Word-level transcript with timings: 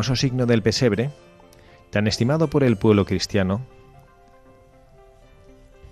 Hermoso 0.00 0.16
signo 0.16 0.46
del 0.46 0.62
pesebre, 0.62 1.10
tan 1.90 2.06
estimado 2.06 2.48
por 2.48 2.64
el 2.64 2.78
pueblo 2.78 3.04
cristiano, 3.04 3.60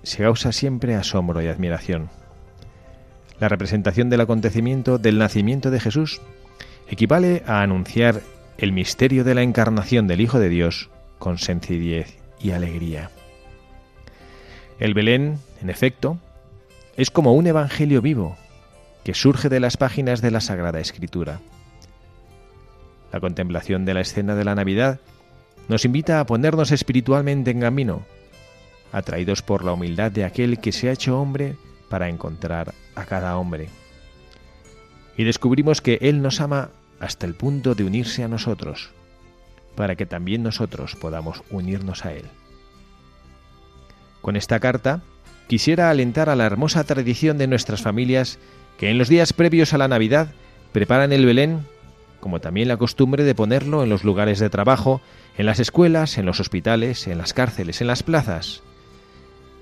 se 0.03 0.23
causa 0.23 0.51
siempre 0.51 0.95
asombro 0.95 1.43
y 1.43 1.47
admiración. 1.49 2.09
La 3.39 3.51
representación 3.51 4.09
del 4.09 4.23
acontecimiento 4.23 4.97
del 4.97 5.19
nacimiento 5.19 5.71
de 5.71 5.79
Jesús 5.79 6.23
equivale 6.89 7.43
a 7.47 7.61
anunciar 7.61 8.23
el 8.57 8.73
misterio 8.73 9.25
de 9.25 9.35
la 9.35 9.43
encarnación 9.43 10.07
del 10.07 10.23
Hijo 10.23 10.39
de 10.39 10.49
Dios 10.49 10.89
con 11.19 11.37
sencillez 11.37 12.17
y 12.41 12.53
alegría. 12.53 13.11
El 14.81 14.95
Belén, 14.95 15.39
en 15.61 15.69
efecto, 15.69 16.17
es 16.97 17.11
como 17.11 17.35
un 17.35 17.47
evangelio 17.47 18.01
vivo 18.01 18.39
que 19.05 19.13
surge 19.13 19.51
de 19.51 19.61
las 19.61 19.77
páginas 19.77 20.23
de 20.23 20.31
la 20.31 20.41
Sagrada 20.41 20.81
Escritura. 20.81 21.41
La 23.13 23.21
contemplación 23.21 23.85
de 23.85 23.95
la 23.95 24.01
escena 24.01 24.35
de 24.35 24.45
la 24.45 24.55
Navidad 24.55 25.01
nos 25.69 25.85
invita 25.85 26.21
a 26.21 26.27
ponernos 26.27 26.73
espiritualmente 26.73 27.51
en 27.51 27.61
camino, 27.61 28.03
atraídos 28.93 29.43
por 29.43 29.65
la 29.65 29.73
humildad 29.73 30.11
de 30.11 30.25
aquel 30.25 30.61
que 30.61 30.73
se 30.73 30.89
ha 30.89 30.93
hecho 30.93 31.21
hombre 31.21 31.57
para 31.89 32.09
encontrar 32.09 32.75
a 32.95 33.05
cada 33.05 33.37
hombre. 33.37 33.69
Y 35.17 35.25
descubrimos 35.25 35.81
que 35.81 35.99
Él 36.01 36.23
nos 36.23 36.41
ama 36.41 36.71
hasta 37.01 37.27
el 37.27 37.35
punto 37.35 37.75
de 37.75 37.85
unirse 37.85 38.25
a 38.25 38.29
nosotros, 38.29 38.91
para 39.75 39.97
que 39.97 40.07
también 40.07 40.43
nosotros 40.43 40.97
podamos 40.97 41.43
unirnos 41.51 42.05
a 42.05 42.13
Él. 42.13 42.25
Con 44.21 44.37
esta 44.37 44.61
carta 44.61 45.01
quisiera 45.47 45.91
alentar 45.91 46.29
a 46.29 46.37
la 46.37 46.45
hermosa 46.45 46.85
tradición 46.85 47.39
de 47.39 47.47
nuestras 47.47 47.83
familias 47.83 48.39
que 48.79 48.91
en 48.91 48.99
los 48.99 49.09
días 49.09 49.33
previos 49.33 49.73
a 49.73 49.79
la 49.79 49.89
Navidad 49.89 50.29
preparan 50.73 51.13
el 51.13 51.25
Belén 51.25 51.67
como 52.21 52.41
también 52.41 52.69
la 52.69 52.77
costumbre 52.77 53.25
de 53.25 53.35
ponerlo 53.35 53.83
en 53.83 53.89
los 53.89 54.05
lugares 54.05 54.39
de 54.39 54.51
trabajo, 54.51 55.01
en 55.37 55.47
las 55.47 55.61
escuelas, 55.61 56.19
en 56.19 56.27
los 56.27 56.41
hospitales, 56.41 57.07
en 57.07 57.19
las 57.19 57.33
cárceles, 57.33 57.81
en 57.81 57.87
las 57.87 58.03
plazas. 58.03 58.63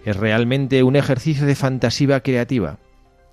Es 0.04 0.16
realmente 0.16 0.82
un 0.82 0.96
ejercicio 0.96 1.46
de 1.46 1.54
fantasía 1.54 2.20
creativa, 2.20 2.78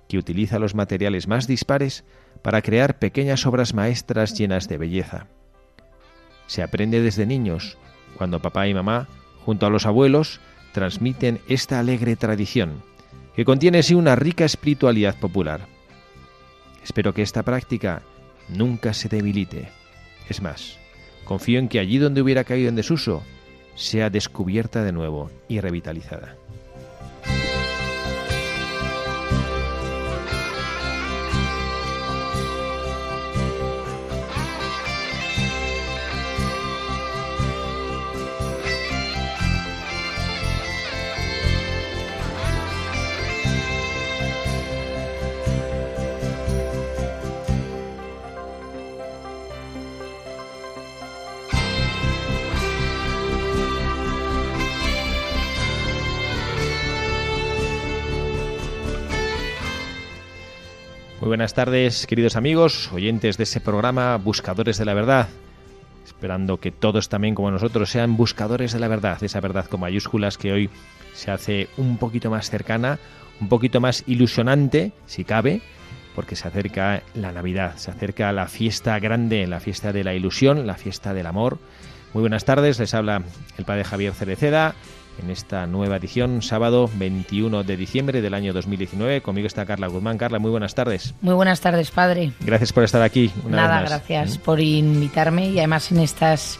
que 0.08 0.18
utiliza 0.18 0.58
los 0.58 0.74
materiales 0.74 1.28
más 1.28 1.46
dispares 1.46 2.04
para 2.42 2.62
crear 2.62 2.98
pequeñas 2.98 3.46
obras 3.46 3.74
maestras 3.74 4.34
llenas 4.36 4.68
de 4.68 4.78
belleza. 4.78 5.26
Se 6.46 6.62
aprende 6.62 7.00
desde 7.00 7.26
niños, 7.26 7.78
cuando 8.16 8.40
papá 8.40 8.68
y 8.68 8.74
mamá, 8.74 9.08
junto 9.44 9.66
a 9.66 9.70
los 9.70 9.86
abuelos, 9.86 10.40
transmiten 10.72 11.40
esta 11.48 11.78
alegre 11.78 12.16
tradición, 12.16 12.82
que 13.34 13.44
contiene 13.44 13.82
sí 13.82 13.94
una 13.94 14.16
rica 14.16 14.44
espiritualidad 14.44 15.18
popular. 15.18 15.66
Espero 16.82 17.14
que 17.14 17.22
esta 17.22 17.42
práctica 17.42 18.02
nunca 18.48 18.94
se 18.94 19.08
debilite. 19.08 19.68
Es 20.28 20.40
más, 20.40 20.78
confío 21.24 21.58
en 21.58 21.68
que 21.68 21.78
allí 21.78 21.98
donde 21.98 22.22
hubiera 22.22 22.44
caído 22.44 22.68
en 22.68 22.76
desuso, 22.76 23.22
sea 23.74 24.10
descubierta 24.10 24.82
de 24.84 24.92
nuevo 24.92 25.30
y 25.48 25.60
revitalizada. 25.60 26.36
Muy 61.24 61.30
buenas 61.30 61.54
tardes, 61.54 62.06
queridos 62.06 62.36
amigos, 62.36 62.92
oyentes 62.92 63.38
de 63.38 63.44
ese 63.44 63.58
programa 63.58 64.14
Buscadores 64.18 64.76
de 64.76 64.84
la 64.84 64.92
Verdad. 64.92 65.28
Esperando 66.04 66.60
que 66.60 66.70
todos 66.70 67.08
también 67.08 67.34
como 67.34 67.50
nosotros 67.50 67.88
sean 67.88 68.18
buscadores 68.18 68.74
de 68.74 68.78
la 68.78 68.88
verdad, 68.88 69.24
esa 69.24 69.40
verdad 69.40 69.64
con 69.64 69.80
mayúsculas 69.80 70.36
que 70.36 70.52
hoy 70.52 70.70
se 71.14 71.30
hace 71.30 71.68
un 71.78 71.96
poquito 71.96 72.28
más 72.28 72.50
cercana, 72.50 72.98
un 73.40 73.48
poquito 73.48 73.80
más 73.80 74.04
ilusionante, 74.06 74.92
si 75.06 75.24
cabe, 75.24 75.62
porque 76.14 76.36
se 76.36 76.46
acerca 76.46 77.02
la 77.14 77.32
Navidad, 77.32 77.78
se 77.78 77.90
acerca 77.90 78.30
la 78.30 78.46
fiesta 78.46 78.98
grande, 78.98 79.46
la 79.46 79.60
fiesta 79.60 79.94
de 79.94 80.04
la 80.04 80.12
ilusión, 80.12 80.66
la 80.66 80.74
fiesta 80.74 81.14
del 81.14 81.24
amor. 81.24 81.58
Muy 82.12 82.20
buenas 82.20 82.44
tardes, 82.44 82.78
les 82.78 82.92
habla 82.92 83.22
el 83.56 83.64
padre 83.64 83.84
Javier 83.84 84.12
Cereceda 84.12 84.74
en 85.22 85.30
esta 85.30 85.66
nueva 85.66 85.96
edición, 85.96 86.42
sábado 86.42 86.90
21 86.94 87.64
de 87.64 87.76
diciembre 87.76 88.22
del 88.22 88.34
año 88.34 88.52
2019. 88.52 89.20
Conmigo 89.20 89.46
está 89.46 89.66
Carla 89.66 89.86
Guzmán. 89.86 90.18
Carla, 90.18 90.38
muy 90.38 90.50
buenas 90.50 90.74
tardes. 90.74 91.14
Muy 91.20 91.34
buenas 91.34 91.60
tardes, 91.60 91.90
padre. 91.90 92.32
Gracias 92.40 92.72
por 92.72 92.84
estar 92.84 93.02
aquí. 93.02 93.30
Nada, 93.48 93.82
gracias 93.82 94.38
por 94.38 94.60
invitarme 94.60 95.48
y 95.50 95.58
además 95.58 95.90
en 95.92 96.00
estas 96.00 96.58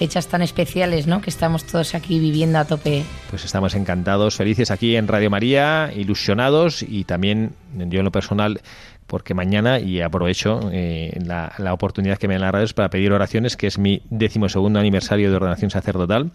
fechas 0.00 0.28
tan 0.28 0.40
especiales, 0.40 1.06
¿no? 1.06 1.20
Que 1.20 1.28
estamos 1.28 1.64
todos 1.64 1.94
aquí 1.94 2.18
viviendo 2.18 2.58
a 2.58 2.64
tope. 2.64 3.04
Pues 3.28 3.44
estamos 3.44 3.74
encantados, 3.74 4.34
felices 4.36 4.70
aquí 4.70 4.96
en 4.96 5.06
Radio 5.06 5.28
María, 5.28 5.92
ilusionados 5.94 6.82
y 6.82 7.04
también 7.04 7.52
yo 7.74 7.98
en 7.98 8.04
lo 8.06 8.10
personal 8.10 8.62
porque 9.06 9.34
mañana, 9.34 9.80
y 9.80 10.00
aprovecho 10.00 10.70
eh, 10.72 11.18
la, 11.22 11.52
la, 11.58 11.74
oportunidad 11.74 12.16
que 12.16 12.28
me 12.28 12.34
dan 12.34 12.42
las 12.42 12.52
radios 12.52 12.74
para 12.74 12.90
pedir 12.90 13.12
oraciones, 13.12 13.56
que 13.56 13.66
es 13.66 13.76
mi 13.76 14.02
decimosegundo 14.08 14.78
aniversario 14.78 15.30
de 15.30 15.36
ordenación 15.36 15.70
sacerdotal 15.70 16.30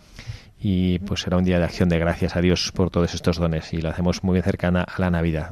y 0.59 0.99
pues 0.99 1.21
será 1.21 1.37
un 1.37 1.43
día 1.43 1.59
de 1.59 1.65
acción 1.65 1.89
de 1.89 1.99
gracias 1.99 2.35
a 2.35 2.41
Dios 2.41 2.71
por 2.73 2.89
todos 2.89 3.13
estos 3.13 3.37
dones 3.37 3.73
y 3.73 3.81
lo 3.81 3.89
hacemos 3.89 4.23
muy 4.23 4.41
cercana 4.41 4.83
a 4.83 4.99
la 4.99 5.09
Navidad. 5.09 5.51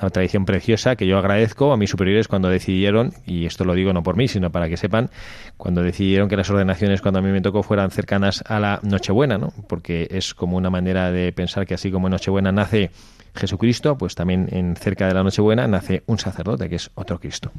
Una 0.00 0.10
tradición 0.10 0.44
preciosa 0.44 0.94
que 0.94 1.08
yo 1.08 1.18
agradezco 1.18 1.72
a 1.72 1.76
mis 1.76 1.90
superiores 1.90 2.28
cuando 2.28 2.48
decidieron, 2.48 3.12
y 3.26 3.46
esto 3.46 3.64
lo 3.64 3.74
digo 3.74 3.92
no 3.92 4.04
por 4.04 4.16
mí, 4.16 4.28
sino 4.28 4.50
para 4.50 4.68
que 4.68 4.76
sepan, 4.76 5.10
cuando 5.56 5.82
decidieron 5.82 6.28
que 6.28 6.36
las 6.36 6.48
ordenaciones 6.50 7.02
cuando 7.02 7.18
a 7.18 7.22
mí 7.22 7.30
me 7.30 7.40
tocó 7.40 7.64
fueran 7.64 7.90
cercanas 7.90 8.44
a 8.46 8.60
la 8.60 8.78
Nochebuena, 8.84 9.38
¿no? 9.38 9.52
porque 9.66 10.06
es 10.10 10.34
como 10.34 10.56
una 10.56 10.70
manera 10.70 11.10
de 11.10 11.32
pensar 11.32 11.66
que 11.66 11.74
así 11.74 11.90
como 11.90 12.06
en 12.06 12.12
Nochebuena 12.12 12.52
nace 12.52 12.92
Jesucristo, 13.34 13.98
pues 13.98 14.14
también 14.14 14.48
en 14.52 14.76
cerca 14.76 15.08
de 15.08 15.14
la 15.14 15.24
Nochebuena 15.24 15.66
nace 15.66 16.04
un 16.06 16.18
sacerdote, 16.18 16.68
que 16.68 16.76
es 16.76 16.90
otro 16.94 17.18
Cristo. 17.18 17.50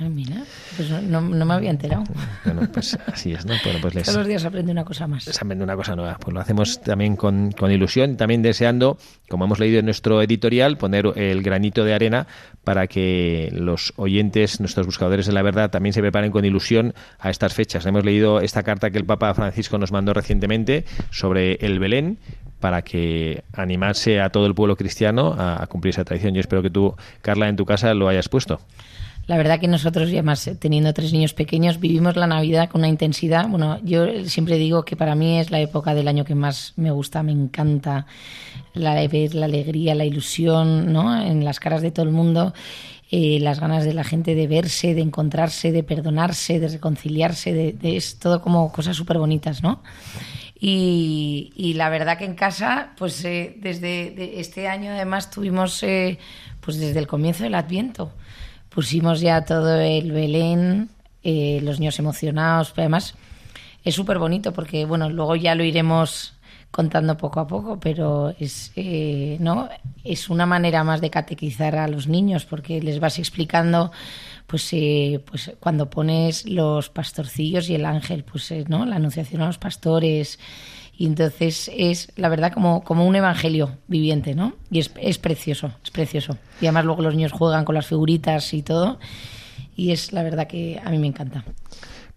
Ah, 0.00 0.08
mira, 0.08 0.42
pues 0.76 0.90
no, 0.90 1.20
me 1.20 1.54
había 1.54 1.70
enterado. 1.70 2.04
Bueno, 2.44 2.62
pues 2.72 2.98
así 3.06 3.32
es, 3.32 3.46
¿no? 3.46 3.54
Bueno, 3.62 3.78
pues 3.80 3.94
Todos 4.02 4.18
los 4.18 4.26
días 4.26 4.44
aprende 4.44 4.72
una 4.72 4.84
cosa 4.84 5.06
más. 5.06 5.24
Se 5.24 5.30
aprende 5.36 5.62
una 5.62 5.76
cosa 5.76 5.94
nueva. 5.94 6.16
Pues 6.18 6.34
lo 6.34 6.40
hacemos 6.40 6.80
también 6.80 7.14
con, 7.14 7.52
con 7.52 7.70
ilusión, 7.70 8.16
también 8.16 8.42
deseando, 8.42 8.98
como 9.28 9.44
hemos 9.44 9.60
leído 9.60 9.78
en 9.78 9.84
nuestro 9.84 10.22
editorial, 10.22 10.76
poner 10.76 11.12
el 11.16 11.42
granito 11.42 11.84
de 11.84 11.94
arena 11.94 12.26
para 12.64 12.88
que 12.88 13.50
los 13.52 13.92
oyentes, 13.96 14.60
nuestros 14.60 14.86
buscadores 14.86 15.26
de 15.26 15.32
la 15.32 15.42
verdad, 15.42 15.70
también 15.70 15.92
se 15.92 16.00
preparen 16.00 16.32
con 16.32 16.44
ilusión 16.44 16.94
a 17.20 17.30
estas 17.30 17.54
fechas. 17.54 17.86
Hemos 17.86 18.04
leído 18.04 18.40
esta 18.40 18.62
carta 18.64 18.90
que 18.90 18.98
el 18.98 19.04
Papa 19.04 19.32
Francisco 19.34 19.78
nos 19.78 19.92
mandó 19.92 20.14
recientemente 20.14 20.84
sobre 21.10 21.54
el 21.60 21.78
Belén, 21.78 22.18
para 22.60 22.82
que 22.82 23.44
animase 23.52 24.20
a 24.20 24.30
todo 24.30 24.46
el 24.46 24.54
pueblo 24.54 24.76
cristiano 24.76 25.34
a, 25.38 25.62
a, 25.62 25.66
cumplir 25.66 25.90
esa 25.90 26.04
tradición. 26.04 26.34
Yo 26.34 26.40
espero 26.40 26.62
que 26.62 26.70
tú, 26.70 26.96
Carla, 27.20 27.48
en 27.48 27.56
tu 27.56 27.66
casa 27.66 27.92
lo 27.94 28.08
hayas 28.08 28.28
puesto. 28.28 28.60
La 29.26 29.36
verdad 29.36 29.58
que 29.58 29.66
nosotros, 29.66 30.08
y 30.10 30.12
además 30.12 30.48
teniendo 30.60 30.94
tres 30.94 31.12
niños 31.12 31.34
pequeños, 31.34 31.80
vivimos 31.80 32.14
la 32.16 32.28
Navidad 32.28 32.68
con 32.68 32.82
una 32.82 32.88
intensidad. 32.88 33.48
Bueno, 33.48 33.80
yo 33.82 34.24
siempre 34.24 34.56
digo 34.56 34.84
que 34.84 34.94
para 34.94 35.16
mí 35.16 35.40
es 35.40 35.50
la 35.50 35.58
época 35.58 35.94
del 35.94 36.06
año 36.06 36.24
que 36.24 36.36
más 36.36 36.74
me 36.76 36.92
gusta, 36.92 37.24
me 37.24 37.32
encanta 37.32 38.06
la, 38.72 38.94
ver 39.08 39.34
la 39.34 39.46
alegría, 39.46 39.96
la 39.96 40.04
ilusión, 40.04 40.92
¿no? 40.92 41.20
En 41.20 41.44
las 41.44 41.58
caras 41.58 41.82
de 41.82 41.90
todo 41.90 42.06
el 42.06 42.12
mundo. 42.12 42.54
Eh, 43.10 43.38
las 43.40 43.60
ganas 43.60 43.84
de 43.84 43.94
la 43.94 44.02
gente 44.02 44.34
de 44.34 44.46
verse, 44.46 44.94
de 44.94 45.00
encontrarse, 45.00 45.70
de 45.70 45.84
perdonarse, 45.84 46.58
de 46.58 46.68
reconciliarse, 46.68 47.52
de, 47.52 47.96
es 47.96 48.18
todo 48.18 48.42
como 48.42 48.72
cosas 48.72 48.96
súper 48.96 49.18
bonitas, 49.18 49.62
¿no? 49.62 49.82
Y, 50.58 51.74
la 51.76 51.88
verdad 51.88 52.18
que 52.18 52.24
en 52.24 52.34
casa, 52.34 52.94
pues 52.96 53.24
eh, 53.24 53.56
desde 53.58 54.40
este 54.40 54.66
año 54.68 54.90
además 54.90 55.30
tuvimos, 55.30 55.82
eh, 55.82 56.18
pues 56.60 56.78
desde 56.78 56.98
el 56.98 57.06
comienzo 57.06 57.44
del 57.44 57.54
Adviento, 57.54 58.12
pusimos 58.76 59.22
ya 59.22 59.42
todo 59.46 59.80
el 59.80 60.12
Belén, 60.12 60.90
los 61.24 61.80
niños 61.80 61.98
emocionados, 61.98 62.72
pero 62.72 62.82
además 62.82 63.14
es 63.82 63.94
súper 63.94 64.18
bonito 64.18 64.52
porque, 64.52 64.84
bueno, 64.84 65.08
luego 65.08 65.34
ya 65.34 65.54
lo 65.54 65.64
iremos 65.64 66.34
contando 66.70 67.16
poco 67.16 67.40
a 67.40 67.46
poco, 67.46 67.80
pero 67.80 68.34
es, 68.38 68.72
eh, 68.76 69.38
¿no? 69.40 69.70
es 70.04 70.28
una 70.28 70.44
manera 70.44 70.84
más 70.84 71.00
de 71.00 71.08
catequizar 71.08 71.74
a 71.76 71.88
los 71.88 72.06
niños 72.06 72.44
porque 72.44 72.82
les 72.82 73.00
vas 73.00 73.18
explicando 73.18 73.92
pues, 74.46 74.70
eh, 74.74 75.22
pues 75.24 75.52
cuando 75.58 75.88
pones 75.88 76.44
los 76.44 76.90
pastorcillos 76.90 77.70
y 77.70 77.76
el 77.76 77.86
ángel, 77.86 78.24
pues 78.24 78.50
eh, 78.50 78.66
¿no? 78.68 78.84
la 78.84 78.96
anunciación 78.96 79.40
a 79.40 79.46
los 79.46 79.56
pastores. 79.56 80.38
Y 80.98 81.06
entonces 81.06 81.70
es, 81.76 82.10
la 82.16 82.28
verdad, 82.28 82.52
como, 82.52 82.82
como 82.82 83.06
un 83.06 83.16
evangelio 83.16 83.76
viviente, 83.86 84.34
¿no? 84.34 84.54
Y 84.70 84.78
es, 84.78 84.90
es 85.00 85.18
precioso, 85.18 85.72
es 85.84 85.90
precioso. 85.90 86.38
Y 86.60 86.66
además 86.66 86.86
luego 86.86 87.02
los 87.02 87.14
niños 87.14 87.32
juegan 87.32 87.64
con 87.64 87.74
las 87.74 87.86
figuritas 87.86 88.54
y 88.54 88.62
todo. 88.62 88.98
Y 89.76 89.92
es 89.92 90.12
la 90.12 90.22
verdad 90.22 90.46
que 90.46 90.80
a 90.82 90.90
mí 90.90 90.98
me 90.98 91.06
encanta. 91.06 91.44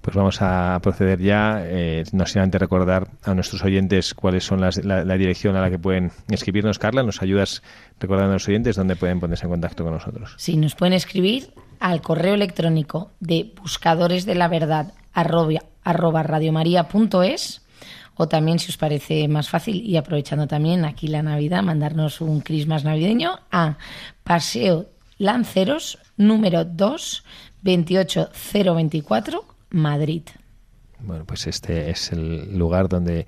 Pues 0.02 0.16
vamos 0.16 0.42
a 0.42 0.80
proceder 0.82 1.20
ya, 1.20 1.62
eh, 1.66 2.06
no 2.14 2.26
sin 2.26 2.42
antes 2.42 2.62
recordar 2.62 3.10
a 3.24 3.34
nuestros 3.34 3.64
oyentes 3.66 4.14
cuáles 4.14 4.46
son 4.46 4.62
las, 4.62 4.84
la, 4.86 5.04
dirección 5.18 5.58
a 5.58 5.62
la 5.62 5.70
que 5.70 5.78
pueden 5.78 6.12
escribirnos. 6.30 6.80
Carla, 6.80 7.04
¿nos 7.04 7.22
ayudas 7.22 7.62
recordando 8.00 8.32
a 8.32 8.36
los 8.36 8.48
oyentes 8.48 8.78
dónde 8.78 8.96
pueden 8.96 9.20
ponerse 9.20 9.44
en 9.46 9.52
contacto 9.52 9.84
con 9.84 9.94
nosotros? 9.94 10.36
Sí, 10.38 10.56
nos 10.56 10.76
pueden 10.76 10.94
escribir 10.94 11.52
al 11.82 12.02
correo 12.02 12.34
electrónico 12.34 13.12
de 13.20 13.54
buscadores 13.62 14.26
de 14.26 14.36
la 14.36 14.48
verdad 14.48 14.94
arroba, 15.14 15.60
arroba 15.84 16.24
radiomaria.es 16.24 17.59
o 18.22 18.28
también, 18.28 18.60
si 18.60 18.68
os 18.70 18.76
parece 18.76 19.30
más 19.30 19.48
fácil, 19.48 19.82
y 19.82 19.96
aprovechando 19.96 20.46
también 20.46 20.84
aquí 20.84 21.08
la 21.08 21.24
Navidad, 21.24 21.64
mandarnos 21.64 22.20
un 22.20 22.42
Christmas 22.42 22.84
navideño 22.84 23.40
a 23.50 23.78
Paseo 24.26 24.90
Lanceros 25.18 25.98
número 26.18 26.66
2 26.66 27.24
28024 27.62 29.46
Madrid. 29.70 30.24
Bueno, 31.00 31.24
pues 31.24 31.48
este 31.48 31.92
es 31.92 32.12
el 32.12 32.58
lugar 32.58 32.90
donde 32.90 33.26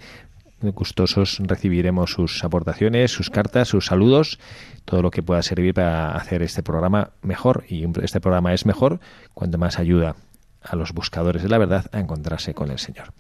gustosos 0.60 1.38
recibiremos 1.40 2.12
sus 2.12 2.44
aportaciones, 2.44 3.12
sus 3.12 3.30
cartas, 3.30 3.70
sus 3.70 3.86
saludos, 3.86 4.40
todo 4.84 5.02
lo 5.02 5.10
que 5.10 5.24
pueda 5.24 5.42
servir 5.42 5.74
para 5.74 6.18
hacer 6.18 6.42
este 6.42 6.64
programa 6.64 7.12
mejor. 7.22 7.64
Y 7.70 7.86
este 8.04 8.20
programa 8.20 8.54
es 8.54 8.66
mejor 8.66 9.00
cuanto 9.34 9.58
más 9.58 9.80
ayuda 9.80 10.18
a 10.62 10.76
los 10.76 10.92
buscadores 10.92 11.44
de 11.44 11.48
la 11.48 11.60
verdad 11.60 11.86
a 11.94 12.00
encontrarse 12.02 12.54
con 12.54 12.72
el 12.72 12.78
Señor. 12.78 13.14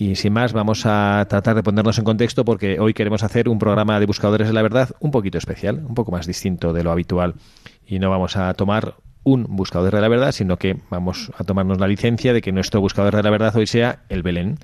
Y 0.00 0.16
sin 0.16 0.32
más, 0.32 0.54
vamos 0.54 0.86
a 0.86 1.26
tratar 1.28 1.54
de 1.54 1.62
ponernos 1.62 1.98
en 1.98 2.04
contexto 2.04 2.42
porque 2.42 2.80
hoy 2.80 2.94
queremos 2.94 3.22
hacer 3.22 3.50
un 3.50 3.58
programa 3.58 4.00
de 4.00 4.06
buscadores 4.06 4.48
de 4.48 4.54
la 4.54 4.62
verdad 4.62 4.88
un 4.98 5.10
poquito 5.10 5.36
especial, 5.36 5.84
un 5.86 5.94
poco 5.94 6.10
más 6.10 6.26
distinto 6.26 6.72
de 6.72 6.82
lo 6.82 6.90
habitual. 6.90 7.34
Y 7.86 7.98
no 7.98 8.08
vamos 8.08 8.34
a 8.38 8.54
tomar 8.54 8.94
un 9.24 9.44
buscador 9.44 9.94
de 9.94 10.00
la 10.00 10.08
verdad, 10.08 10.32
sino 10.32 10.56
que 10.56 10.78
vamos 10.88 11.30
a 11.36 11.44
tomarnos 11.44 11.78
la 11.78 11.86
licencia 11.86 12.32
de 12.32 12.40
que 12.40 12.50
nuestro 12.50 12.80
buscador 12.80 13.14
de 13.14 13.22
la 13.22 13.28
verdad 13.28 13.54
hoy 13.54 13.66
sea 13.66 13.98
el 14.08 14.22
Belén. 14.22 14.56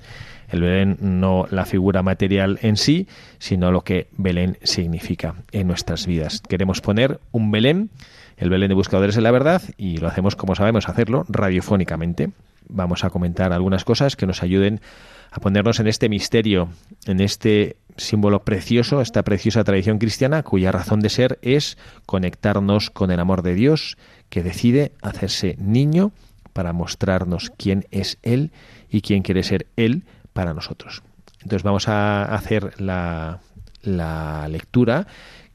El 0.49 0.61
Belén 0.61 0.97
no 0.99 1.45
la 1.51 1.65
figura 1.65 2.01
material 2.01 2.57
en 2.63 2.75
sí, 2.75 3.07
sino 3.37 3.71
lo 3.71 3.83
que 3.83 4.07
Belén 4.17 4.57
significa 4.63 5.35
en 5.51 5.67
nuestras 5.67 6.07
vidas. 6.07 6.41
Queremos 6.49 6.81
poner 6.81 7.19
un 7.31 7.51
Belén, 7.51 7.91
el 8.37 8.49
Belén 8.49 8.69
de 8.69 8.73
buscadores 8.73 9.13
de 9.13 9.21
la 9.21 9.29
verdad, 9.29 9.61
y 9.77 9.97
lo 9.97 10.07
hacemos 10.07 10.35
como 10.35 10.55
sabemos 10.55 10.89
hacerlo, 10.89 11.27
radiofónicamente. 11.29 12.31
Vamos 12.69 13.03
a 13.03 13.11
comentar 13.11 13.53
algunas 13.53 13.85
cosas 13.85 14.15
que 14.15 14.25
nos 14.25 14.41
ayuden 14.41 14.81
a 15.31 15.39
ponernos 15.39 15.79
en 15.79 15.87
este 15.87 16.09
misterio, 16.09 16.69
en 17.05 17.19
este 17.19 17.77
símbolo 17.97 18.43
precioso, 18.43 19.01
esta 19.01 19.23
preciosa 19.23 19.63
tradición 19.63 19.97
cristiana, 19.97 20.43
cuya 20.43 20.71
razón 20.71 20.99
de 20.99 21.09
ser 21.09 21.39
es 21.41 21.77
conectarnos 22.05 22.89
con 22.89 23.11
el 23.11 23.19
amor 23.19 23.41
de 23.41 23.55
Dios, 23.55 23.97
que 24.29 24.43
decide 24.43 24.91
hacerse 25.01 25.55
niño 25.59 26.11
para 26.53 26.73
mostrarnos 26.73 27.51
quién 27.57 27.85
es 27.91 28.17
Él 28.23 28.51
y 28.89 29.01
quién 29.01 29.23
quiere 29.23 29.43
ser 29.43 29.67
Él 29.75 30.03
para 30.33 30.53
nosotros. 30.53 31.03
Entonces 31.41 31.63
vamos 31.63 31.87
a 31.87 32.23
hacer 32.23 32.79
la, 32.81 33.39
la 33.81 34.47
lectura 34.47 35.07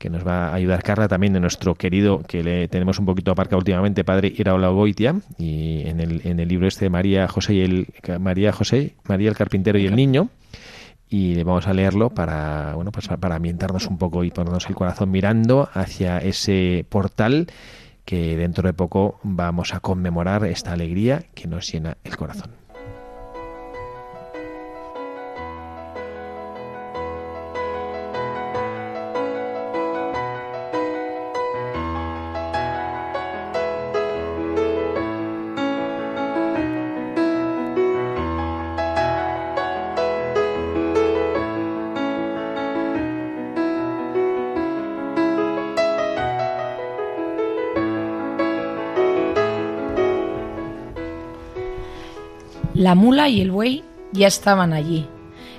que 0.02 0.10
nos 0.10 0.26
va 0.26 0.48
a 0.48 0.54
ayudar 0.54 0.82
Carla 0.82 1.06
también 1.06 1.32
de 1.32 1.38
nuestro 1.38 1.76
querido, 1.76 2.24
que 2.26 2.42
le 2.42 2.66
tenemos 2.66 2.98
un 2.98 3.06
poquito 3.06 3.30
aparcado 3.30 3.58
últimamente, 3.58 4.02
padre 4.02 4.32
Iraola 4.36 4.66
Goitia, 4.66 5.14
y 5.38 5.82
en 5.86 6.00
el, 6.00 6.22
en 6.24 6.40
el 6.40 6.48
libro 6.48 6.66
este 6.66 6.90
María 6.90 7.28
José 7.28 7.54
y 7.54 7.60
el 7.60 7.86
María 8.18 8.50
José, 8.50 8.96
María 9.04 9.28
el 9.28 9.36
carpintero 9.36 9.78
y 9.78 9.86
el 9.86 9.94
niño, 9.94 10.30
y 11.08 11.40
vamos 11.44 11.68
a 11.68 11.72
leerlo 11.72 12.10
para 12.10 12.74
bueno 12.74 12.90
pues 12.90 13.06
para 13.06 13.36
ambientarnos 13.36 13.86
un 13.86 13.96
poco 13.96 14.24
y 14.24 14.32
ponernos 14.32 14.68
el 14.68 14.74
corazón 14.74 15.08
mirando 15.12 15.68
hacia 15.72 16.18
ese 16.18 16.84
portal 16.88 17.46
que 18.04 18.36
dentro 18.36 18.66
de 18.66 18.72
poco 18.72 19.20
vamos 19.22 19.72
a 19.72 19.78
conmemorar 19.78 20.44
esta 20.46 20.72
alegría 20.72 21.26
que 21.32 21.46
nos 21.46 21.72
llena 21.72 21.96
el 22.02 22.16
corazón. 22.16 22.61
La 52.82 52.96
mula 52.96 53.28
y 53.28 53.40
el 53.40 53.52
buey 53.52 53.84
ya 54.10 54.26
estaban 54.26 54.72
allí. 54.72 55.06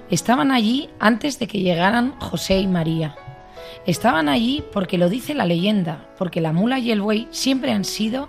Estaban 0.10 0.52
allí 0.52 0.90
antes 1.00 1.40
de 1.40 1.48
que 1.48 1.62
llegaran 1.62 2.20
José 2.20 2.60
y 2.60 2.68
María. 2.68 3.16
Estaban 3.86 4.28
allí 4.28 4.62
porque 4.74 4.98
lo 4.98 5.08
dice 5.08 5.34
la 5.34 5.46
leyenda, 5.46 6.10
porque 6.18 6.42
la 6.42 6.52
mula 6.52 6.80
y 6.80 6.92
el 6.92 7.00
buey 7.00 7.30
siempre 7.32 7.72
han 7.72 7.86
sido 7.86 8.28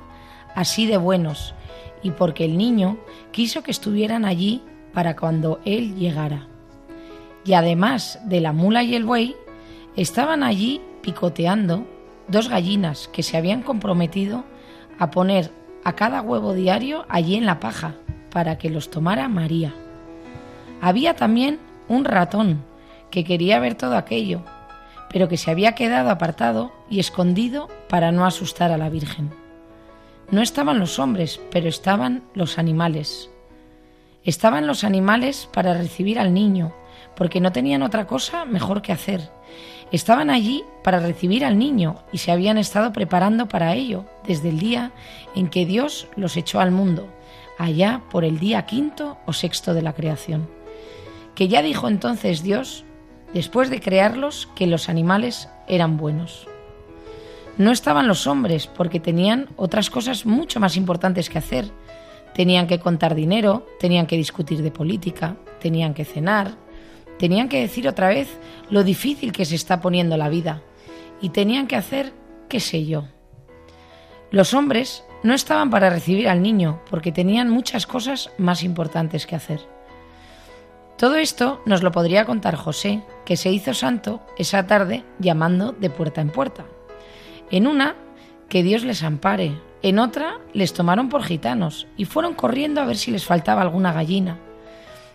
así 0.54 0.86
de 0.86 0.96
buenos 0.96 1.56
y 2.04 2.12
porque 2.12 2.44
el 2.44 2.56
niño 2.56 2.98
quiso 3.32 3.64
que 3.64 3.72
estuvieran 3.72 4.24
allí 4.24 4.62
para 4.92 5.16
cuando 5.16 5.58
él 5.64 5.96
llegara. 5.96 6.46
Y 7.44 7.54
además 7.54 8.20
de 8.26 8.40
la 8.40 8.52
mula 8.52 8.84
y 8.84 8.94
el 8.94 9.04
buey, 9.04 9.34
estaban 9.96 10.44
allí 10.44 10.80
picoteando 11.02 11.84
dos 12.28 12.48
gallinas 12.48 13.08
que 13.08 13.24
se 13.24 13.36
habían 13.36 13.62
comprometido 13.62 14.44
a 15.00 15.10
poner 15.10 15.50
a 15.82 15.94
cada 15.94 16.22
huevo 16.22 16.54
diario 16.54 17.06
allí 17.08 17.34
en 17.34 17.44
la 17.44 17.58
paja 17.58 17.96
para 18.34 18.58
que 18.58 18.68
los 18.68 18.90
tomara 18.90 19.28
María. 19.28 19.72
Había 20.82 21.14
también 21.14 21.60
un 21.88 22.04
ratón 22.04 22.64
que 23.10 23.22
quería 23.22 23.60
ver 23.60 23.76
todo 23.76 23.96
aquello, 23.96 24.42
pero 25.08 25.28
que 25.28 25.36
se 25.36 25.52
había 25.52 25.76
quedado 25.76 26.10
apartado 26.10 26.72
y 26.90 26.98
escondido 26.98 27.68
para 27.88 28.10
no 28.10 28.26
asustar 28.26 28.72
a 28.72 28.76
la 28.76 28.90
Virgen. 28.90 29.30
No 30.32 30.42
estaban 30.42 30.80
los 30.80 30.98
hombres, 30.98 31.40
pero 31.52 31.68
estaban 31.68 32.24
los 32.34 32.58
animales. 32.58 33.30
Estaban 34.24 34.66
los 34.66 34.82
animales 34.82 35.48
para 35.52 35.74
recibir 35.74 36.18
al 36.18 36.34
niño, 36.34 36.74
porque 37.14 37.40
no 37.40 37.52
tenían 37.52 37.82
otra 37.82 38.08
cosa 38.08 38.44
mejor 38.44 38.82
que 38.82 38.90
hacer. 38.90 39.30
Estaban 39.92 40.28
allí 40.28 40.64
para 40.82 40.98
recibir 40.98 41.44
al 41.44 41.56
niño 41.56 42.02
y 42.10 42.18
se 42.18 42.32
habían 42.32 42.58
estado 42.58 42.92
preparando 42.92 43.46
para 43.46 43.74
ello 43.74 44.06
desde 44.26 44.48
el 44.48 44.58
día 44.58 44.90
en 45.36 45.46
que 45.46 45.66
Dios 45.66 46.08
los 46.16 46.36
echó 46.36 46.58
al 46.58 46.72
mundo 46.72 47.08
allá 47.58 48.02
por 48.10 48.24
el 48.24 48.38
día 48.38 48.66
quinto 48.66 49.18
o 49.26 49.32
sexto 49.32 49.74
de 49.74 49.82
la 49.82 49.92
creación. 49.92 50.48
Que 51.34 51.48
ya 51.48 51.62
dijo 51.62 51.88
entonces 51.88 52.42
Dios, 52.42 52.84
después 53.32 53.70
de 53.70 53.80
crearlos, 53.80 54.48
que 54.54 54.66
los 54.66 54.88
animales 54.88 55.48
eran 55.66 55.96
buenos. 55.96 56.46
No 57.56 57.70
estaban 57.70 58.08
los 58.08 58.26
hombres 58.26 58.66
porque 58.66 59.00
tenían 59.00 59.48
otras 59.56 59.90
cosas 59.90 60.26
mucho 60.26 60.58
más 60.58 60.76
importantes 60.76 61.30
que 61.30 61.38
hacer. 61.38 61.70
Tenían 62.34 62.66
que 62.66 62.80
contar 62.80 63.14
dinero, 63.14 63.66
tenían 63.78 64.06
que 64.06 64.16
discutir 64.16 64.62
de 64.62 64.72
política, 64.72 65.36
tenían 65.60 65.94
que 65.94 66.04
cenar, 66.04 66.56
tenían 67.18 67.48
que 67.48 67.60
decir 67.60 67.86
otra 67.86 68.08
vez 68.08 68.28
lo 68.70 68.82
difícil 68.82 69.32
que 69.32 69.44
se 69.44 69.54
está 69.54 69.80
poniendo 69.80 70.16
la 70.16 70.28
vida 70.28 70.62
y 71.20 71.28
tenían 71.28 71.68
que 71.68 71.76
hacer 71.76 72.12
qué 72.48 72.58
sé 72.58 72.84
yo. 72.84 73.04
Los 74.30 74.52
hombres 74.52 75.04
no 75.24 75.32
estaban 75.32 75.70
para 75.70 75.90
recibir 75.90 76.28
al 76.28 76.42
niño 76.42 76.80
porque 76.90 77.10
tenían 77.10 77.48
muchas 77.48 77.86
cosas 77.86 78.30
más 78.36 78.62
importantes 78.62 79.26
que 79.26 79.34
hacer. 79.34 79.60
Todo 80.98 81.16
esto 81.16 81.62
nos 81.64 81.82
lo 81.82 81.90
podría 81.90 82.26
contar 82.26 82.56
José, 82.56 83.02
que 83.24 83.38
se 83.38 83.50
hizo 83.50 83.72
santo 83.72 84.20
esa 84.38 84.66
tarde 84.66 85.02
llamando 85.18 85.72
de 85.72 85.88
puerta 85.88 86.20
en 86.20 86.28
puerta. 86.28 86.66
En 87.50 87.66
una, 87.66 87.96
que 88.50 88.62
Dios 88.62 88.84
les 88.84 89.02
ampare, 89.02 89.58
en 89.82 89.98
otra, 89.98 90.40
les 90.52 90.74
tomaron 90.74 91.08
por 91.08 91.22
gitanos 91.22 91.86
y 91.96 92.04
fueron 92.04 92.34
corriendo 92.34 92.82
a 92.82 92.84
ver 92.84 92.96
si 92.96 93.10
les 93.10 93.24
faltaba 93.24 93.62
alguna 93.62 93.94
gallina. 93.94 94.38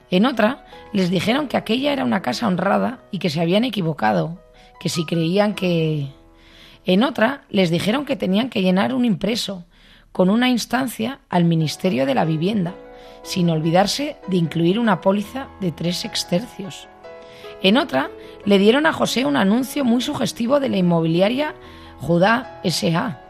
En 0.10 0.25
otra, 0.25 0.66
les 0.92 1.12
dijeron 1.12 1.48
que 1.48 1.58
aquella 1.58 1.94
era 1.94 2.04
una 2.04 2.24
casa 2.24 2.48
honrada 2.48 3.00
y 3.12 3.20
que 3.20 3.30
se 3.30 3.42
habían 3.42 3.63
equivocado, 3.63 4.42
que 4.80 4.89
si 4.89 5.06
creían 5.06 5.54
que... 5.54 6.08
En 6.86 7.04
otra, 7.04 7.44
les 7.50 7.70
dijeron 7.70 8.06
que 8.06 8.16
tenían 8.16 8.50
que 8.50 8.63
llenar 8.63 8.96
un 8.96 9.06
impreso 9.06 9.66
con 10.12 10.30
una 10.30 10.50
instancia 10.50 11.20
al 11.30 11.46
Ministerio 11.46 12.06
de 12.06 12.16
la 12.16 12.25
Vivienda, 12.25 12.74
sin 13.24 13.50
olvidarse 13.50 14.18
de 14.28 14.38
incluir 14.38 14.80
una 14.80 15.01
póliza 15.01 15.48
de 15.62 15.72
tres 15.72 15.98
sextercios. 15.98 16.88
En 17.62 17.78
otra, 17.78 18.10
le 18.46 18.58
dieron 18.58 18.86
a 18.86 18.94
José 18.94 19.25
un 19.25 19.38
anuncio 19.38 19.84
muy 19.84 20.01
sugestivo 20.01 20.60
de 20.60 20.70
la 20.70 20.78
inmobiliaria 20.78 21.56
Judá 22.00 22.62
S.A., 22.63 23.22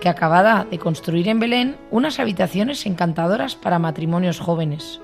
que 0.00 0.08
acababa 0.08 0.66
de 0.70 0.78
construir 0.78 1.28
en 1.28 1.40
Belén 1.40 1.76
unas 1.90 2.18
habitaciones 2.18 2.84
encantadoras 2.86 3.56
para 3.56 3.78
matrimonios 3.78 4.40
jóvenes. 4.40 5.00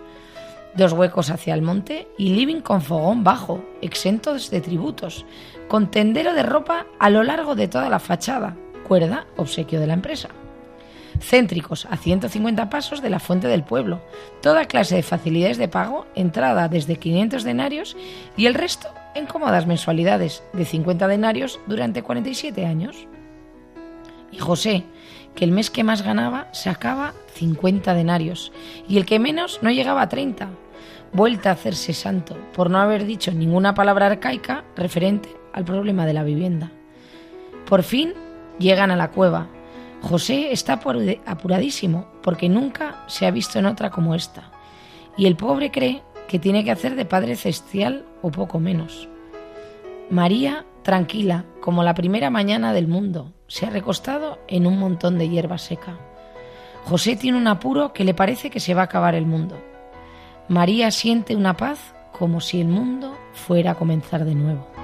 Dos 0.77 0.93
huecos 0.93 1.31
hacia 1.31 1.55
el 1.55 1.63
monte 1.63 2.09
y 2.17 2.31
living 2.31 2.61
con 2.61 2.83
fogón 2.83 3.25
bajo, 3.25 3.65
exentos 3.83 4.51
de 4.51 4.61
tributos, 4.61 5.27
con 5.69 5.91
tendero 5.91 6.33
de 6.35 6.45
ropa 6.45 6.87
a 6.99 7.11
lo 7.11 7.25
largo 7.25 7.57
de 7.57 7.67
toda 7.67 7.89
la 7.89 7.99
fachada, 7.99 8.57
cuerda, 8.87 9.27
obsequio 9.37 9.81
de 9.81 9.87
la 9.89 9.95
empresa 9.95 10.29
céntricos 11.21 11.87
a 11.91 11.97
150 11.97 12.71
pasos 12.71 13.03
de 13.03 13.11
la 13.11 13.21
fuente 13.21 13.49
del 13.49 13.63
pueblo, 13.63 14.01
toda 14.43 14.65
clase 14.65 14.97
de 14.97 15.03
facilidades 15.03 15.59
de 15.59 15.69
pago, 15.69 16.07
entrada 16.15 16.69
desde 16.69 16.97
500 16.97 17.45
denarios 17.45 17.97
y 18.37 18.47
el 18.47 18.55
resto 18.55 18.89
en 19.15 19.27
cómodas 19.27 19.67
mensualidades 19.67 20.43
de 20.53 20.65
50 20.65 21.07
denarios 21.09 21.61
durante 21.67 22.03
47 22.03 22.67
años. 22.67 23.07
Y 24.33 24.39
José, 24.39 24.85
que 25.35 25.45
el 25.45 25.53
mes 25.53 25.71
que 25.71 25.85
más 25.85 26.03
ganaba 26.03 26.49
sacaba 26.53 27.15
50 27.35 27.95
denarios 27.95 28.53
y 28.89 28.97
el 28.97 29.07
que 29.07 29.19
menos 29.19 29.61
no 29.63 29.71
llegaba 29.71 30.03
a 30.03 30.09
30. 30.09 30.49
Vuelta 31.13 31.51
a 31.51 31.55
hacerse 31.55 31.93
santo 31.93 32.37
por 32.55 32.71
no 32.71 32.79
haber 32.79 33.05
dicho 33.05 33.33
ninguna 33.33 33.75
palabra 33.75 34.07
arcaica 34.07 34.65
referente 34.77 35.29
al 35.53 35.65
problema 35.65 36.07
de 36.07 36.13
la 36.13 36.23
vivienda. 36.23 36.71
Por 37.67 37.83
fin 37.83 38.15
llegan 38.59 38.91
a 38.91 38.97
la 38.97 39.11
cueva, 39.11 39.49
José 40.03 40.53
está 40.53 40.81
apuradísimo 41.27 42.07
porque 42.23 42.49
nunca 42.49 43.05
se 43.07 43.27
ha 43.27 43.31
visto 43.31 43.59
en 43.59 43.67
otra 43.67 43.91
como 43.91 44.15
esta, 44.15 44.51
y 45.17 45.27
el 45.27 45.37
pobre 45.37 45.71
cree 45.71 46.03
que 46.29 46.39
tiene 46.39 46.65
que 46.65 46.71
hacer 46.71 46.95
de 46.97 47.05
padre 47.05 47.37
celestial 47.37 48.07
o 48.23 48.31
poco 48.31 48.61
menos. 48.61 49.09
María, 50.11 50.65
tranquila, 50.83 51.45
como 51.61 51.83
la 51.83 51.95
primera 51.95 52.31
mañana 52.31 52.73
del 52.73 52.89
mundo, 52.89 53.33
se 53.47 53.67
ha 53.67 53.71
recostado 53.71 54.39
en 54.49 54.67
un 54.67 54.79
montón 54.79 55.19
de 55.19 55.29
hierba 55.29 55.59
seca. 55.59 55.99
José 56.85 57.17
tiene 57.17 57.37
un 57.37 57.47
apuro 57.47 57.93
que 57.93 58.05
le 58.05 58.15
parece 58.15 58.49
que 58.49 58.61
se 58.61 58.75
va 58.75 58.83
a 58.83 58.85
acabar 58.87 59.15
el 59.15 59.27
mundo. 59.27 59.57
María 60.49 60.91
siente 60.91 61.37
una 61.37 61.57
paz 61.57 61.95
como 62.13 62.41
si 62.41 62.61
el 62.61 62.69
mundo 62.69 63.17
fuera 63.33 63.73
a 63.73 63.75
comenzar 63.75 64.25
de 64.25 64.35
nuevo. 64.35 64.80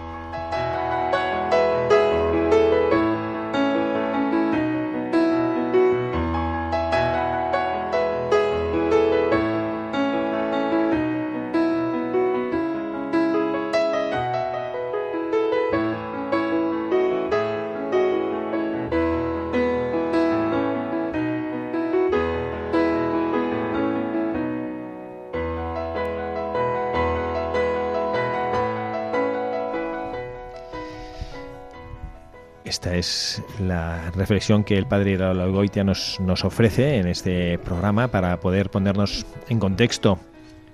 Es 32.92 33.42
la 33.60 34.10
reflexión 34.12 34.64
que 34.64 34.76
el 34.78 34.86
padre 34.86 35.16
Goitia 35.50 35.84
nos, 35.84 36.20
nos 36.20 36.44
ofrece 36.44 36.98
en 36.98 37.06
este 37.06 37.58
programa 37.58 38.08
para 38.08 38.38
poder 38.40 38.70
ponernos 38.70 39.26
en 39.48 39.58
contexto, 39.58 40.18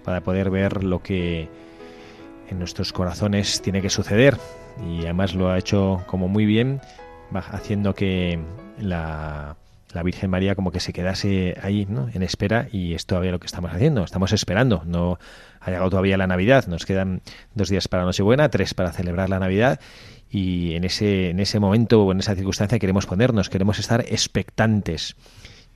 para 0.04 0.20
poder 0.20 0.50
ver 0.50 0.84
lo 0.84 1.02
que 1.02 1.48
en 2.48 2.58
nuestros 2.58 2.92
corazones 2.92 3.62
tiene 3.62 3.82
que 3.82 3.90
suceder. 3.90 4.36
Y 4.88 5.02
además 5.02 5.34
lo 5.34 5.50
ha 5.50 5.58
hecho 5.58 6.02
como 6.06 6.28
muy 6.28 6.46
bien, 6.46 6.80
haciendo 7.32 7.94
que 7.94 8.38
la, 8.78 9.56
la 9.92 10.02
Virgen 10.02 10.30
María 10.30 10.54
como 10.54 10.70
que 10.72 10.80
se 10.80 10.92
quedase 10.92 11.56
ahí 11.62 11.86
¿no? 11.88 12.08
en 12.12 12.22
espera 12.22 12.68
y 12.72 12.94
es 12.94 13.06
todavía 13.06 13.32
lo 13.32 13.40
que 13.40 13.46
estamos 13.46 13.72
haciendo, 13.72 14.04
estamos 14.04 14.32
esperando, 14.32 14.82
no 14.86 15.18
ha 15.60 15.70
llegado 15.70 15.90
todavía 15.90 16.16
la 16.16 16.26
Navidad, 16.26 16.66
nos 16.66 16.86
quedan 16.86 17.22
dos 17.54 17.68
días 17.68 17.88
para 17.88 18.04
Nochebuena, 18.04 18.48
tres 18.48 18.74
para 18.74 18.92
celebrar 18.92 19.28
la 19.28 19.38
Navidad 19.38 19.80
y 20.32 20.74
en 20.74 20.84
ese, 20.84 21.28
en 21.28 21.40
ese 21.40 21.60
momento 21.60 22.04
o 22.04 22.12
en 22.12 22.20
esa 22.20 22.34
circunstancia 22.34 22.78
queremos 22.78 23.04
ponernos, 23.04 23.50
queremos 23.50 23.78
estar 23.78 24.00
expectantes. 24.00 25.14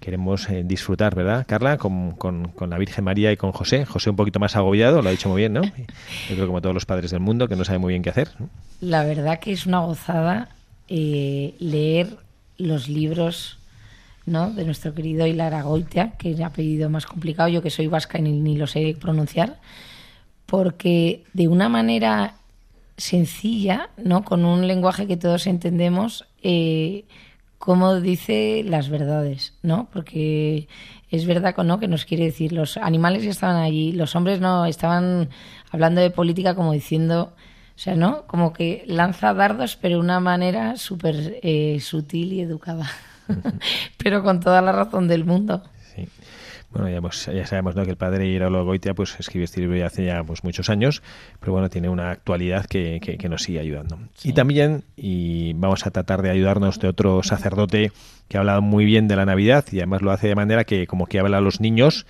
Queremos 0.01 0.49
eh, 0.49 0.63
disfrutar, 0.65 1.15
¿verdad, 1.15 1.45
Carla? 1.47 1.77
Con, 1.77 2.13
con, 2.13 2.71
la 2.71 2.79
Virgen 2.79 3.05
María 3.05 3.33
y 3.33 3.37
con 3.37 3.53
José. 3.53 3.85
José 3.85 4.11
un 4.11 4.17
poquito 4.17 4.39
más 4.39 4.57
agobiado, 4.57 5.03
lo 5.03 5.09
ha 5.09 5.13
dicho 5.13 5.29
muy 5.29 5.43
bien, 5.43 5.53
¿no? 5.53 5.63
Yo 5.63 6.35
creo 6.35 6.47
como 6.47 6.63
todos 6.63 6.75
los 6.75 6.87
padres 6.87 7.11
del 7.11 7.21
mundo, 7.21 7.49
que 7.49 7.57
no 7.57 7.65
sabe 7.65 7.79
muy 7.79 7.93
bien 7.93 8.03
qué 8.03 8.11
hacer. 8.11 8.29
La 8.81 9.05
verdad 9.05 9.41
que 9.41 9.53
es 9.53 9.67
una 9.67 9.81
gozada 9.81 10.49
eh, 10.89 11.55
leer 11.59 12.17
los 12.57 12.89
libros 12.89 13.59
¿no? 14.25 14.51
de 14.51 14.65
nuestro 14.65 14.95
querido 14.95 15.27
Hilar 15.27 15.63
Goitia, 15.63 16.13
que 16.19 16.31
es 16.31 16.39
el 16.39 16.45
apellido 16.45 16.89
más 16.89 17.05
complicado, 17.05 17.49
yo 17.49 17.63
que 17.63 17.71
soy 17.71 17.89
vasca 17.89 18.19
y 18.19 18.23
ni, 18.23 18.33
ni 18.33 18.57
lo 18.57 18.67
sé 18.67 18.97
pronunciar, 18.99 19.59
porque 20.47 21.25
de 21.33 21.49
una 21.49 21.69
manera 21.69 22.35
sencilla, 22.97 23.91
¿no? 23.97 24.25
Con 24.25 24.45
un 24.45 24.67
lenguaje 24.67 25.07
que 25.07 25.17
todos 25.17 25.47
entendemos, 25.47 26.27
eh, 26.43 27.05
como 27.59 28.01
dice 28.01 28.63
las 28.65 28.89
verdades, 28.89 29.55
¿no? 29.63 29.89
Porque 29.93 30.69
es 31.11 31.27
verdad 31.27 31.57
¿no? 31.65 31.79
que 31.79 31.89
nos 31.89 32.05
quiere 32.05 32.25
decir, 32.25 32.53
los 32.53 32.77
animales 32.77 33.23
ya 33.23 33.31
estaban 33.31 33.57
allí, 33.57 33.93
los 33.93 34.15
hombres 34.17 34.41
no, 34.41 34.67
estaban 34.67 35.29
hablando 35.71 36.01
de 36.01 36.11
política 36.11 36.55
como 36.55 36.73
diciendo, 36.73 37.35
o 37.75 37.79
sea, 37.79 37.95
¿no? 37.95 38.27
Como 38.27 38.53
que 38.53 38.85
lanza 38.87 39.35
dardos, 39.35 39.77
pero 39.77 39.97
de 39.97 40.01
una 40.01 40.21
manera 40.21 40.77
súper 40.77 41.39
eh, 41.43 41.79
sutil 41.81 42.33
y 42.33 42.41
educada, 42.41 42.91
pero 43.99 44.23
con 44.23 44.41
toda 44.41 44.63
la 44.63 44.73
razón 44.73 45.09
del 45.09 45.25
mundo. 45.25 45.63
Bueno, 46.71 46.89
ya, 46.89 47.33
ya 47.33 47.47
sabemos 47.47 47.77
¿no? 47.77 47.85
que 47.85 47.91
el 47.91 47.97
padre 47.97 48.27
Iraulo 48.27 48.65
Goitia 48.65 48.93
pues, 48.95 49.19
escribió 49.19 49.45
este 49.45 49.61
libro 49.61 49.87
hace 49.87 50.05
ya 50.05 50.23
pues, 50.25 50.45
muchos 50.45 50.69
años, 50.69 51.03
pero 51.41 51.53
bueno, 51.53 51.71
tiene 51.71 51.89
una 51.89 52.11
actualidad 52.11 52.67
que, 52.67 53.01
que, 53.01 53.29
nos 53.29 53.43
sigue 53.43 53.61
ayudando. 53.61 53.99
Y 54.23 54.33
también, 54.33 54.85
y 54.97 55.53
vamos 55.55 55.87
a 55.87 55.91
tratar 55.91 56.23
de 56.23 56.31
ayudarnos 56.31 56.79
de 56.79 56.89
otro 56.89 57.23
sacerdote 57.23 57.93
que 58.29 58.37
ha 58.37 58.41
hablado 58.41 58.63
muy 58.63 58.85
bien 58.85 59.09
de 59.09 59.17
la 59.17 59.25
Navidad 59.25 59.65
y 59.71 59.79
además 59.79 60.03
lo 60.03 60.11
hace 60.11 60.29
de 60.29 60.35
manera 60.35 60.65
que 60.65 60.87
como 60.87 61.07
que 61.07 61.19
habla 61.19 61.39
a 61.39 61.41
los 61.41 61.61
niños 61.61 62.07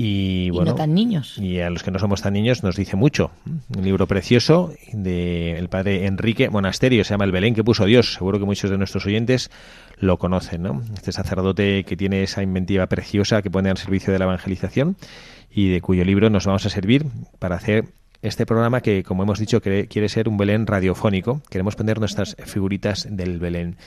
y, 0.00 0.50
bueno, 0.50 0.70
no 0.70 0.76
tan 0.76 0.94
niños. 0.94 1.38
Y 1.38 1.58
a 1.58 1.70
los 1.70 1.82
que 1.82 1.90
no 1.90 1.98
somos 1.98 2.22
tan 2.22 2.32
niños 2.32 2.62
nos 2.62 2.76
dice 2.76 2.94
mucho. 2.94 3.32
Un 3.76 3.82
libro 3.82 4.06
precioso 4.06 4.72
del 4.92 5.56
el 5.56 5.68
padre 5.68 6.06
Enrique 6.06 6.50
Monasterio, 6.50 7.02
se 7.02 7.14
llama 7.14 7.24
El 7.24 7.32
Belén 7.32 7.52
que 7.52 7.64
puso 7.64 7.84
Dios. 7.84 8.14
Seguro 8.14 8.38
que 8.38 8.44
muchos 8.44 8.70
de 8.70 8.78
nuestros 8.78 9.06
oyentes 9.06 9.50
lo 9.98 10.16
conocen, 10.16 10.62
¿no? 10.62 10.82
Este 10.94 11.10
sacerdote 11.10 11.82
que 11.82 11.96
tiene 11.96 12.22
esa 12.22 12.44
inventiva 12.44 12.86
preciosa 12.86 13.42
que 13.42 13.50
pone 13.50 13.70
al 13.70 13.76
servicio 13.76 14.12
de 14.12 14.20
la 14.20 14.26
evangelización 14.26 14.96
y 15.50 15.68
de 15.68 15.80
cuyo 15.80 16.04
libro 16.04 16.30
nos 16.30 16.46
vamos 16.46 16.64
a 16.64 16.70
servir 16.70 17.04
para 17.40 17.56
hacer 17.56 17.86
este 18.22 18.46
programa 18.46 18.82
que, 18.82 19.02
como 19.02 19.24
hemos 19.24 19.40
dicho, 19.40 19.60
quiere 19.60 20.08
ser 20.08 20.28
un 20.28 20.36
Belén 20.36 20.68
radiofónico. 20.68 21.42
Queremos 21.50 21.74
poner 21.74 21.98
nuestras 21.98 22.36
figuritas 22.44 23.08
del 23.10 23.40
Belén. 23.40 23.78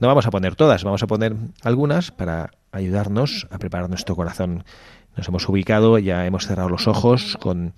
No 0.00 0.08
vamos 0.08 0.26
a 0.26 0.30
poner 0.32 0.56
todas, 0.56 0.82
vamos 0.82 1.04
a 1.04 1.06
poner 1.06 1.36
algunas 1.62 2.10
para 2.10 2.50
ayudarnos 2.72 3.46
a 3.50 3.58
preparar 3.58 3.88
nuestro 3.88 4.16
corazón 4.16 4.64
nos 5.16 5.28
hemos 5.28 5.48
ubicado, 5.48 5.98
ya 5.98 6.26
hemos 6.26 6.46
cerrado 6.46 6.68
los 6.68 6.88
ojos 6.88 7.36
con 7.40 7.74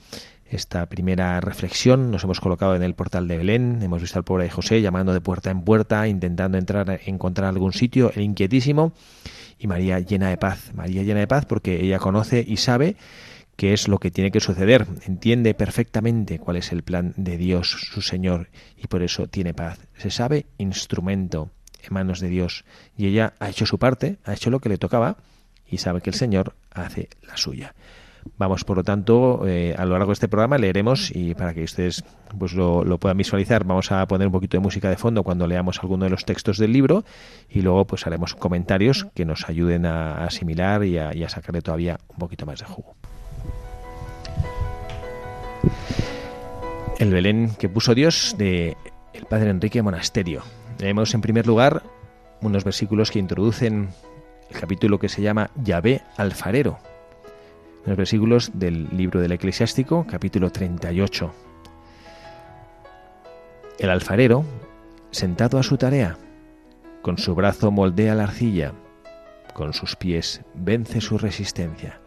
esta 0.53 0.87
primera 0.87 1.41
reflexión, 1.41 2.11
nos 2.11 2.25
hemos 2.25 2.41
colocado 2.41 2.77
en 2.77 2.83
el 2.83 2.95
portal 2.95 3.27
de 3.27 3.39
Belén, 3.39 3.81
hemos 3.83 4.03
visto 4.03 4.19
al 4.19 4.25
pobre 4.25 4.51
José 4.51 4.83
llamando 4.83 5.15
de 5.15 5.21
puerta 5.21 5.51
en 5.51 5.63
puerta, 5.63 6.07
intentando 6.07 6.59
entrar, 6.59 7.01
encontrar 7.07 7.49
algún 7.49 7.73
sitio, 7.73 8.13
el 8.15 8.23
inquietísimo, 8.23 8.93
y 9.59 9.67
María 9.67 9.99
llena 10.01 10.29
de 10.29 10.37
paz, 10.37 10.73
María 10.75 11.03
llena 11.03 11.21
de 11.21 11.27
paz 11.27 11.47
porque 11.47 11.81
ella 11.83 11.99
conoce 11.99 12.45
y 12.47 12.59
sabe 12.59 12.97
qué 13.57 13.73
es 13.73 13.89
lo 13.89 13.99
que 13.99 14.11
tiene 14.11 14.31
que 14.31 14.41
suceder, 14.41 14.87
entiende 15.07 15.55
perfectamente 15.55 16.39
cuál 16.39 16.57
es 16.57 16.71
el 16.73 16.83
plan 16.83 17.15
de 17.17 17.39
Dios, 17.39 17.71
su 17.71 18.03
Señor, 18.03 18.51
y 18.77 18.89
por 18.89 19.03
eso 19.03 19.29
tiene 19.29 19.55
paz. 19.55 19.79
Se 19.97 20.11
sabe 20.11 20.47
instrumento, 20.59 21.51
en 21.83 21.95
manos 21.95 22.21
de 22.21 22.29
Dios. 22.29 22.65
Y 22.97 23.07
ella 23.07 23.35
ha 23.39 23.49
hecho 23.49 23.67
su 23.67 23.79
parte, 23.79 24.19
ha 24.25 24.35
hecho 24.35 24.51
lo 24.51 24.61
que 24.61 24.69
le 24.69 24.79
tocaba 24.79 25.17
y 25.73 25.79
sabe 25.79 26.03
que 26.03 26.11
el 26.11 26.15
Señor 26.15 26.55
hace 26.71 27.09
la 27.27 27.37
suya. 27.37 27.75
Vamos, 28.39 28.63
por 28.63 28.77
lo 28.77 28.85
tanto, 28.85 29.43
eh, 29.49 29.75
a 29.77 29.85
lo 29.85 29.93
largo 29.93 30.09
de 30.09 30.13
este 30.13 30.29
programa 30.29 30.59
leeremos 30.59 31.11
y 31.13 31.35
para 31.35 31.55
que 31.55 31.65
ustedes 31.65 32.05
pues 32.39 32.53
lo, 32.53 32.85
puedan 32.99 33.17
visualizar, 33.17 33.65
vamos 33.65 33.91
a 33.91 34.07
poner 34.07 34.29
un 34.29 34.33
poquito 34.33 34.57
de 34.59 34.61
música 34.61 34.89
de 34.89 34.97
fondo 34.97 35.25
cuando 35.25 35.49
leamos 35.49 35.81
alguno 35.81 36.05
de 36.05 36.11
los 36.11 36.25
textos 36.25 36.59
del 36.59 36.73
libro 36.73 37.05
y 37.51 37.63
luego 37.63 37.85
pues 37.87 38.07
haremos 38.07 38.37
comentarios 38.37 39.09
que 39.15 39.25
nos 39.25 39.49
ayuden 39.49 39.87
a 39.87 40.25
asimilar 40.25 40.85
y 40.85 40.99
a, 40.99 41.17
y 41.17 41.25
a 41.25 41.29
sacarle 41.29 41.63
todavía 41.63 41.99
un 42.11 42.19
poquito 42.19 42.47
más 42.47 42.61
de 42.61 42.67
jugo. 42.67 42.95
El 46.99 47.11
Belén 47.11 47.57
que 47.59 47.69
puso 47.69 47.95
Dios 47.95 48.37
de 48.39 48.77
el 49.15 49.25
Padre 49.27 49.51
Enrique 49.51 49.83
Monasterio. 49.83 50.43
Leemos 50.79 51.13
en 51.15 51.23
primer 51.23 51.47
lugar 51.47 51.83
unos 52.41 52.63
versículos 52.63 53.11
que 53.11 53.19
introducen 53.19 53.89
el 54.53 54.61
capítulo 54.61 54.99
que 54.99 55.09
se 55.09 55.23
llama 55.23 55.51
Yahvé 55.57 56.03
alfarero, 56.17 56.79
los 57.87 57.97
versículos 57.97 58.51
del 58.55 58.89
libro 58.95 59.21
del 59.21 59.33
Eclesiástico, 59.33 60.07
capítulo 60.09 60.51
38. 60.51 61.33
El 63.79 63.91
alfarero, 63.91 64.45
sentado 65.11 65.59
a 65.59 65.63
su 65.63 65.79
tarea, 65.79 66.19
con 67.01 67.19
su 67.19 67.35
brazo 67.35 67.71
moldea 67.71 68.15
la 68.15 68.25
arcilla, 68.25 68.73
con 69.55 69.73
sus 69.73 69.97
pies 69.97 70.43
vence 70.55 71.01
su 71.01 71.19
resistencia. 71.19 72.01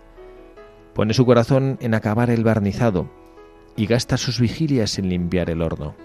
Pone 0.94 1.14
su 1.14 1.26
corazón 1.26 1.78
en 1.82 1.96
acabar 1.96 2.30
el 2.30 2.44
barnizado 2.44 3.10
y 3.76 3.88
gasta 3.88 4.18
sus 4.18 4.40
vigilias 4.40 5.00
en 5.00 5.10
limpiar 5.10 5.50
el 5.50 5.62
horno. 5.62 5.96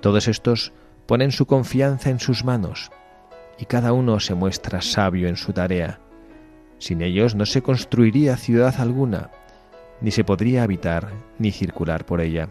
Todos 0.00 0.28
estos 0.28 0.72
ponen 1.06 1.32
su 1.32 1.46
confianza 1.46 2.10
en 2.10 2.20
sus 2.20 2.44
manos 2.44 2.90
y 3.60 3.66
cada 3.66 3.92
uno 3.92 4.18
se 4.18 4.34
muestra 4.34 4.80
sabio 4.80 5.28
en 5.28 5.36
su 5.36 5.52
tarea 5.52 6.00
sin 6.80 7.02
ellos 7.02 7.34
no 7.34 7.46
se 7.46 7.62
construiría 7.62 8.36
ciudad 8.36 8.74
alguna, 8.80 9.30
ni 10.00 10.10
se 10.10 10.24
podría 10.24 10.62
habitar 10.62 11.10
ni 11.38 11.52
circular 11.52 12.06
por 12.06 12.22
ella. 12.22 12.48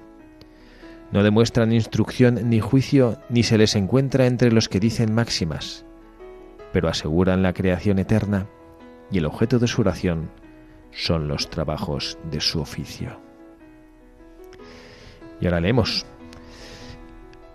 No 1.11 1.23
demuestran 1.23 1.73
instrucción 1.73 2.47
ni 2.47 2.59
juicio, 2.59 3.17
ni 3.29 3.41
se 3.41 3.57
les 3.57 3.75
encuentra 3.75 4.27
entre 4.27 4.51
los 4.51 4.69
que 4.69 4.79
dicen 4.79 5.13
máximas, 5.13 5.83
pero 6.71 6.87
aseguran 6.87 7.41
la 7.41 7.53
creación 7.53 7.97
eterna 7.97 8.45
y 9.11 9.17
el 9.17 9.25
objeto 9.25 9.57
de 9.57 9.67
su 9.67 9.81
oración 9.81 10.29
son 10.91 11.27
los 11.27 11.49
trabajos 11.49 12.19
de 12.29 12.39
su 12.39 12.61
oficio. 12.61 13.19
Y 15.41 15.45
ahora 15.45 15.59
leemos. 15.59 16.05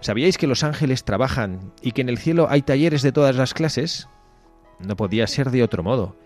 ¿Sabíais 0.05 0.39
que 0.39 0.47
los 0.47 0.63
ángeles 0.63 1.05
trabajan 1.05 1.73
y 1.83 1.93
que 1.93 2.03
en 2.03 2.09
el 2.09 2.19
cielo 2.19 2.47
hay 2.51 2.63
talleres 2.63 3.03
de 3.03 3.11
todas 3.11 3.35
las 3.37 3.55
clases? 3.55 4.09
No 4.79 4.97
podía 4.97 5.27
ser 5.27 5.51
de 5.51 5.63
otro 5.63 5.83
modo 5.83 6.17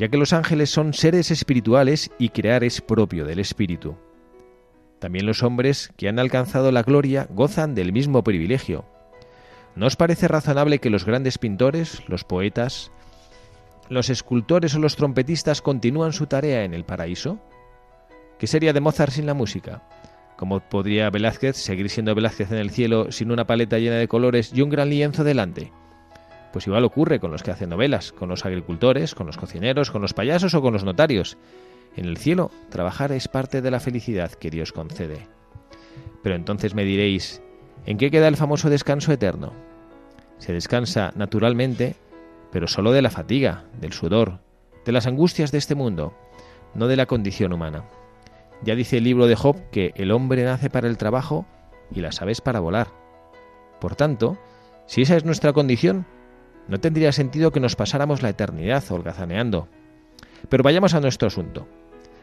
ya 0.00 0.08
que 0.08 0.16
los 0.16 0.32
ángeles 0.32 0.70
son 0.70 0.94
seres 0.94 1.30
espirituales 1.30 2.10
y 2.18 2.30
crear 2.30 2.64
es 2.64 2.80
propio 2.80 3.26
del 3.26 3.38
espíritu. 3.38 3.98
También 4.98 5.26
los 5.26 5.42
hombres 5.42 5.92
que 5.98 6.08
han 6.08 6.18
alcanzado 6.18 6.72
la 6.72 6.82
gloria 6.82 7.26
gozan 7.28 7.74
del 7.74 7.92
mismo 7.92 8.24
privilegio. 8.24 8.86
¿No 9.76 9.84
os 9.86 9.96
parece 9.96 10.26
razonable 10.26 10.78
que 10.78 10.88
los 10.88 11.04
grandes 11.04 11.36
pintores, 11.36 12.02
los 12.08 12.24
poetas, 12.24 12.90
los 13.90 14.08
escultores 14.08 14.74
o 14.74 14.78
los 14.78 14.96
trompetistas 14.96 15.60
continúan 15.60 16.14
su 16.14 16.26
tarea 16.26 16.64
en 16.64 16.72
el 16.72 16.84
paraíso? 16.84 17.38
¿Qué 18.38 18.46
sería 18.46 18.72
de 18.72 18.80
Mozart 18.80 19.12
sin 19.12 19.26
la 19.26 19.34
música? 19.34 19.82
¿Cómo 20.40 20.60
podría 20.60 21.10
Velázquez 21.10 21.54
seguir 21.54 21.90
siendo 21.90 22.14
Velázquez 22.14 22.50
en 22.50 22.56
el 22.56 22.70
cielo 22.70 23.12
sin 23.12 23.30
una 23.30 23.46
paleta 23.46 23.78
llena 23.78 23.96
de 23.96 24.08
colores 24.08 24.52
y 24.54 24.62
un 24.62 24.70
gran 24.70 24.88
lienzo 24.88 25.22
delante? 25.22 25.70
Pues 26.50 26.66
igual 26.66 26.82
ocurre 26.84 27.20
con 27.20 27.30
los 27.30 27.42
que 27.42 27.50
hacen 27.50 27.68
novelas, 27.68 28.10
con 28.12 28.30
los 28.30 28.46
agricultores, 28.46 29.14
con 29.14 29.26
los 29.26 29.36
cocineros, 29.36 29.90
con 29.90 30.00
los 30.00 30.14
payasos 30.14 30.54
o 30.54 30.62
con 30.62 30.72
los 30.72 30.82
notarios. 30.82 31.36
En 31.94 32.06
el 32.06 32.16
cielo, 32.16 32.50
trabajar 32.70 33.12
es 33.12 33.28
parte 33.28 33.60
de 33.60 33.70
la 33.70 33.80
felicidad 33.80 34.32
que 34.32 34.48
Dios 34.48 34.72
concede. 34.72 35.28
Pero 36.22 36.36
entonces 36.36 36.74
me 36.74 36.86
diréis, 36.86 37.42
¿en 37.84 37.98
qué 37.98 38.10
queda 38.10 38.26
el 38.26 38.36
famoso 38.38 38.70
descanso 38.70 39.12
eterno? 39.12 39.52
Se 40.38 40.54
descansa 40.54 41.12
naturalmente, 41.16 41.96
pero 42.50 42.66
solo 42.66 42.92
de 42.92 43.02
la 43.02 43.10
fatiga, 43.10 43.64
del 43.78 43.92
sudor, 43.92 44.40
de 44.86 44.92
las 44.92 45.06
angustias 45.06 45.52
de 45.52 45.58
este 45.58 45.74
mundo, 45.74 46.14
no 46.74 46.88
de 46.88 46.96
la 46.96 47.04
condición 47.04 47.52
humana. 47.52 47.84
Ya 48.62 48.74
dice 48.74 48.98
el 48.98 49.04
libro 49.04 49.26
de 49.26 49.36
Job 49.36 49.56
que 49.70 49.92
el 49.96 50.10
hombre 50.10 50.44
nace 50.44 50.70
para 50.70 50.88
el 50.88 50.98
trabajo 50.98 51.46
y 51.90 52.00
las 52.00 52.20
aves 52.20 52.40
para 52.40 52.60
volar. 52.60 52.88
Por 53.80 53.96
tanto, 53.96 54.38
si 54.86 55.02
esa 55.02 55.16
es 55.16 55.24
nuestra 55.24 55.52
condición, 55.52 56.06
no 56.68 56.78
tendría 56.78 57.12
sentido 57.12 57.52
que 57.52 57.60
nos 57.60 57.76
pasáramos 57.76 58.22
la 58.22 58.28
eternidad 58.28 58.84
holgazaneando. 58.90 59.68
Pero 60.48 60.62
vayamos 60.62 60.94
a 60.94 61.00
nuestro 61.00 61.28
asunto. 61.28 61.66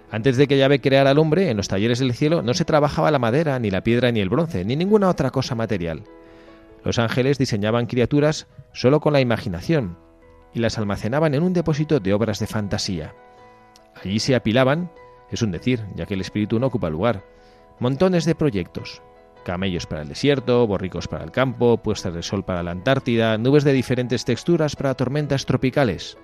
Antes 0.10 0.38
de 0.38 0.47
que 0.47 0.58
Yahvé 0.58 0.80
creara 0.80 1.10
al 1.10 1.19
hombre, 1.19 1.50
en 1.50 1.58
los 1.58 1.67
talleres 1.67 2.00
del 2.00 2.13
cielo 2.13 2.41
no 2.41 2.54
se 2.54 2.65
trabajaba 2.65 3.12
la 3.12 3.19
madera, 3.19 3.60
ni 3.60 3.71
la 3.71 3.84
piedra, 3.84 4.12
ni 4.12 4.21
el 4.21 4.30
bronce, 4.30 4.63
ni 4.63 4.76
ninguna 4.76 5.10
otra 5.10 5.32
cosa 5.32 5.56
material. 5.56 6.04
Los 6.84 7.00
ángeles 7.00 7.38
diseñaban 7.38 7.88
criaturas 7.88 8.47
solo 8.71 9.02
con 9.02 9.12
la 9.12 9.19
imaginación 9.19 9.97
y 10.54 10.60
las 10.60 10.78
almacenaban 10.78 11.36
en 11.36 11.43
un 11.43 11.54
depósito 11.54 12.00
de 12.00 12.13
obras 12.13 12.39
de 12.39 12.47
fantasía. 12.47 13.13
Allí 14.02 14.19
se 14.19 14.36
apilaban, 14.36 14.91
es 15.32 15.42
un 15.42 15.52
decir, 15.52 15.86
ya 15.96 16.06
que 16.06 16.13
el 16.13 16.22
espíritu 16.22 16.60
no 16.60 16.68
ocupa 16.68 16.90
lugar, 16.90 17.24
montones 17.80 18.26
de 18.26 18.36
proyectos, 18.36 19.02
camellos 19.44 19.86
para 19.86 20.02
el 20.02 20.10
desierto, 20.10 20.68
borricos 20.68 21.08
para 21.08 21.24
el 21.24 21.32
campo, 21.32 21.78
puestas 21.78 22.13
de 22.13 22.24
sol 22.24 22.44
para 22.44 22.63
la 22.63 22.72
Antártida, 22.72 23.38
nubes 23.38 23.63
de 23.63 23.74
diferentes 23.74 24.26
texturas 24.26 24.76
para 24.76 24.94
tormentas 24.96 25.46
tropicales. 25.46 26.18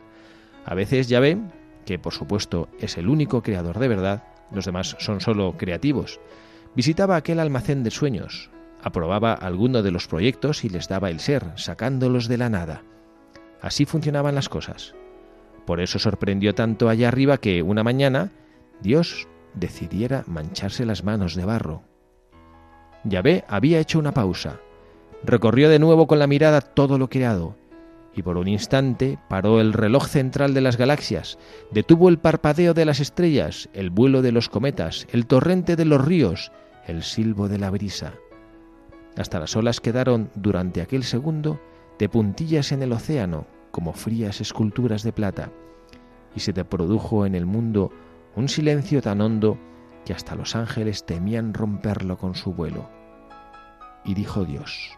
A 0.66 0.76
veces 0.76 1.08
ya 1.08 1.20
ven 1.20 1.52
que 1.86 2.00
por 2.00 2.14
supuesto 2.14 2.70
es 2.80 2.98
el 2.98 3.10
único 3.10 3.42
creador 3.42 3.80
de 3.80 3.88
verdad, 3.88 4.24
los 4.52 4.66
demás 4.66 4.96
son 5.00 5.22
solo 5.22 5.56
creativos. 5.58 6.20
Visitaba 6.76 7.16
aquel 7.16 7.40
almacén 7.40 7.84
de 7.84 7.92
sueños, 7.92 8.50
aprobaba 8.82 9.34
alguno 9.34 9.84
de 9.84 9.92
los 9.92 10.08
proyectos 10.08 10.64
y 10.64 10.70
les 10.70 10.88
daba 10.88 11.10
el 11.10 11.20
ser, 11.20 11.46
sacándolos 11.56 12.28
de 12.28 12.38
la 12.38 12.50
nada. 12.50 12.84
Así 13.62 13.86
funcionaban 13.86 14.36
las 14.36 14.50
cosas. 14.50 14.96
Por 15.66 15.80
eso 15.80 16.00
sorprendió 16.00 16.54
tanto 16.54 16.90
allá 16.90 17.08
arriba 17.08 17.38
que 17.38 17.64
una 17.64 17.84
mañana 17.84 18.32
Dios 18.84 19.30
decidiera 19.56 20.26
mancharse 20.28 20.86
las 20.86 21.06
manos 21.06 21.36
de 21.36 21.46
barro 21.46 21.84
Yahvé 23.06 23.46
había 23.48 23.80
hecho 23.80 23.98
una 23.98 24.14
pausa. 24.14 24.60
Recorrió 25.24 25.70
de 25.70 25.80
nuevo 25.80 26.06
con 26.06 26.20
la 26.20 26.28
mirada 26.28 26.60
todo 26.60 26.98
lo 26.98 27.10
creado, 27.10 27.56
y 28.14 28.24
por 28.24 28.38
un 28.38 28.50
instante 28.50 29.18
paró 29.30 29.62
el 29.62 29.72
reloj 29.72 30.08
central 30.08 30.54
de 30.54 30.62
las 30.62 30.78
galaxias, 30.78 31.38
detuvo 31.72 32.10
el 32.10 32.20
parpadeo 32.20 32.74
de 32.74 32.84
las 32.84 33.00
estrellas, 33.00 33.70
el 33.74 33.90
vuelo 33.90 34.22
de 34.22 34.34
los 34.34 34.50
cometas, 34.50 35.08
el 35.12 35.28
torrente 35.28 35.78
de 35.78 35.86
los 35.86 36.04
ríos, 36.04 36.52
el 36.86 37.04
silbo 37.04 37.48
de 37.48 37.60
la 37.60 37.70
brisa. 37.70 38.14
Hasta 39.18 39.40
las 39.40 39.56
olas 39.56 39.80
quedaron 39.80 40.30
durante 40.36 40.82
aquel 40.82 41.04
segundo 41.04 41.62
de 42.00 42.10
puntillas 42.10 42.74
en 42.74 42.84
el 42.84 42.92
océano, 42.92 43.48
como 43.72 43.94
frías 43.94 44.42
esculturas 44.42 45.04
de 45.04 45.14
plata, 45.14 45.52
y 46.36 46.42
se 46.42 46.52
te 46.52 46.66
produjo 46.66 47.26
en 47.26 47.36
el 47.36 47.46
mundo 47.46 47.92
un 48.36 48.50
silencio 48.50 49.02
tan 49.02 49.22
hondo 49.22 49.58
que 50.06 50.14
hasta 50.14 50.36
los 50.36 50.56
ángeles 50.56 51.06
temían 51.06 51.54
romperlo 51.54 52.18
con 52.18 52.36
su 52.36 52.54
vuelo. 52.54 52.90
Y 54.04 54.14
dijo 54.14 54.44
Dios, 54.46 54.98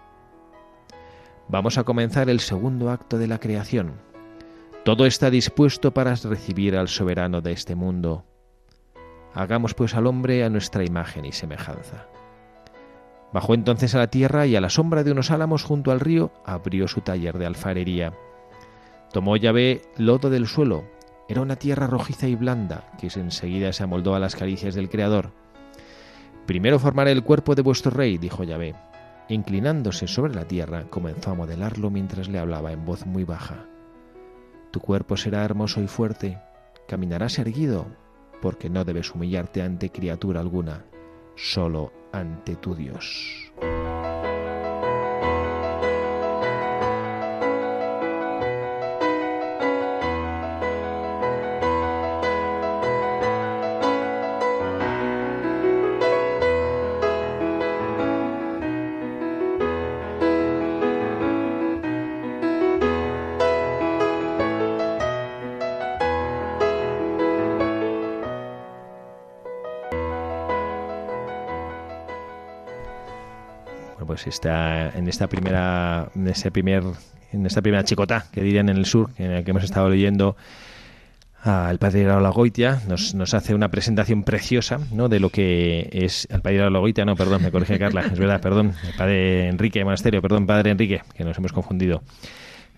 Vamos 1.48 1.78
a 1.78 1.84
comenzar 1.84 2.30
el 2.30 2.40
segundo 2.40 2.90
acto 2.90 3.20
de 3.20 3.28
la 3.28 3.40
creación. 3.40 3.94
Todo 4.84 5.06
está 5.06 5.30
dispuesto 5.30 5.94
para 5.94 6.16
recibir 6.16 6.76
al 6.76 6.88
soberano 6.88 7.42
de 7.42 7.52
este 7.52 7.76
mundo. 7.76 8.26
Hagamos 9.34 9.74
pues 9.76 9.94
al 9.94 10.08
hombre 10.08 10.44
a 10.44 10.50
nuestra 10.50 10.84
imagen 10.84 11.26
y 11.26 11.32
semejanza. 11.32 12.08
Bajó 13.32 13.54
entonces 13.54 13.94
a 13.94 14.00
la 14.00 14.08
tierra 14.08 14.48
y 14.48 14.56
a 14.56 14.62
la 14.62 14.70
sombra 14.70 15.04
de 15.04 15.12
unos 15.12 15.30
álamos 15.30 15.64
junto 15.64 15.92
al 15.92 16.00
río 16.00 16.32
abrió 16.46 16.88
su 16.88 17.02
taller 17.02 17.38
de 17.38 17.46
alfarería. 17.46 18.14
Tomó 19.12 19.38
llave 19.38 19.82
lodo 19.98 20.30
del 20.30 20.48
suelo, 20.48 20.86
era 21.28 21.42
una 21.42 21.56
tierra 21.56 21.88
rojiza 21.88 22.28
y 22.28 22.36
blanda 22.36 22.92
que 23.00 23.08
enseguida 23.08 23.74
se 23.74 23.84
amoldó 23.84 24.16
a 24.16 24.20
las 24.20 24.36
caricias 24.36 24.76
del 24.76 24.90
Creador. 24.90 25.32
Primero 26.46 26.78
formaré 26.78 27.12
el 27.12 27.24
cuerpo 27.24 27.56
de 27.56 27.64
vuestro 27.64 27.92
rey, 27.92 28.18
dijo 28.18 28.44
Yahvé. 28.44 28.76
Inclinándose 29.28 30.08
sobre 30.08 30.36
la 30.36 30.46
tierra, 30.46 30.84
comenzó 30.90 31.32
a 31.32 31.36
modelarlo 31.36 31.90
mientras 31.90 32.28
le 32.28 32.38
hablaba 32.38 32.72
en 32.72 32.86
voz 32.86 33.08
muy 33.08 33.24
baja. 33.24 33.66
Tu 34.70 34.80
cuerpo 34.80 35.18
será 35.18 35.44
hermoso 35.44 35.82
y 35.82 35.88
fuerte, 35.88 36.38
caminarás 36.88 37.40
erguido, 37.40 37.88
porque 38.42 38.70
no 38.70 38.86
debes 38.86 39.16
humillarte 39.16 39.64
ante 39.64 39.90
criatura 39.90 40.42
alguna, 40.42 40.86
solo 41.36 41.92
ante 42.12 42.56
tu 42.56 42.76
Dios. 42.76 43.45
Está 74.30 74.90
en 74.90 75.08
esta 75.08 75.28
primera, 75.28 76.10
en 76.16 76.28
ese 76.28 76.52
primer, 76.52 76.84
en 77.32 77.46
esta 77.46 77.62
primera 77.62 77.84
chicota 77.84 78.26
que 78.32 78.42
dirían 78.42 78.70
en 78.70 78.78
el 78.78 78.86
sur, 78.86 79.10
en 79.18 79.32
el 79.32 79.44
que 79.44 79.52
hemos 79.52 79.64
estado 79.64 79.90
leyendo 79.90 80.36
al 81.46 81.78
padre 81.78 82.08
Goitia 82.32 82.82
nos, 82.88 83.14
nos 83.14 83.36
hace 83.36 83.54
una 83.54 83.70
presentación 83.70 84.24
preciosa 84.24 84.80
¿no? 84.92 85.10
de 85.10 85.20
lo 85.20 85.30
que 85.30 85.90
es 85.92 86.28
el 86.32 86.42
padre 86.42 86.68
Goitia, 86.70 87.06
no, 87.06 87.16
perdón, 87.16 87.44
me 87.44 87.52
corrige 87.52 87.78
Carla, 87.78 88.02
es 88.02 88.18
verdad, 88.18 88.42
perdón, 88.42 88.74
el 88.84 88.96
padre 88.96 89.48
Enrique 89.48 89.84
Monasterio, 89.84 90.24
perdón, 90.24 90.48
padre 90.48 90.72
Enrique, 90.72 91.04
que 91.16 91.24
nos 91.24 91.38
hemos 91.38 91.54
confundido. 91.54 92.02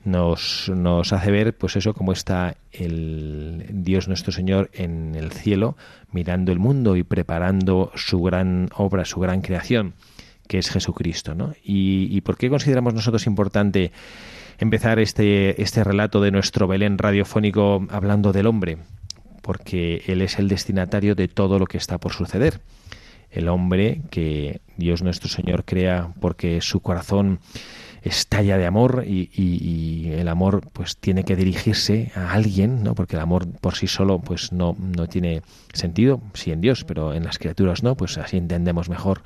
Nos, 0.04 0.72
nos 0.74 1.12
hace 1.12 1.32
ver, 1.32 1.58
pues 1.58 1.76
eso, 1.76 1.94
cómo 1.94 2.12
está 2.14 2.56
el 2.72 3.66
Dios 3.70 4.08
nuestro 4.08 4.32
Señor 4.32 4.70
en 4.74 5.16
el 5.16 5.32
cielo, 5.32 5.76
mirando 6.12 6.52
el 6.52 6.60
mundo 6.60 6.96
y 6.96 7.04
preparando 7.04 7.92
su 7.96 8.22
gran 8.22 8.70
obra, 8.76 9.06
su 9.06 9.20
gran 9.20 9.42
creación, 9.42 9.94
que 10.48 10.58
es 10.58 10.70
Jesucristo, 10.70 11.36
¿no? 11.36 11.54
¿Y, 11.64 12.22
por 12.22 12.38
qué 12.38 12.50
consideramos 12.50 12.94
nosotros 12.94 13.28
importante 13.28 13.92
empezar 14.58 15.00
este, 15.00 15.62
este 15.62 15.84
relato 15.84 16.22
de 16.22 16.32
nuestro 16.32 16.68
Belén 16.68 16.98
radiofónico 16.98 17.86
hablando 17.90 18.34
del 18.34 18.48
hombre, 18.48 18.78
porque 19.42 20.04
él 20.08 20.22
es 20.22 20.40
el 20.40 20.48
destinatario 20.48 21.16
de 21.16 21.28
todo 21.28 21.60
lo 21.60 21.68
que 21.68 21.78
está 21.78 21.98
por 22.00 22.14
suceder. 22.14 22.62
El 23.30 23.50
hombre 23.50 24.02
que 24.10 24.62
Dios 24.78 25.04
nuestro 25.04 25.30
Señor 25.30 25.64
crea 25.66 26.14
porque 26.20 26.62
su 26.62 26.80
corazón 26.80 27.40
estalla 28.02 28.58
de 28.58 28.66
amor 28.66 29.04
y, 29.06 29.30
y, 29.34 30.12
el 30.12 30.28
amor 30.28 30.62
pues 30.74 30.98
tiene 30.98 31.24
que 31.24 31.36
dirigirse 31.36 32.12
a 32.16 32.34
alguien, 32.34 32.84
¿no? 32.84 32.96
Porque 32.96 33.16
el 33.16 33.22
amor 33.22 33.48
por 33.60 33.76
sí 33.76 33.88
solo 33.88 34.20
pues 34.20 34.52
no, 34.52 34.76
no 34.80 35.08
tiene 35.08 35.42
sentido, 35.74 36.22
sí 36.34 36.52
en 36.52 36.62
Dios, 36.62 36.84
pero 36.84 37.14
en 37.14 37.24
las 37.24 37.38
criaturas 37.38 37.84
no, 37.84 37.96
pues 37.96 38.18
así 38.18 38.38
entendemos 38.38 38.90
mejor 38.90 39.22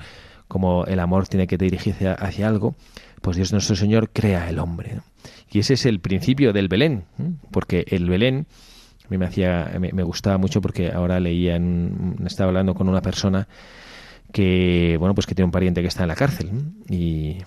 cómo 0.52 0.84
el 0.84 1.00
amor 1.00 1.30
tiene 1.30 1.48
que 1.48 1.56
dirigirse 1.56 2.10
hacia 2.10 2.46
algo, 2.46 2.76
pues 3.22 3.38
Dios 3.38 3.54
nuestro 3.54 3.78
Señor 3.78 4.10
crea 4.12 4.50
el 4.50 4.60
hombre. 4.60 5.00
Y 5.50 5.60
ese 5.60 5.76
es 5.76 5.86
el 5.86 6.02
principio 6.02 6.52
del 6.52 6.68
Belén, 6.68 7.06
porque 7.52 7.86
el 7.88 8.10
Belén 8.10 8.48
a 9.06 9.08
mí 9.08 9.18
me 9.18 9.28
hacía 9.28 9.72
me, 9.80 10.04
gustaba 10.04 10.38
mucho 10.38 10.60
porque 10.60 10.92
ahora 10.92 11.22
leía 11.22 11.56
en, 11.56 12.18
estaba 12.26 12.50
hablando 12.50 12.76
con 12.76 12.90
una 12.90 13.02
persona 13.02 13.48
que 14.34 14.98
bueno 15.00 15.16
pues 15.16 15.26
que 15.26 15.36
tiene 15.36 15.46
un 15.46 15.52
pariente 15.52 15.82
que 15.82 15.88
está 15.88 16.02
en 16.02 16.10
la 16.10 16.16
cárcel 16.16 16.50
y 16.90 17.38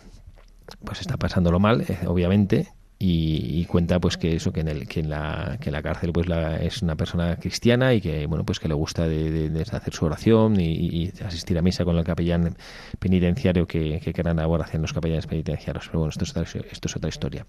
pues 0.82 1.02
está 1.02 1.18
pasándolo 1.18 1.60
mal 1.60 1.82
eh, 1.82 1.98
obviamente 2.06 2.68
y, 3.06 3.64
cuenta 3.66 4.00
pues 4.00 4.16
que 4.16 4.34
eso 4.34 4.52
que 4.52 4.60
en 4.60 4.68
el 4.68 4.88
que 4.88 5.00
en 5.00 5.10
la 5.10 5.58
que 5.60 5.68
en 5.68 5.74
la 5.74 5.82
cárcel 5.82 6.12
pues 6.12 6.26
la, 6.26 6.56
es 6.56 6.80
una 6.80 6.96
persona 6.96 7.36
cristiana 7.36 7.92
y 7.92 8.00
que 8.00 8.26
bueno 8.26 8.44
pues 8.44 8.60
que 8.60 8.68
le 8.68 8.74
gusta 8.74 9.06
de, 9.06 9.64
hacer 9.72 9.92
su 9.92 10.06
oración 10.06 10.58
y, 10.58 11.12
asistir 11.24 11.58
a 11.58 11.62
misa 11.62 11.84
con 11.84 11.96
el 11.96 12.04
capellán 12.04 12.56
penitenciario 12.98 13.66
que, 13.66 14.00
que 14.00 14.12
gran 14.12 14.36
labor 14.36 14.62
hacen 14.62 14.80
los 14.80 14.92
capellanes 14.92 15.26
penitenciarios. 15.26 15.86
Pero 15.86 15.98
bueno 16.00 16.10
esto 16.10 16.24
es 16.24 16.30
otra, 16.30 16.42
esto 16.70 16.88
es 16.88 16.96
otra 16.96 17.08
historia. 17.08 17.46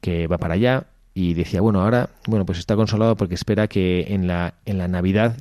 Que 0.00 0.26
va 0.28 0.38
para 0.38 0.54
allá 0.54 0.86
y 1.14 1.34
decía 1.34 1.60
bueno 1.60 1.82
ahora 1.82 2.10
bueno 2.26 2.46
pues 2.46 2.58
está 2.58 2.76
consolado 2.76 3.16
porque 3.16 3.34
espera 3.34 3.66
que 3.66 4.14
en 4.14 4.28
la 4.28 4.54
en 4.64 4.78
la 4.78 4.86
navidad 4.86 5.36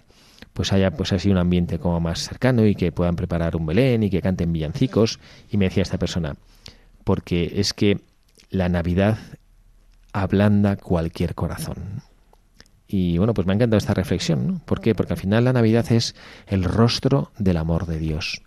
pues 0.53 0.73
haya 0.73 0.91
pues 0.91 1.13
así 1.13 1.29
un 1.29 1.37
ambiente 1.37 1.79
como 1.79 1.99
más 1.99 2.19
cercano 2.19 2.65
y 2.65 2.75
que 2.75 2.91
puedan 2.91 3.15
preparar 3.15 3.55
un 3.55 3.65
belén 3.65 4.03
y 4.03 4.09
que 4.09 4.21
canten 4.21 4.51
villancicos. 4.51 5.19
Y 5.49 5.57
me 5.57 5.65
decía 5.65 5.83
esta 5.83 5.97
persona 5.97 6.35
porque 7.03 7.53
es 7.55 7.73
que 7.73 7.99
la 8.51 8.69
Navidad 8.69 9.17
ablanda 10.13 10.75
cualquier 10.75 11.33
corazón. 11.33 12.03
Y 12.87 13.17
bueno, 13.17 13.33
pues 13.33 13.47
me 13.47 13.53
ha 13.53 13.55
encantado 13.55 13.77
esta 13.77 13.93
reflexión. 13.93 14.47
¿no? 14.47 14.61
¿Por 14.65 14.81
qué? 14.81 14.93
Porque 14.93 15.13
al 15.13 15.19
final 15.19 15.45
la 15.45 15.53
Navidad 15.53 15.89
es 15.91 16.13
el 16.47 16.65
rostro 16.65 17.31
del 17.39 17.57
amor 17.57 17.85
de 17.87 17.97
Dios. 17.97 18.43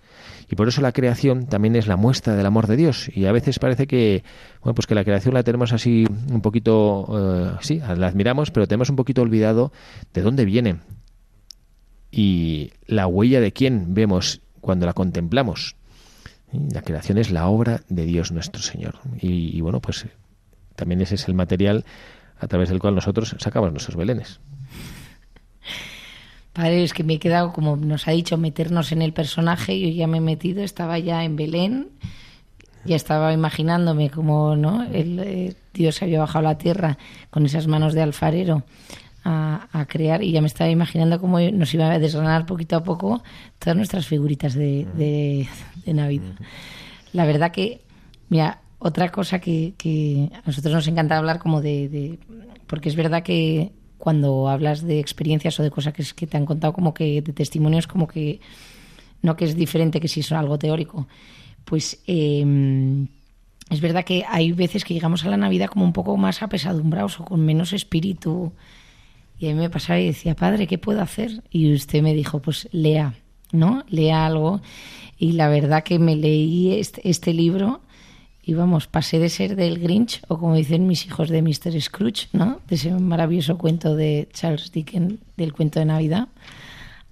Y 0.51 0.57
por 0.57 0.69
eso 0.69 0.83
la 0.83 0.93
creación 0.93 1.47
también 1.47 1.75
es 1.75 1.87
la 1.87 1.97
muestra 1.97 2.37
del 2.37 2.45
amor 2.45 2.67
de 2.67 2.77
Dios. 2.77 3.11
Y 3.15 3.25
a 3.25 3.33
veces 3.33 3.59
parece 3.59 3.87
que, 3.87 4.23
bueno, 4.61 4.75
pues 4.75 4.87
que 4.87 4.95
la 4.95 5.05
creación 5.05 5.33
la 5.33 5.43
tenemos 5.43 5.73
así 5.73 6.07
un 6.31 6.43
poquito, 6.43 7.07
eh, 7.19 7.57
sí, 7.63 7.81
la 7.97 8.07
admiramos, 8.07 8.51
pero 8.51 8.69
tenemos 8.69 8.91
un 8.91 8.97
poquito 8.97 9.23
olvidado 9.23 9.73
de 10.13 10.21
dónde 10.21 10.45
viene. 10.45 10.77
Y 12.11 12.73
la 12.87 13.07
huella 13.07 13.41
de 13.41 13.53
quién 13.53 13.95
vemos 13.95 14.43
cuando 14.61 14.85
la 14.85 14.93
contemplamos. 14.93 15.77
La 16.73 16.83
creación 16.83 17.19
es 17.19 17.31
la 17.31 17.47
obra 17.49 17.81
de 17.89 18.05
Dios 18.05 18.33
nuestro 18.33 18.63
Señor. 18.63 18.99
Y, 19.21 19.61
bueno, 19.61 19.81
pues 19.81 20.07
también 20.77 21.01
ese 21.01 21.17
es 21.17 21.29
el 21.29 21.35
material 21.35 21.85
a 22.39 22.47
través 22.47 22.69
del 22.69 22.81
cual 22.81 22.95
nosotros 22.95 23.35
sacamos 23.39 23.71
nuestros 23.71 23.97
belenes. 23.97 24.41
Padre, 26.53 26.85
es 26.85 26.93
que 26.93 27.03
me 27.03 27.15
he 27.15 27.19
quedado, 27.19 27.53
como 27.53 27.77
nos 27.77 28.07
ha 28.07 28.13
dicho, 28.13 28.39
meternos 28.39 28.93
en 28.93 29.03
el 29.03 29.13
personaje. 29.13 29.79
Yo 29.81 29.89
ya 29.89 30.07
me 30.07 30.19
he 30.19 30.21
metido, 30.21 30.63
estaba 30.63 30.99
ya 30.99 31.25
en 31.25 31.37
Belén, 31.37 31.89
ya 32.85 32.97
estaba 32.97 33.33
imaginándome 33.33 34.11
como 34.11 34.55
¿no? 34.55 34.85
el, 34.85 35.19
eh, 35.19 35.55
Dios 35.73 36.03
había 36.03 36.21
bajado 36.21 36.45
la 36.45 36.59
tierra 36.59 36.99
con 37.31 37.45
esas 37.47 37.67
manos 37.67 37.95
de 37.95 38.03
alfarero 38.03 38.63
a, 39.25 39.87
crear. 39.89 40.23
Y 40.23 40.33
ya 40.33 40.41
me 40.41 40.47
estaba 40.47 40.71
imaginando 40.71 41.21
cómo 41.21 41.41
nos 41.41 41.73
iba 41.75 41.91
a 41.91 41.99
desgranar 41.99 42.47
poquito 42.47 42.77
a 42.77 42.83
poco 42.83 43.23
todas 43.59 43.77
nuestras 43.77 44.07
figuritas 44.07 44.55
de, 44.55 45.49
Navidad. 45.87 46.35
La 47.13 47.25
verdad 47.25 47.51
que, 47.51 47.83
mira, 48.29 48.61
otra 48.79 49.11
cosa 49.11 49.39
que, 49.39 50.31
a 50.33 50.47
nosotros 50.47 50.75
nos 50.75 50.89
encanta 50.89 51.17
hablar 51.17 51.39
como 51.39 51.61
de, 51.61 52.19
porque 52.67 52.89
es 52.89 52.97
verdad 52.97 53.23
que 53.23 53.73
cuando 53.99 54.49
hablas 54.49 54.83
de 54.83 55.01
experiencias 55.01 55.59
o 55.59 55.63
de 55.63 55.71
cosas 55.71 55.95
que, 55.95 56.05
que 56.15 56.27
te 56.27 56.37
han 56.37 56.45
contado 56.45 56.75
como 56.75 56.93
que 56.93 57.23
de 57.23 57.33
testimonios 57.33 57.87
como 57.87 58.07
que 58.07 58.41
no 59.23 59.37
que 59.37 59.47
es 59.47 59.57
diferente 59.57 60.01
que 60.01 60.09
si 60.09 60.23
son 60.23 60.37
algo 60.37 60.59
teórico. 60.59 61.09
Pues 61.65 62.03
em, 62.07 63.09
es 63.71 63.81
verdad 63.81 64.05
que 64.05 64.25
hay 64.29 64.53
veces 64.53 64.85
que 64.85 64.93
llegamos 64.93 65.25
a 65.25 65.31
la 65.31 65.39
Navidad 65.39 65.69
como 65.69 65.87
un 65.87 65.95
poco 65.95 66.17
más 66.19 66.43
apesadumbrados 66.43 67.21
o 67.21 67.25
con 67.25 67.41
menos 67.41 67.73
espíritu 67.73 68.53
y 69.39 69.49
a 69.49 69.55
mí 69.55 69.61
me 69.61 69.71
pasaba 69.71 69.99
y 69.99 70.07
decía, 70.07 70.35
padre, 70.37 70.67
¿qué 70.67 70.79
puedo 70.79 71.01
hacer? 71.01 71.43
Y 71.51 71.73
usted 71.73 72.03
me 72.03 72.15
dijo, 72.15 72.41
pues 72.41 72.69
lea, 72.73 73.15
¿no? 73.53 73.85
Lea 73.89 74.27
algo. 74.27 74.61
Y 75.19 75.33
la 75.33 75.49
verdad 75.49 75.83
que 75.83 75.99
me 75.99 76.17
leí 76.17 76.79
este, 76.79 77.09
este 77.09 77.33
libro 77.33 77.81
y 78.47 78.55
vamos, 78.55 78.87
pasé 78.87 79.19
de 79.19 79.31
ser 79.31 79.57
del 79.57 79.79
Grinch, 79.79 80.21
o 80.29 80.39
como 80.39 80.55
dicen 80.55 80.87
mis 80.87 81.07
hijos, 81.07 81.31
de 81.31 81.41
Mr. 81.41 81.81
Scrooge, 81.81 82.29
¿no? 82.33 82.61
De 82.69 82.77
ese 82.77 82.91
maravilloso 82.93 83.57
cuento 83.57 83.97
de 83.97 84.29
Charles 84.35 84.71
Dickens, 84.71 85.15
del 85.37 85.55
cuento 85.55 85.79
de 85.79 85.87
Navidad, 85.87 86.29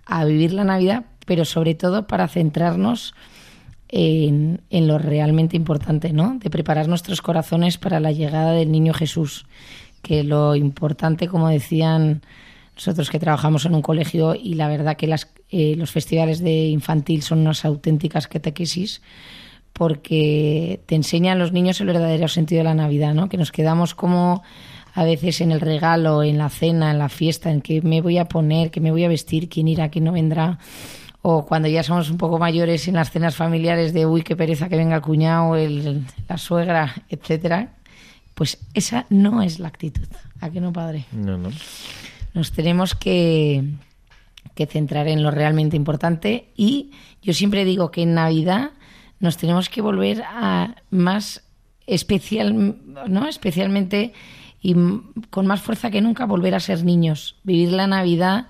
a 0.04 0.24
vivir 0.26 0.52
la 0.52 0.64
Navidad, 0.64 1.06
pero 1.24 1.46
sobre 1.46 1.74
todo 1.74 2.06
para 2.06 2.28
centrarnos 2.28 3.14
en, 3.88 4.61
en 4.68 4.87
lo 4.87 4.98
realmente 4.98 5.56
importante, 5.56 6.12
¿no? 6.12 6.38
De 6.38 6.50
preparar 6.50 6.87
nuestros 6.87 7.22
corazones 7.22 7.78
para 7.78 7.98
la 7.98 8.12
llegada 8.12 8.52
del 8.52 8.70
niño 8.70 8.92
Jesús 8.92 9.46
que 10.02 10.24
lo 10.24 10.54
importante, 10.56 11.28
como 11.28 11.48
decían 11.48 12.22
nosotros 12.74 13.10
que 13.10 13.18
trabajamos 13.18 13.64
en 13.66 13.74
un 13.74 13.82
colegio 13.82 14.34
y 14.34 14.54
la 14.54 14.68
verdad 14.68 14.96
que 14.96 15.06
las, 15.06 15.32
eh, 15.50 15.76
los 15.76 15.90
festivales 15.90 16.40
de 16.40 16.66
infantil 16.66 17.22
son 17.22 17.40
unas 17.40 17.64
auténticas 17.64 18.28
catequesis 18.28 19.02
porque 19.72 20.80
te 20.86 20.94
enseñan 20.94 21.38
los 21.38 21.52
niños 21.52 21.80
el 21.80 21.86
verdadero 21.86 22.28
sentido 22.28 22.60
de 22.60 22.64
la 22.64 22.74
Navidad, 22.74 23.14
¿no? 23.14 23.28
Que 23.28 23.36
nos 23.38 23.52
quedamos 23.52 23.94
como 23.94 24.42
a 24.94 25.04
veces 25.04 25.40
en 25.40 25.52
el 25.52 25.60
regalo, 25.60 26.22
en 26.22 26.38
la 26.38 26.50
cena, 26.50 26.90
en 26.90 26.98
la 26.98 27.08
fiesta, 27.08 27.50
en 27.50 27.62
qué 27.62 27.80
me 27.80 28.02
voy 28.02 28.18
a 28.18 28.26
poner, 28.26 28.70
qué 28.70 28.80
me 28.80 28.90
voy 28.90 29.04
a 29.04 29.08
vestir, 29.08 29.48
quién 29.48 29.68
irá, 29.68 29.88
quién 29.88 30.04
no 30.04 30.12
vendrá. 30.12 30.58
O 31.22 31.46
cuando 31.46 31.68
ya 31.68 31.82
somos 31.82 32.10
un 32.10 32.18
poco 32.18 32.38
mayores 32.38 32.88
en 32.88 32.94
las 32.94 33.10
cenas 33.10 33.36
familiares 33.36 33.94
de 33.94 34.04
uy, 34.06 34.22
qué 34.22 34.36
pereza 34.36 34.68
que 34.68 34.76
venga 34.76 34.96
el 34.96 35.02
cuñado, 35.02 35.56
el, 35.56 36.04
la 36.28 36.36
suegra, 36.36 36.92
etcétera, 37.08 37.74
pues 38.35 38.59
esa 38.75 39.07
no 39.11 39.42
es 39.42 39.59
la 39.59 39.68
actitud. 39.68 40.07
¿A 40.40 40.51
qué 40.51 40.61
no, 40.61 40.73
padre? 40.73 41.07
No, 41.12 41.38
no. 41.38 41.51
Nos 42.35 42.53
tenemos 42.53 42.95
que, 42.95 43.64
que 44.55 44.66
centrar 44.66 45.09
en 45.09 45.23
lo 45.23 45.31
realmente 45.31 45.77
importante 45.77 46.49
y 46.57 46.92
yo 47.23 47.33
siempre 47.35 47.64
digo 47.64 47.90
que 47.90 48.03
en 48.03 48.14
Navidad 48.14 48.71
nos 49.21 49.37
tenemos 49.37 49.68
que 49.68 49.81
volver 49.81 50.23
a 50.23 50.77
más 50.90 51.45
especial, 51.87 52.77
¿no? 53.09 53.29
especialmente 53.29 54.12
y 54.61 54.75
con 55.31 55.47
más 55.47 55.61
fuerza 55.61 55.90
que 55.90 56.01
nunca 56.01 56.27
volver 56.27 56.55
a 56.55 56.61
ser 56.61 56.85
niños, 56.85 57.37
vivir 57.42 57.73
la 57.73 57.87
Navidad 57.87 58.47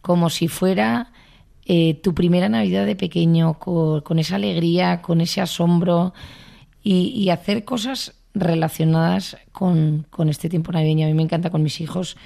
como 0.00 0.30
si 0.30 0.48
fuera 0.48 1.12
eh, 1.66 1.94
tu 1.94 2.14
primera 2.14 2.48
Navidad 2.48 2.86
de 2.86 2.96
pequeño, 2.96 3.58
con, 3.58 4.18
esa 4.18 4.36
alegría, 4.36 5.02
con 5.02 5.20
ese 5.20 5.40
asombro 5.40 6.14
y, 6.82 7.08
y 7.08 7.30
hacer 7.30 7.64
cosas 7.64 8.17
relacionadas 8.40 9.36
con, 9.52 10.06
este 10.28 10.48
tiempo 10.48 10.72
navideño. 10.72 11.06
A 11.06 11.08
mí 11.08 11.14
me 11.14 11.22
encanta 11.22 11.50
con 11.50 11.62
mis 11.62 11.80
hijos 11.80 12.16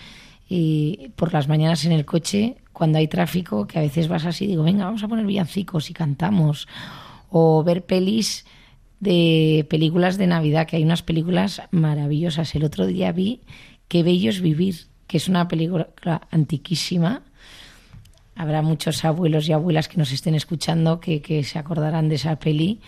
y 0.49 1.11
por 1.17 1.33
las 1.33 1.49
mañanas 1.49 1.85
en 1.85 1.93
el 1.93 2.05
coche, 2.05 2.57
cuando 2.73 2.99
hay 2.99 3.09
tráfico, 3.09 3.67
que 3.67 3.79
a 3.79 3.83
veces 3.83 4.09
vas 4.09 4.25
así, 4.25 4.47
digo, 4.47 4.63
venga, 4.63 4.85
vamos 4.85 5.03
a 5.03 5.09
poner 5.09 5.27
villancicos 5.27 5.91
y 5.91 5.95
cantamos. 5.95 6.69
O 7.31 7.65
ver 7.65 7.85
pelis 7.87 8.45
de 9.01 9.67
películas 9.71 10.19
de 10.19 10.27
Navidad, 10.27 10.67
que 10.67 10.77
hay 10.77 10.85
unas 10.85 11.03
películas 11.03 11.63
maravillosas. 11.71 12.55
El 12.55 12.65
otro 12.65 12.87
día 12.87 13.13
vi 13.13 13.41
Qué 13.93 14.03
bello 14.03 14.31
es 14.31 14.41
vivir, 14.41 14.87
que 15.07 15.19
es 15.19 15.29
una 15.29 15.49
película 15.49 15.91
antiquísima. 16.31 17.21
Habrá 18.35 18.63
muchos 18.63 19.05
abuelos 19.05 19.47
y 19.47 19.53
abuelas 19.53 19.87
que 19.87 19.99
nos 19.99 20.13
estén 20.13 20.35
escuchando 20.35 20.99
que, 20.99 21.21
que 21.21 21.45
se 21.45 21.59
acordarán 21.59 22.09
de 22.09 22.15
esa 22.15 22.37
peli 22.37 22.81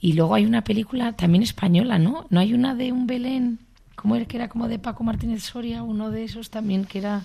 Y 0.00 0.12
luego 0.12 0.34
hay 0.34 0.46
una 0.46 0.62
película 0.62 1.12
también 1.14 1.42
española, 1.42 1.98
¿no? 1.98 2.26
¿No 2.30 2.40
hay 2.40 2.54
una 2.54 2.74
de 2.74 2.92
un 2.92 3.06
Belén? 3.06 3.58
¿Cómo 3.96 4.14
era 4.14 4.26
que 4.26 4.36
era 4.36 4.48
como 4.48 4.68
de 4.68 4.78
Paco 4.78 5.02
Martínez 5.02 5.42
Soria? 5.42 5.82
Uno 5.82 6.10
de 6.10 6.22
esos 6.24 6.50
también 6.50 6.84
que 6.84 6.98
era 7.00 7.22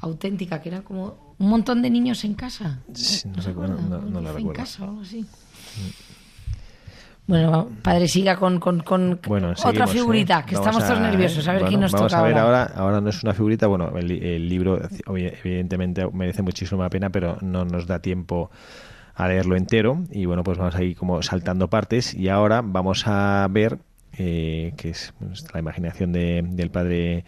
auténtica, 0.00 0.62
que 0.62 0.68
era 0.68 0.82
como 0.82 1.34
un 1.38 1.48
montón 1.50 1.82
de 1.82 1.90
niños 1.90 2.24
en 2.24 2.34
casa. 2.34 2.78
Sí, 2.94 3.28
no, 3.28 3.42
recuerdo, 3.42 3.80
no, 3.80 3.98
no 3.98 4.20
la 4.20 4.30
en 4.30 4.36
recuerdo. 4.36 4.52
casa 4.62 4.84
o 4.84 4.88
algo 4.88 5.00
así. 5.02 5.26
Bueno, 7.26 7.68
padre, 7.82 8.08
siga 8.08 8.36
con, 8.36 8.58
con, 8.58 8.80
con 8.80 9.20
Bueno, 9.26 9.50
otra 9.50 9.62
seguimos, 9.70 9.90
figurita, 9.92 10.40
¿eh? 10.40 10.44
que 10.46 10.54
Vamos 10.56 10.68
estamos 10.68 10.88
todos 10.88 10.98
a- 11.00 11.10
nerviosos. 11.10 11.46
A 11.46 11.52
ver 11.52 11.60
bueno, 11.60 11.68
quién 11.68 11.80
nos 11.80 11.92
vamos 11.92 12.10
toca 12.10 12.20
a 12.20 12.24
ver 12.26 12.38
ahora. 12.38 12.62
ahora. 12.64 12.74
Ahora 12.76 13.00
no 13.00 13.08
es 13.10 13.22
una 13.22 13.34
figurita. 13.34 13.66
Bueno, 13.68 13.96
el, 13.96 14.10
el 14.10 14.48
libro 14.48 14.80
evidentemente 15.06 16.08
merece 16.12 16.42
muchísima 16.42 16.88
pena, 16.90 17.10
pero 17.10 17.36
no 17.40 17.64
nos 17.64 17.86
da 17.86 18.00
tiempo 18.00 18.50
a 19.24 19.28
leerlo 19.28 19.56
entero. 19.56 20.02
Y 20.10 20.24
bueno, 20.26 20.42
pues 20.44 20.58
vamos 20.58 20.74
a 20.76 20.82
ir 20.82 20.96
como 20.96 21.22
saltando 21.22 21.68
partes. 21.68 22.14
Y 22.14 22.28
ahora 22.28 22.62
vamos 22.64 23.04
a 23.06 23.46
ver, 23.50 23.78
eh, 24.18 24.72
que 24.76 24.90
es 24.90 25.12
pues, 25.18 25.44
la 25.52 25.60
imaginación 25.60 26.12
de- 26.12 26.42
del 26.46 26.70
padre 26.70 27.24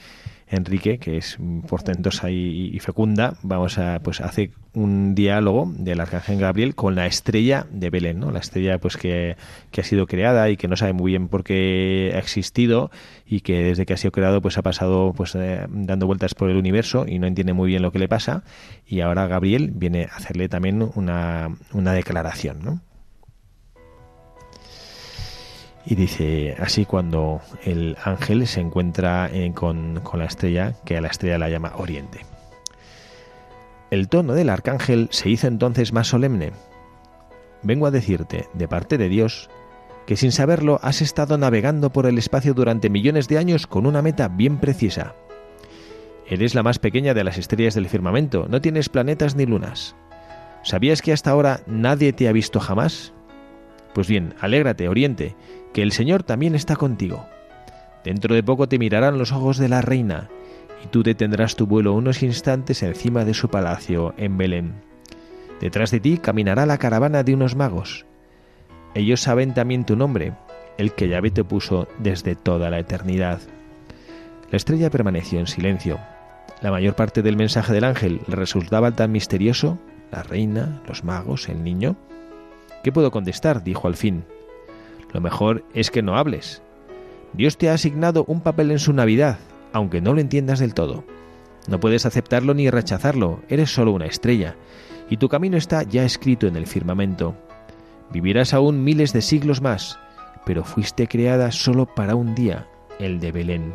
Enrique, 0.52 0.98
que 0.98 1.16
es 1.16 1.38
portentosa 1.66 2.30
y, 2.30 2.70
y 2.72 2.78
fecunda, 2.78 3.34
vamos 3.42 3.78
a, 3.78 4.00
pues 4.00 4.20
hace 4.20 4.52
un 4.74 5.14
diálogo 5.14 5.70
del 5.76 6.00
arcángel 6.00 6.38
Gabriel 6.38 6.74
con 6.74 6.94
la 6.94 7.06
estrella 7.06 7.66
de 7.70 7.90
Belén, 7.90 8.20
¿no? 8.20 8.30
La 8.30 8.38
estrella 8.38 8.78
pues 8.78 8.96
que, 8.96 9.36
que 9.70 9.80
ha 9.80 9.84
sido 9.84 10.06
creada 10.06 10.48
y 10.50 10.56
que 10.56 10.68
no 10.68 10.76
sabe 10.76 10.92
muy 10.92 11.12
bien 11.12 11.28
por 11.28 11.44
qué 11.44 12.12
ha 12.14 12.18
existido 12.18 12.90
y 13.26 13.40
que 13.40 13.62
desde 13.62 13.86
que 13.86 13.94
ha 13.94 13.96
sido 13.96 14.12
creado 14.12 14.40
pues 14.40 14.58
ha 14.58 14.62
pasado 14.62 15.12
pues 15.16 15.34
eh, 15.34 15.66
dando 15.68 16.06
vueltas 16.06 16.34
por 16.34 16.50
el 16.50 16.56
universo 16.56 17.04
y 17.06 17.18
no 17.18 17.26
entiende 17.26 17.52
muy 17.52 17.68
bien 17.68 17.82
lo 17.82 17.92
que 17.92 17.98
le 17.98 18.08
pasa 18.08 18.44
y 18.86 19.00
ahora 19.00 19.26
Gabriel 19.26 19.72
viene 19.74 20.08
a 20.10 20.16
hacerle 20.16 20.48
también 20.48 20.88
una, 20.94 21.56
una 21.72 21.92
declaración, 21.92 22.60
¿no? 22.62 22.80
Y 25.84 25.94
dice 25.96 26.56
así 26.60 26.84
cuando 26.84 27.40
el 27.64 27.96
ángel 28.04 28.46
se 28.46 28.60
encuentra 28.60 29.28
eh, 29.32 29.52
con, 29.54 30.00
con 30.00 30.20
la 30.20 30.26
estrella, 30.26 30.74
que 30.84 30.96
a 30.96 31.00
la 31.00 31.08
estrella 31.08 31.38
la 31.38 31.48
llama 31.48 31.72
Oriente. 31.76 32.20
El 33.90 34.08
tono 34.08 34.34
del 34.34 34.48
arcángel 34.48 35.08
se 35.10 35.28
hizo 35.28 35.48
entonces 35.48 35.92
más 35.92 36.08
solemne. 36.08 36.52
Vengo 37.62 37.86
a 37.86 37.90
decirte, 37.90 38.48
de 38.54 38.68
parte 38.68 38.96
de 38.96 39.08
Dios, 39.08 39.50
que 40.06 40.16
sin 40.16 40.32
saberlo 40.32 40.78
has 40.82 41.02
estado 41.02 41.36
navegando 41.38 41.90
por 41.90 42.06
el 42.06 42.18
espacio 42.18 42.54
durante 42.54 42.90
millones 42.90 43.28
de 43.28 43.38
años 43.38 43.66
con 43.66 43.86
una 43.86 44.02
meta 44.02 44.28
bien 44.28 44.58
precisa. 44.58 45.14
Eres 46.26 46.54
la 46.54 46.62
más 46.62 46.78
pequeña 46.78 47.14
de 47.14 47.24
las 47.24 47.38
estrellas 47.38 47.74
del 47.74 47.88
firmamento, 47.88 48.46
no 48.48 48.60
tienes 48.60 48.88
planetas 48.88 49.36
ni 49.36 49.46
lunas. 49.46 49.94
¿Sabías 50.62 51.02
que 51.02 51.12
hasta 51.12 51.30
ahora 51.30 51.60
nadie 51.66 52.12
te 52.12 52.28
ha 52.28 52.32
visto 52.32 52.60
jamás? 52.60 53.12
Pues 53.94 54.08
bien, 54.08 54.34
alégrate, 54.40 54.88
Oriente, 54.88 55.34
que 55.72 55.82
el 55.82 55.92
Señor 55.92 56.22
también 56.22 56.54
está 56.54 56.76
contigo. 56.76 57.26
Dentro 58.04 58.34
de 58.34 58.42
poco 58.42 58.68
te 58.68 58.78
mirarán 58.78 59.18
los 59.18 59.32
ojos 59.32 59.58
de 59.58 59.68
la 59.68 59.82
reina, 59.82 60.28
y 60.84 60.88
tú 60.88 61.02
detendrás 61.02 61.56
tu 61.56 61.66
vuelo 61.66 61.92
unos 61.92 62.22
instantes 62.22 62.82
encima 62.82 63.24
de 63.24 63.34
su 63.34 63.48
palacio 63.48 64.14
en 64.16 64.36
Belén. 64.36 64.74
Detrás 65.60 65.90
de 65.90 66.00
ti 66.00 66.18
caminará 66.18 66.66
la 66.66 66.78
caravana 66.78 67.22
de 67.22 67.34
unos 67.34 67.54
magos. 67.54 68.04
Ellos 68.94 69.20
saben 69.20 69.54
también 69.54 69.84
tu 69.84 69.94
nombre, 69.96 70.32
el 70.78 70.92
que 70.92 71.08
Yahvé 71.08 71.30
te 71.30 71.44
puso 71.44 71.86
desde 71.98 72.34
toda 72.34 72.70
la 72.70 72.78
eternidad. 72.78 73.40
La 74.50 74.56
estrella 74.56 74.90
permaneció 74.90 75.38
en 75.38 75.46
silencio. 75.46 75.98
La 76.60 76.70
mayor 76.70 76.94
parte 76.94 77.22
del 77.22 77.36
mensaje 77.36 77.72
del 77.72 77.84
ángel 77.84 78.20
le 78.26 78.36
resultaba 78.36 78.90
tan 78.92 79.12
misterioso, 79.12 79.78
la 80.10 80.22
reina, 80.22 80.82
los 80.86 81.04
magos, 81.04 81.48
el 81.48 81.62
niño. 81.62 81.96
¿Qué 82.82 82.92
puedo 82.92 83.10
contestar? 83.10 83.62
dijo 83.62 83.88
al 83.88 83.96
fin. 83.96 84.24
Lo 85.12 85.20
mejor 85.20 85.64
es 85.74 85.90
que 85.90 86.02
no 86.02 86.16
hables. 86.16 86.62
Dios 87.32 87.56
te 87.56 87.70
ha 87.70 87.74
asignado 87.74 88.24
un 88.26 88.40
papel 88.40 88.70
en 88.70 88.78
su 88.78 88.92
Navidad, 88.92 89.38
aunque 89.72 90.00
no 90.00 90.14
lo 90.14 90.20
entiendas 90.20 90.58
del 90.58 90.74
todo. 90.74 91.04
No 91.68 91.80
puedes 91.80 92.06
aceptarlo 92.06 92.54
ni 92.54 92.68
rechazarlo, 92.70 93.40
eres 93.48 93.72
solo 93.72 93.92
una 93.92 94.06
estrella, 94.06 94.56
y 95.08 95.16
tu 95.16 95.28
camino 95.28 95.56
está 95.56 95.82
ya 95.82 96.04
escrito 96.04 96.46
en 96.46 96.56
el 96.56 96.66
firmamento. 96.66 97.36
Vivirás 98.12 98.52
aún 98.52 98.82
miles 98.82 99.12
de 99.12 99.22
siglos 99.22 99.62
más, 99.62 99.98
pero 100.44 100.64
fuiste 100.64 101.06
creada 101.06 101.52
solo 101.52 101.86
para 101.86 102.14
un 102.14 102.34
día, 102.34 102.66
el 102.98 103.20
de 103.20 103.32
Belén. 103.32 103.74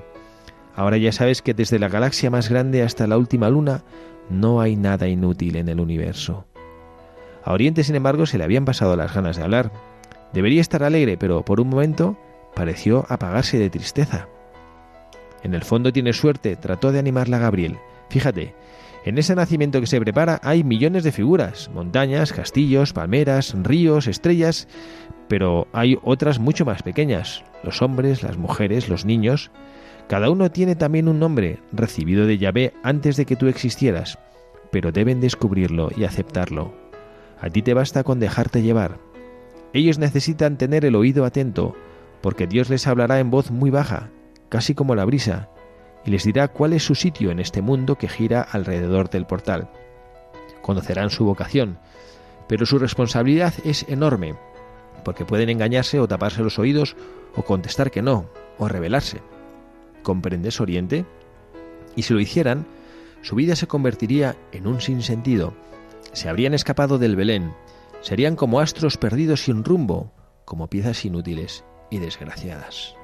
Ahora 0.75 0.97
ya 0.97 1.11
sabes 1.11 1.41
que 1.41 1.53
desde 1.53 1.79
la 1.79 1.89
galaxia 1.89 2.29
más 2.29 2.49
grande 2.49 2.83
hasta 2.83 3.07
la 3.07 3.17
última 3.17 3.49
luna 3.49 3.83
no 4.29 4.59
hay 4.59 4.75
nada 4.75 5.07
inútil 5.07 5.55
en 5.55 5.69
el 5.69 5.79
universo. 5.79 6.45
A 7.47 7.53
Oriente, 7.53 7.85
sin 7.85 7.95
embargo, 7.95 8.25
se 8.25 8.37
le 8.37 8.43
habían 8.43 8.65
pasado 8.65 8.97
las 8.97 9.13
ganas 9.13 9.37
de 9.37 9.43
hablar. 9.43 9.71
Debería 10.33 10.59
estar 10.59 10.83
alegre, 10.83 11.15
pero 11.15 11.45
por 11.45 11.61
un 11.61 11.69
momento 11.69 12.17
pareció 12.53 13.05
apagarse 13.07 13.57
de 13.57 13.69
tristeza. 13.69 14.27
En 15.43 15.53
el 15.53 15.63
fondo 15.63 15.93
tiene 15.93 16.11
suerte, 16.11 16.57
trató 16.57 16.91
de 16.91 16.99
animarla 16.99 17.37
Gabriel. 17.39 17.77
Fíjate, 18.09 18.53
en 19.05 19.17
ese 19.17 19.33
nacimiento 19.33 19.79
que 19.79 19.87
se 19.87 20.01
prepara 20.01 20.41
hay 20.43 20.65
millones 20.65 21.05
de 21.05 21.13
figuras, 21.13 21.69
montañas, 21.73 22.33
castillos, 22.33 22.91
palmeras, 22.91 23.55
ríos, 23.63 24.07
estrellas, 24.07 24.67
pero 25.29 25.69
hay 25.71 25.97
otras 26.03 26.39
mucho 26.39 26.65
más 26.65 26.83
pequeñas, 26.83 27.45
los 27.63 27.81
hombres, 27.81 28.23
las 28.23 28.35
mujeres, 28.35 28.89
los 28.89 29.05
niños. 29.05 29.51
Cada 30.09 30.29
uno 30.29 30.51
tiene 30.51 30.75
también 30.75 31.07
un 31.07 31.19
nombre, 31.19 31.61
recibido 31.71 32.25
de 32.25 32.39
Yahvé 32.39 32.73
antes 32.83 33.15
de 33.15 33.25
que 33.25 33.37
tú 33.37 33.47
existieras, 33.47 34.19
pero 34.69 34.91
deben 34.91 35.21
descubrirlo 35.21 35.91
y 35.95 36.03
aceptarlo. 36.03 36.86
A 37.39 37.49
ti 37.49 37.61
te 37.61 37.73
basta 37.73 38.03
con 38.03 38.19
dejarte 38.19 38.61
llevar. 38.61 38.97
Ellos 39.73 39.99
necesitan 39.99 40.57
tener 40.57 40.85
el 40.85 40.95
oído 40.95 41.25
atento, 41.25 41.75
porque 42.21 42.47
Dios 42.47 42.69
les 42.69 42.87
hablará 42.87 43.19
en 43.19 43.29
voz 43.29 43.51
muy 43.51 43.69
baja, 43.69 44.09
casi 44.49 44.73
como 44.73 44.95
la 44.95 45.05
brisa, 45.05 45.49
y 46.05 46.11
les 46.11 46.23
dirá 46.23 46.47
cuál 46.47 46.73
es 46.73 46.83
su 46.83 46.95
sitio 46.95 47.31
en 47.31 47.39
este 47.39 47.61
mundo 47.61 47.97
que 47.97 48.07
gira 48.07 48.41
alrededor 48.41 49.09
del 49.09 49.25
portal. 49.25 49.69
Conocerán 50.61 51.09
su 51.09 51.25
vocación, 51.25 51.77
pero 52.47 52.65
su 52.65 52.79
responsabilidad 52.79 53.53
es 53.63 53.85
enorme, 53.89 54.35
porque 55.03 55.25
pueden 55.25 55.49
engañarse 55.49 55.99
o 55.99 56.07
taparse 56.07 56.43
los 56.43 56.59
oídos, 56.59 56.95
o 57.35 57.43
contestar 57.43 57.91
que 57.91 58.01
no, 58.01 58.25
o 58.57 58.67
rebelarse. 58.67 59.21
¿Comprendes, 60.01 60.59
Oriente? 60.59 61.05
Y 61.95 62.03
si 62.03 62.13
lo 62.13 62.19
hicieran, 62.19 62.65
su 63.21 63.35
vida 63.35 63.55
se 63.55 63.67
convertiría 63.67 64.35
en 64.51 64.67
un 64.67 64.81
sinsentido. 64.81 65.53
Se 66.17 66.29
habrían 66.29 66.55
escapado 66.55 66.97
del 66.97 67.15
Belén, 67.15 67.53
serían 68.01 68.35
como 68.35 68.59
astros 68.59 68.97
perdidos 68.97 69.43
sin 69.43 69.63
rumbo, 69.63 70.11
como 70.45 70.67
piezas 70.67 71.05
inútiles 71.05 71.63
y 71.91 71.99
desgraciadas. 71.99 72.95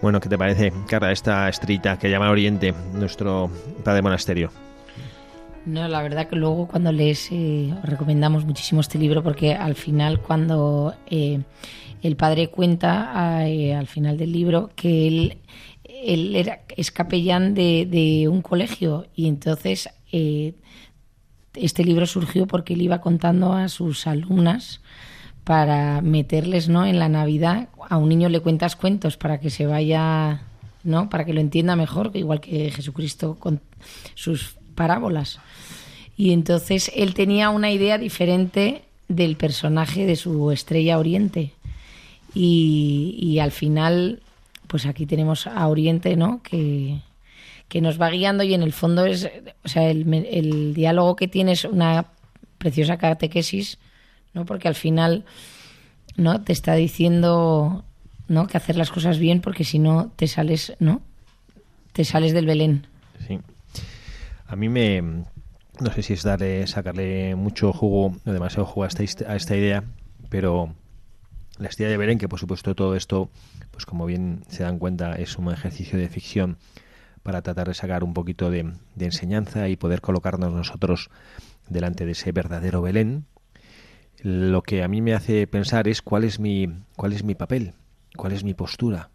Bueno, 0.00 0.20
¿qué 0.20 0.28
te 0.28 0.38
parece, 0.38 0.72
Carla, 0.86 1.10
esta 1.10 1.48
estrellita 1.48 1.98
que 1.98 2.08
llama 2.08 2.30
Oriente, 2.30 2.72
nuestro 2.92 3.50
padre 3.82 4.02
monasterio? 4.02 4.52
No, 5.66 5.88
la 5.88 6.00
verdad 6.00 6.28
que 6.28 6.36
luego 6.36 6.68
cuando 6.68 6.92
lees 6.92 7.28
eh, 7.32 7.74
os 7.76 7.88
recomendamos 7.88 8.44
muchísimo 8.44 8.80
este 8.80 8.98
libro 8.98 9.24
porque 9.24 9.52
al 9.52 9.74
final 9.74 10.20
cuando 10.20 10.94
eh, 11.10 11.40
el 12.02 12.16
padre 12.16 12.48
cuenta 12.48 13.46
eh, 13.46 13.74
al 13.74 13.86
final 13.86 14.16
del 14.16 14.32
libro 14.32 14.70
que 14.76 15.08
él, 15.08 15.38
era, 16.34 16.60
es 16.76 16.90
capellán 16.90 17.54
de, 17.54 17.86
de 17.90 18.28
un 18.28 18.42
colegio 18.42 19.06
y 19.14 19.28
entonces 19.28 19.88
eh, 20.12 20.54
este 21.54 21.84
libro 21.84 22.06
surgió 22.06 22.46
porque 22.46 22.74
él 22.74 22.82
iba 22.82 23.00
contando 23.00 23.52
a 23.52 23.68
sus 23.68 24.06
alumnas 24.06 24.80
para 25.44 26.02
meterles 26.02 26.68
¿no? 26.68 26.86
en 26.86 26.98
la 26.98 27.08
Navidad. 27.08 27.68
A 27.88 27.96
un 27.96 28.08
niño 28.08 28.28
le 28.28 28.40
cuentas 28.40 28.76
cuentos 28.76 29.16
para 29.16 29.40
que 29.40 29.50
se 29.50 29.66
vaya, 29.66 30.42
¿no? 30.84 31.08
para 31.08 31.24
que 31.24 31.32
lo 31.32 31.40
entienda 31.40 31.74
mejor, 31.74 32.10
igual 32.14 32.40
que 32.40 32.70
Jesucristo 32.70 33.36
con 33.38 33.60
sus 34.14 34.56
parábolas. 34.74 35.40
Y 36.16 36.32
entonces 36.32 36.90
él 36.94 37.14
tenía 37.14 37.50
una 37.50 37.70
idea 37.70 37.96
diferente 37.96 38.82
del 39.08 39.36
personaje 39.36 40.04
de 40.04 40.16
su 40.16 40.50
estrella 40.50 40.98
Oriente. 40.98 41.52
Y, 42.34 43.38
al 43.40 43.50
final, 43.50 44.22
pues 44.66 44.86
aquí 44.86 45.06
tenemos 45.06 45.46
a 45.46 45.66
Oriente, 45.66 46.16
¿no? 46.16 46.42
Que, 46.42 47.00
que 47.68 47.80
nos 47.80 48.00
va 48.00 48.10
guiando 48.10 48.44
y 48.44 48.54
en 48.54 48.62
el 48.62 48.72
fondo 48.72 49.06
es, 49.06 49.28
o 49.64 49.68
sea, 49.68 49.90
el, 49.90 50.12
el 50.12 50.74
diálogo 50.74 51.16
que 51.16 51.28
tiene 51.28 51.52
es 51.52 51.64
una 51.64 52.06
preciosa 52.58 52.98
catequesis, 52.98 53.78
¿no? 54.34 54.44
Porque 54.44 54.68
al 54.68 54.74
final, 54.74 55.24
¿no? 56.16 56.42
Te 56.42 56.52
está 56.52 56.74
diciendo, 56.74 57.84
¿no? 58.28 58.46
Que 58.46 58.56
hacer 58.56 58.76
las 58.76 58.90
cosas 58.90 59.18
bien 59.18 59.40
porque 59.40 59.64
si 59.64 59.78
no 59.78 60.12
te 60.16 60.26
sales, 60.26 60.74
¿no? 60.78 61.02
Te 61.92 62.04
sales 62.04 62.32
del 62.32 62.46
Belén. 62.46 62.86
Sí. 63.26 63.40
A 64.46 64.56
mí 64.56 64.68
me, 64.68 65.02
no 65.80 65.92
sé 65.94 66.02
si 66.02 66.12
es 66.12 66.22
darle, 66.22 66.66
sacarle 66.66 67.34
mucho 67.34 67.72
jugo, 67.72 68.16
demasiado 68.24 68.66
jugo 68.66 68.84
a 68.84 68.88
esta, 68.88 69.02
a 69.30 69.36
esta 69.36 69.56
idea, 69.56 69.84
pero 70.28 70.74
la 71.58 71.68
estrella 71.68 71.90
de 71.90 71.96
Belén, 71.96 72.18
que 72.18 72.28
por 72.28 72.38
supuesto 72.38 72.74
todo 72.74 72.94
esto, 72.94 73.30
pues 73.70 73.86
como 73.86 74.06
bien 74.06 74.44
se 74.48 74.62
dan 74.62 74.78
cuenta, 74.78 75.14
es 75.14 75.36
un 75.38 75.52
ejercicio 75.52 75.98
de 75.98 76.08
ficción 76.08 76.58
para 77.22 77.42
tratar 77.42 77.68
de 77.68 77.74
sacar 77.74 78.04
un 78.04 78.14
poquito 78.14 78.50
de, 78.50 78.72
enseñanza 78.98 79.68
y 79.68 79.76
poder 79.76 80.00
colocarnos 80.00 80.52
nosotros 80.52 81.10
delante 81.68 82.06
de 82.06 82.12
ese 82.12 82.32
verdadero 82.32 82.80
Belén, 82.80 83.26
lo 84.22 84.62
que 84.62 84.82
a 84.82 84.88
mí 84.88 85.00
me 85.00 85.14
hace 85.14 85.46
pensar 85.46 85.88
es 85.88 86.02
cuál 86.02 86.24
es 86.24 86.40
mi, 86.40 86.68
cuál 86.96 87.12
es 87.12 87.24
mi 87.24 87.34
papel, 87.34 87.74
cuál 88.16 88.32
es 88.32 88.44
mi 88.44 88.54
postura, 88.54 89.10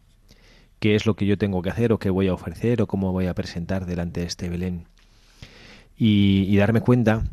qué 0.79 0.95
es 0.95 1.06
lo 1.06 1.15
que 1.15 1.25
yo 1.25 1.38
tengo 1.38 1.62
que 1.62 1.69
hacer 1.69 1.91
o 1.91 1.99
qué 1.99 2.10
voy 2.10 2.27
a 2.27 2.34
ofrecer 2.34 2.82
o 2.82 2.88
cómo 2.88 3.12
voy 3.12 3.27
a 3.27 3.34
presentar 3.34 3.86
delante 3.86 4.21
de 4.21 4.27
este 4.27 4.49
Belén. 4.49 4.88
Y, 5.97 6.45
y 6.47 6.58
darme 6.58 6.82
cuenta 6.82 7.23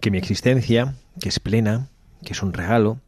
que 0.00 0.10
mi 0.10 0.18
existencia, 0.18 0.94
que 1.20 1.28
es 1.28 1.40
plena, 1.40 1.88
que 2.24 2.32
es 2.32 2.42
un 2.42 2.52
regalo, 2.52 3.00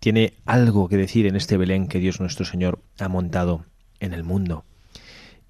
tiene 0.00 0.34
algo 0.44 0.88
que 0.88 0.96
decir 0.96 1.26
en 1.26 1.36
este 1.36 1.56
Belén 1.56 1.88
que 1.88 1.98
Dios 1.98 2.20
nuestro 2.20 2.44
Señor 2.44 2.80
ha 2.98 3.08
montado 3.08 3.64
en 4.00 4.12
el 4.12 4.24
mundo. 4.24 4.64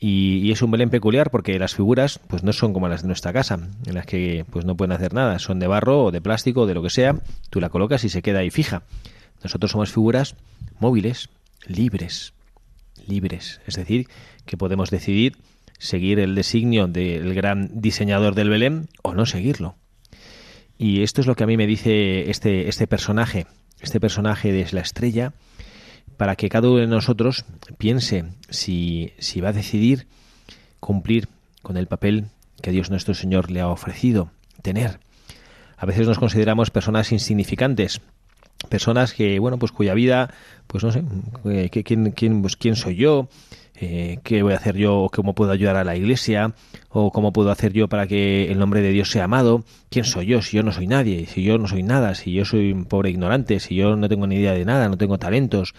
Y, 0.01 0.53
es 0.53 0.63
un 0.63 0.71
Belén 0.71 0.91
peculiar 0.91 1.31
porque 1.31 1.59
las 1.59 1.75
figuras 1.75 2.21
pues 2.29 2.45
no 2.45 2.53
son 2.53 2.73
como 2.73 2.89
las 2.89 3.03
de 3.03 3.09
nuestra 3.09 3.33
casa, 3.33 3.59
en 3.85 3.95
las 3.95 4.07
que 4.07 4.45
pues 4.51 4.65
no 4.65 4.77
pueden 4.77 4.93
hacer 4.93 5.13
nada, 5.13 5.39
son 5.39 5.59
de 5.59 5.67
barro 5.67 6.05
o 6.05 6.11
de 6.13 6.21
plástico 6.21 6.63
o 6.63 6.67
de 6.67 6.75
lo 6.75 6.83
que 6.83 6.91
sea, 6.91 7.17
tú 7.51 7.61
la 7.61 7.69
colocas 7.69 8.05
y 8.05 8.09
se 8.09 8.23
queda 8.23 8.39
ahí 8.41 8.51
fija. 8.51 8.83
Nosotros 9.43 9.73
somos 9.73 9.93
figuras 9.93 10.37
móviles, 10.79 11.29
libres, 11.67 12.33
libres, 13.07 13.61
es 13.67 13.75
decir, 13.75 14.09
que 14.47 14.57
podemos 14.57 14.91
decidir 14.91 15.37
seguir 15.79 16.19
el 16.19 16.35
designio 16.35 16.87
del 16.87 17.35
gran 17.35 17.81
diseñador 17.81 18.35
del 18.35 18.51
Belén 18.51 18.89
o 19.03 19.15
no 19.15 19.27
seguirlo. 19.27 19.77
Y 20.77 21.03
esto 21.03 21.21
es 21.21 21.27
lo 21.27 21.35
que 21.35 21.45
a 21.45 21.47
mí 21.47 21.57
me 21.57 21.67
dice 21.67 22.31
este, 22.31 22.69
este 22.69 22.87
personaje, 22.87 23.47
este 23.81 24.01
personaje 24.01 24.53
de 24.53 24.67
la 24.73 24.81
estrella, 24.81 25.33
para 26.17 26.37
que 26.37 26.49
cada 26.49 26.69
uno 26.69 26.79
de 26.79 26.87
nosotros 26.87 27.45
piense 27.79 28.25
si, 28.51 29.13
si 29.19 29.41
va 29.41 29.51
a 29.51 29.53
decidir 29.53 30.07
cumplir 30.81 31.29
con 31.63 31.77
el 31.77 31.87
papel 31.87 32.27
que 32.61 32.71
Dios 32.71 32.91
nuestro 32.91 33.15
Señor 33.15 33.51
le 33.51 33.61
ha 33.61 33.69
ofrecido 33.69 34.31
tener. 34.63 34.99
A 35.77 35.87
veces 35.87 36.07
nos 36.07 36.19
consideramos 36.19 36.71
personas 36.71 37.13
insignificantes, 37.13 38.01
personas 38.69 39.13
que, 39.15 39.39
bueno, 39.39 39.59
pues 39.59 39.71
cuya 39.71 39.95
vida, 39.95 40.35
pues 40.67 40.83
no 40.83 40.91
sé, 40.91 41.05
eh, 41.45 41.71
¿quién, 41.71 42.11
quién, 42.11 42.43
pues, 42.43 42.57
quién 42.57 42.75
soy 42.75 42.97
yo? 42.97 43.29
Eh, 43.81 44.19
qué 44.25 44.43
voy 44.43 44.55
a 44.55 44.57
hacer 44.57 44.77
yo, 44.77 45.09
cómo 45.13 45.35
puedo 45.35 45.53
ayudar 45.53 45.77
a 45.77 45.85
la 45.85 45.95
iglesia, 45.95 46.53
o 46.89 47.13
cómo 47.13 47.33
puedo 47.33 47.51
hacer 47.53 47.73
yo 47.73 47.89
para 47.89 48.09
que 48.09 48.51
el 48.51 48.59
nombre 48.59 48.81
de 48.81 48.91
Dios 48.91 49.11
sea 49.11 49.25
amado, 49.25 49.65
quién 49.89 50.05
soy 50.05 50.27
yo, 50.27 50.43
si 50.43 50.57
yo 50.57 50.65
no 50.65 50.73
soy 50.73 50.89
nadie, 50.89 51.27
si 51.27 51.45
yo 51.45 51.59
no 51.59 51.69
soy 51.69 51.85
nada, 51.85 52.17
si 52.17 52.33
yo 52.33 52.45
soy 52.45 52.73
un 52.73 52.87
pobre 52.87 53.11
ignorante, 53.11 53.61
si 53.61 53.77
yo 53.77 53.95
no 53.95 54.09
tengo 54.09 54.27
ni 54.27 54.37
idea 54.37 54.53
de 54.53 54.65
nada, 54.65 54.89
no 54.89 54.99
tengo 54.99 55.19
talentos, 55.19 55.75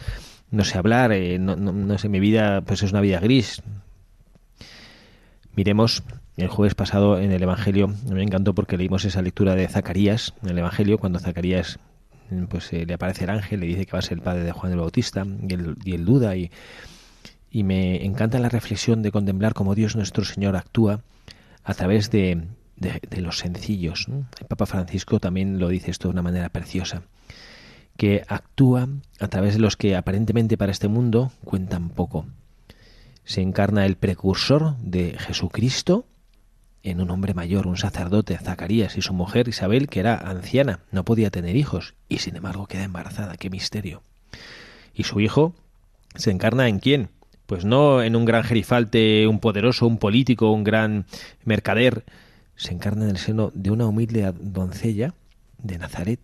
no 0.50 0.64
sé 0.64 0.78
hablar, 0.78 1.12
eh, 1.12 1.40
no, 1.40 1.58
no, 1.58 1.98
sé, 1.98 2.08
mi 2.08 2.22
vida 2.22 2.62
pues 2.62 2.84
es 2.84 2.92
una 2.92 3.02
vida 3.02 3.20
gris. 3.20 3.62
Miremos 5.56 6.04
el 6.38 6.48
jueves 6.48 6.76
pasado 6.76 7.20
en 7.20 7.34
el 7.34 7.44
Evangelio, 7.44 7.94
me 8.10 8.24
encantó 8.24 8.56
porque 8.56 8.78
leímos 8.78 9.04
esa 9.04 9.22
lectura 9.22 9.56
de 9.56 9.68
Zacarías 9.68 10.34
en 10.42 10.52
el 10.52 10.60
Evangelio, 10.60 11.00
cuando 11.00 11.20
Zacarías 11.20 11.80
pues 12.50 12.72
eh, 12.72 12.86
le 12.86 12.94
aparece 12.94 13.26
el 13.26 13.32
ángel, 13.32 13.60
le 13.60 13.66
dice 13.66 13.86
que 13.86 13.92
va 13.92 14.00
a 14.00 14.04
ser 14.04 14.20
el 14.20 14.24
padre 14.24 14.44
de 14.44 14.54
Juan 14.54 14.72
el 14.72 14.78
Bautista, 14.78 15.26
y 15.26 15.54
él, 15.54 15.76
y 15.84 15.96
él 15.96 16.06
duda 16.06 16.38
y 16.38 16.50
y 17.52 17.64
me 17.64 18.06
encanta 18.06 18.40
la 18.40 18.50
reflexión 18.50 19.02
de 19.02 19.12
contemplar 19.12 19.54
cómo 19.54 19.76
Dios 19.76 19.96
nuestro 19.96 20.24
Señor 20.24 20.56
actúa 20.56 21.02
a 21.64 21.74
través 21.74 22.12
de, 22.12 22.48
de, 22.78 23.22
los 23.22 23.40
sencillos. 23.40 24.08
El 24.40 24.48
Papa 24.48 24.66
Francisco 24.66 25.20
también 25.20 25.60
lo 25.60 25.70
dice 25.70 25.92
esto 25.92 26.08
de 26.08 26.14
una 26.14 26.22
manera 26.22 26.50
preciosa, 26.50 27.04
que 27.98 28.24
actúa 28.28 28.88
a 29.20 29.28
través 29.28 29.54
de 29.54 29.60
los 29.60 29.76
que 29.78 29.96
aparentemente 29.96 30.58
para 30.58 30.72
este 30.72 30.88
mundo 30.88 31.32
cuentan 31.44 31.90
poco. 31.90 32.26
Se 33.24 33.42
encarna 33.42 33.86
el 33.86 33.96
precursor 33.96 34.78
de 34.78 35.16
Jesucristo 35.20 36.06
en 36.82 37.02
un 37.02 37.12
hombre 37.12 37.34
mayor, 37.34 37.68
un 37.68 37.78
sacerdote, 37.78 38.38
Zacarías, 38.38 38.98
y 38.98 39.02
su 39.02 39.14
mujer 39.14 39.50
Isabel, 39.50 39.90
que 39.90 40.00
era 40.00 40.16
anciana, 40.16 40.80
no 40.92 41.04
podía 41.04 41.30
tener 41.30 41.56
hijos, 41.56 41.94
y 42.08 42.20
sin 42.20 42.38
embargo 42.38 42.68
queda 42.68 42.84
embarazada, 42.84 43.36
qué 43.36 43.50
misterio. 43.50 44.02
Y 44.94 45.04
su 45.04 45.20
hijo 45.20 45.54
se 46.16 46.32
encarna 46.32 46.70
en 46.70 46.80
quién? 46.80 47.10
Pues 47.50 47.66
no 47.66 48.04
en 48.04 48.16
un 48.16 48.26
gran 48.26 48.44
gerifalte, 48.44 49.28
un 49.28 49.40
poderoso, 49.40 49.88
un 49.88 49.98
político, 49.98 50.52
un 50.52 50.64
gran 50.64 51.08
mercader, 51.46 52.06
se 52.56 52.76
encarna 52.76 53.06
en 53.06 53.10
el 53.10 53.18
seno 53.18 53.52
de 53.56 53.72
una 53.72 53.88
humilde 53.88 54.32
doncella 54.40 55.16
de 55.58 55.80
Nazaret, 55.80 56.20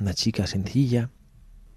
una 0.00 0.14
chica 0.14 0.46
sencilla, 0.46 1.10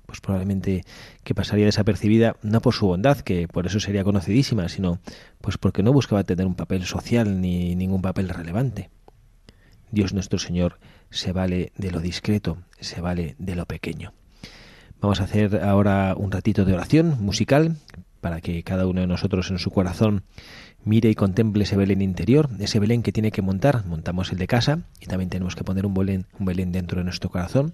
pues 0.06 0.22
probablemente 0.22 0.86
que 1.26 1.36
pasaría 1.36 1.65
desapercibida 1.65 2.38
no 2.42 2.62
por 2.62 2.74
su 2.74 2.88
bondad, 2.88 3.20
que 3.20 3.50
por 3.50 3.68
eso 3.68 3.82
sería 3.82 4.06
conocidísima, 4.06 4.70
sino 4.70 5.00
pues 5.42 5.58
porque 5.58 5.84
no 5.84 5.92
buscaba 5.92 6.24
tener 6.24 6.46
un 6.46 6.56
papel 6.56 6.86
social 6.86 7.42
ni 7.42 7.76
ningún 7.76 8.02
papel 8.02 8.30
relevante. 8.30 8.92
Dios 9.92 10.13
nuestro 10.13 10.39
Señor 10.39 10.80
se 11.10 11.34
vale 11.34 11.74
de 11.76 11.92
lo 11.92 12.00
discreto, 12.00 12.60
se 12.80 13.02
vale 13.02 13.36
de 13.39 13.56
lo 13.56 13.65
pequeño. 13.65 14.13
Vamos 15.02 15.20
a 15.20 15.26
hacer 15.26 15.63
ahora 15.63 16.13
un 16.15 16.32
ratito 16.32 16.63
de 16.63 16.76
oración 16.76 17.18
musical 17.20 17.76
para 18.21 18.41
que 18.41 18.63
cada 18.63 18.88
uno 18.88 19.01
de 19.01 19.08
nosotros 19.08 19.49
en 19.51 19.60
su 19.60 19.71
corazón 19.71 20.23
mire 20.84 21.10
y 21.10 21.15
contemple 21.15 21.63
ese 21.63 21.75
Belén 21.75 22.01
interior, 22.01 22.49
ese 22.60 22.79
Belén 22.79 23.03
que 23.03 23.12
tiene 23.12 23.32
que 23.32 23.41
montar, 23.41 23.86
montamos 23.86 24.32
el 24.32 24.38
de 24.38 24.47
casa 24.47 24.79
y 24.99 25.08
también 25.08 25.29
tenemos 25.29 25.55
que 25.55 25.63
poner 25.63 25.86
un 25.86 25.93
Belén, 25.93 26.25
un 26.39 26.45
Belén 26.45 26.71
dentro 26.71 26.99
de 26.99 27.05
nuestro 27.05 27.29
corazón 27.29 27.73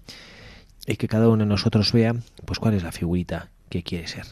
y 0.88 0.96
que 0.98 1.08
cada 1.08 1.30
uno 1.30 1.44
de 1.44 1.50
nosotros 1.50 1.92
vea 1.92 2.16
pues 2.46 2.60
cuál 2.60 2.74
es 2.74 2.84
la 2.84 2.92
figurita 2.92 3.50
que 3.70 3.84
quiere 3.84 4.08
ser. 4.08 4.26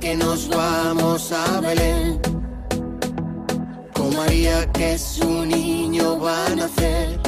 Que 0.00 0.14
nos 0.14 0.48
vamos 0.48 1.32
a 1.32 1.60
Belén. 1.60 2.20
Con 3.92 4.16
María 4.16 4.70
que 4.72 4.98
su 4.98 5.44
niño 5.44 6.18
va 6.18 6.46
a 6.46 6.54
nacer. 6.54 7.27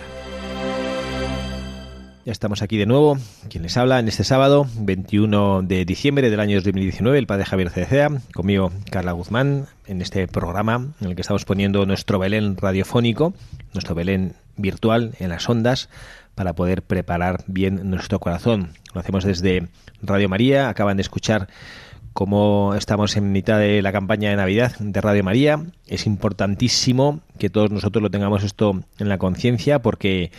Estamos 2.31 2.61
aquí 2.61 2.77
de 2.77 2.85
nuevo. 2.85 3.17
Quien 3.49 3.63
les 3.63 3.75
habla 3.75 3.99
en 3.99 4.07
este 4.07 4.23
sábado, 4.23 4.65
21 4.79 5.63
de 5.63 5.83
diciembre 5.83 6.29
del 6.29 6.39
año 6.39 6.61
2019, 6.61 7.19
el 7.19 7.27
padre 7.27 7.43
Javier 7.43 7.69
Cecea, 7.69 8.09
conmigo 8.33 8.71
Carla 8.89 9.11
Guzmán, 9.11 9.65
en 9.85 10.01
este 10.01 10.29
programa 10.29 10.93
en 11.01 11.07
el 11.07 11.15
que 11.15 11.21
estamos 11.21 11.43
poniendo 11.43 11.85
nuestro 11.85 12.19
Belén 12.19 12.55
radiofónico, 12.55 13.33
nuestro 13.73 13.95
Belén 13.95 14.33
virtual 14.55 15.13
en 15.19 15.27
las 15.27 15.49
ondas, 15.49 15.89
para 16.33 16.53
poder 16.53 16.83
preparar 16.83 17.43
bien 17.47 17.89
nuestro 17.89 18.21
corazón. 18.21 18.69
Lo 18.93 19.01
hacemos 19.01 19.25
desde 19.25 19.67
Radio 20.01 20.29
María. 20.29 20.69
Acaban 20.69 20.95
de 20.95 21.01
escuchar 21.01 21.49
cómo 22.13 22.75
estamos 22.75 23.17
en 23.17 23.33
mitad 23.33 23.59
de 23.59 23.81
la 23.81 23.91
campaña 23.91 24.29
de 24.29 24.37
Navidad 24.37 24.77
de 24.79 25.01
Radio 25.01 25.25
María. 25.25 25.65
Es 25.85 26.05
importantísimo 26.05 27.19
que 27.37 27.49
todos 27.49 27.71
nosotros 27.71 28.01
lo 28.01 28.09
tengamos 28.09 28.45
esto 28.45 28.79
en 28.99 29.09
la 29.09 29.17
conciencia 29.17 29.81
porque 29.81 30.31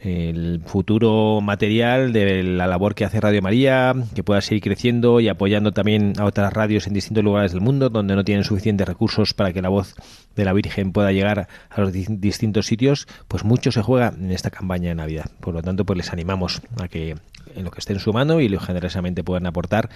el 0.00 0.62
futuro 0.64 1.40
material 1.42 2.12
de 2.12 2.42
la 2.42 2.66
labor 2.66 2.94
que 2.94 3.04
hace 3.04 3.20
Radio 3.20 3.42
María, 3.42 3.94
que 4.14 4.22
pueda 4.22 4.40
seguir 4.40 4.62
creciendo 4.62 5.20
y 5.20 5.28
apoyando 5.28 5.72
también 5.72 6.14
a 6.18 6.24
otras 6.24 6.52
radios 6.52 6.86
en 6.86 6.94
distintos 6.94 7.22
lugares 7.22 7.52
del 7.52 7.60
mundo 7.60 7.90
donde 7.90 8.16
no 8.16 8.24
tienen 8.24 8.44
suficientes 8.44 8.88
recursos 8.88 9.34
para 9.34 9.52
que 9.52 9.60
la 9.60 9.68
voz 9.68 9.94
de 10.36 10.44
la 10.44 10.54
Virgen 10.54 10.92
pueda 10.92 11.12
llegar 11.12 11.48
a 11.68 11.80
los 11.80 11.92
distintos 11.92 12.66
sitios, 12.66 13.06
pues 13.28 13.44
mucho 13.44 13.72
se 13.72 13.82
juega 13.82 14.14
en 14.16 14.30
esta 14.30 14.50
campaña 14.50 14.88
de 14.88 14.94
Navidad. 14.94 15.30
Por 15.40 15.52
lo 15.54 15.62
tanto, 15.62 15.84
pues 15.84 15.98
les 15.98 16.12
animamos 16.12 16.62
a 16.80 16.88
que 16.88 17.16
en 17.54 17.64
lo 17.64 17.70
que 17.70 17.80
esté 17.80 17.92
en 17.92 18.00
su 18.00 18.12
mano 18.12 18.40
y 18.40 18.48
lo 18.48 18.58
generosamente 18.58 19.22
puedan 19.22 19.46
aportar 19.46 19.90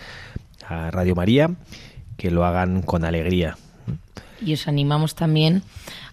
a 0.68 0.90
Radio 0.90 1.14
María, 1.14 1.50
que 2.18 2.30
lo 2.30 2.44
hagan 2.44 2.82
con 2.82 3.04
alegría. 3.04 3.56
Y 4.44 4.52
os 4.52 4.68
animamos 4.68 5.14
también 5.14 5.62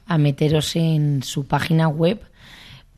a 0.07 0.17
meteros 0.17 0.75
en 0.75 1.23
su 1.23 1.45
página 1.45 1.87
web 1.87 2.21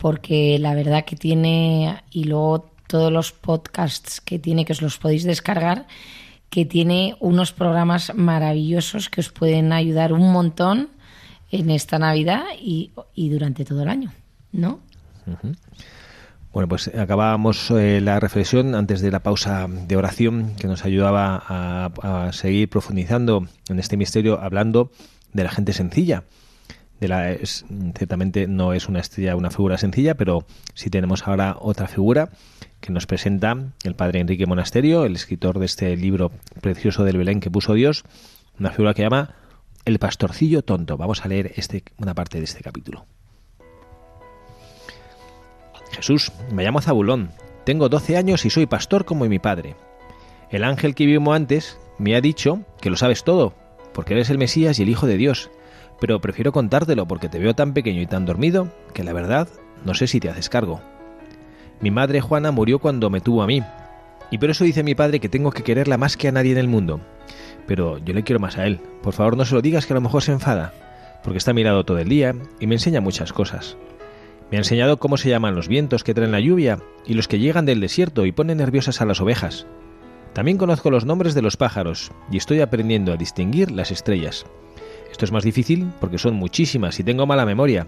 porque 0.04 0.60
la 0.60 0.76
verdad 0.76 1.06
que 1.06 1.16
tiene, 1.16 2.04
y 2.12 2.26
luego 2.26 2.70
todos 2.88 3.10
los 3.10 3.32
podcasts 3.32 4.20
que 4.20 4.38
tiene, 4.38 4.66
que 4.66 4.74
os 4.74 4.82
los 4.82 4.98
podéis 4.98 5.24
descargar, 5.24 5.88
que 6.50 6.66
tiene 6.66 7.16
unos 7.22 7.54
programas 7.54 8.14
maravillosos 8.14 9.10
que 9.10 9.22
os 9.22 9.30
pueden 9.30 9.72
ayudar 9.72 10.12
un 10.12 10.30
montón 10.30 10.90
en 11.52 11.70
esta 11.70 12.00
Navidad 12.00 12.44
y, 12.60 12.92
durante 13.16 13.64
todo 13.64 13.84
el 13.84 13.88
año, 13.88 14.12
¿no? 14.52 14.82
Bueno, 16.52 16.68
pues 16.68 16.90
acabábamos 16.90 17.72
eh, 17.72 18.02
la 18.02 18.20
reflexión 18.20 18.76
antes 18.76 19.00
de 19.00 19.10
la 19.10 19.24
pausa 19.24 19.70
de 19.70 19.96
oración 19.96 20.54
que 20.60 20.68
nos 20.68 20.84
ayudaba 20.84 21.42
a, 21.48 22.26
a 22.26 22.34
seguir 22.34 22.70
profundizando 22.70 23.48
en 23.70 23.80
este 23.80 23.96
misterio 23.96 24.42
hablando 24.42 24.92
de 25.32 25.46
la 25.46 25.50
gente 25.50 25.72
sencilla 25.72 26.26
de 27.00 27.08
la, 27.08 27.32
es, 27.32 27.66
ciertamente 27.96 28.48
no 28.48 28.74
es 28.74 28.88
una 28.88 29.00
estrella, 29.00 29.36
una 29.36 29.50
figura 29.50 29.78
sencilla, 29.78 30.16
pero 30.16 30.46
sí 30.74 30.90
tenemos 30.90 31.28
ahora 31.28 31.58
otra 31.60 31.88
figura 31.88 32.30
que 32.80 32.92
nos 32.92 33.06
presenta 33.06 33.56
el 33.84 33.96
padre 33.96 34.20
Enrique 34.20 34.46
Monasterio, 34.46 35.06
el 35.06 35.16
escritor 35.16 35.60
de 35.60 35.66
este 35.66 35.96
libro 35.96 36.32
precioso 36.62 37.04
del 37.04 37.18
Belén 37.18 37.40
que 37.40 37.52
puso 37.52 37.74
Dios, 37.74 38.04
una 38.60 38.72
figura 38.72 38.94
que 38.94 39.04
llama 39.04 39.36
El 39.86 40.00
pastorcillo 40.00 40.64
tonto. 40.64 40.98
Vamos 40.98 41.24
a 41.24 41.28
leer 41.28 41.54
este, 41.56 41.84
una 41.98 42.14
parte 42.14 42.40
de 42.40 42.46
este 42.46 42.62
capítulo. 42.62 43.06
Jesús, 45.92 46.32
me 46.52 46.64
llamo 46.64 46.82
Zabulón, 46.82 47.32
tengo 47.66 47.88
12 47.88 48.18
años 48.18 48.46
y 48.46 48.50
soy 48.50 48.66
pastor 48.66 49.06
como 49.06 49.26
mi 49.26 49.40
padre. 49.40 49.76
El 50.50 50.64
ángel 50.64 50.96
que 50.96 51.06
vimos 51.06 51.36
antes 51.36 51.78
me 51.98 52.16
ha 52.16 52.22
dicho 52.22 52.62
que 52.82 52.90
lo 52.90 52.98
sabes 52.98 53.24
todo, 53.24 53.54
porque 53.94 54.14
eres 54.14 54.30
el 54.30 54.38
Mesías 54.38 54.80
y 54.80 54.84
el 54.84 54.90
Hijo 54.90 55.08
de 55.08 55.18
Dios 55.18 55.50
pero 56.00 56.20
prefiero 56.22 56.52
contártelo 56.52 57.08
porque 57.08 57.30
te 57.30 57.40
veo 57.40 57.54
tan 57.54 57.74
pequeño 57.74 58.02
y 58.02 58.08
tan 58.08 58.26
dormido 58.26 58.68
que 58.94 59.04
la 59.04 59.14
verdad 59.14 59.48
no 59.86 59.94
sé 59.94 60.08
si 60.08 60.20
te 60.20 60.30
haces 60.30 60.50
cargo. 60.50 60.82
Mi 61.82 61.92
madre 61.92 62.22
Juana 62.22 62.52
murió 62.52 62.80
cuando 62.80 63.10
me 63.10 63.22
tuvo 63.22 63.42
a 63.42 63.48
mí, 63.48 63.62
y 64.32 64.38
por 64.38 64.50
eso 64.50 64.64
dice 64.64 64.84
mi 64.84 64.96
padre 64.96 65.20
que 65.20 65.30
tengo 65.30 65.52
que 65.52 65.64
quererla 65.64 65.98
más 65.98 66.18
que 66.18 66.28
a 66.28 66.32
nadie 66.32 66.54
en 66.54 66.58
el 66.58 66.68
mundo. 66.68 67.02
Pero 67.68 68.00
yo 68.00 68.14
le 68.14 68.24
quiero 68.24 68.40
más 68.40 68.58
a 68.58 68.66
él. 68.66 68.80
Por 69.02 69.14
favor 69.14 69.38
no 69.38 69.46
se 69.46 69.56
lo 69.56 69.62
digas 69.62 69.86
que 69.86 69.94
a 69.94 69.96
lo 69.96 70.02
mejor 70.02 70.24
se 70.24 70.32
enfada, 70.32 70.74
porque 71.24 71.38
está 71.38 71.54
mirado 71.54 71.84
todo 71.84 72.00
el 72.00 72.10
día 72.10 72.36
y 72.60 72.68
me 72.68 72.76
enseña 72.76 73.02
muchas 73.02 73.32
cosas. 73.32 73.78
Me 74.50 74.58
ha 74.58 74.62
enseñado 74.62 74.98
cómo 74.98 75.18
se 75.18 75.30
llaman 75.30 75.56
los 75.56 75.68
vientos 75.68 76.04
que 76.04 76.14
traen 76.14 76.32
la 76.32 76.40
lluvia 76.40 76.80
y 77.06 77.14
los 77.14 77.28
que 77.28 77.40
llegan 77.40 77.66
del 77.66 77.80
desierto 77.80 78.26
y 78.26 78.32
ponen 78.32 78.58
nerviosas 78.58 79.02
a 79.02 79.06
las 79.06 79.22
ovejas. 79.22 79.68
También 80.34 80.58
conozco 80.58 80.90
los 80.90 81.06
nombres 81.06 81.36
de 81.36 81.42
los 81.42 81.58
pájaros 81.58 82.12
y 82.32 82.38
estoy 82.38 82.62
aprendiendo 82.62 83.14
a 83.14 83.18
distinguir 83.18 83.72
las 83.72 83.92
estrellas. 83.92 84.46
Esto 85.14 85.26
es 85.26 85.32
más 85.32 85.44
difícil 85.44 85.92
porque 86.00 86.18
son 86.18 86.34
muchísimas 86.34 87.00
y 87.00 87.04
tengo 87.04 87.28
mala 87.28 87.46
memoria, 87.46 87.86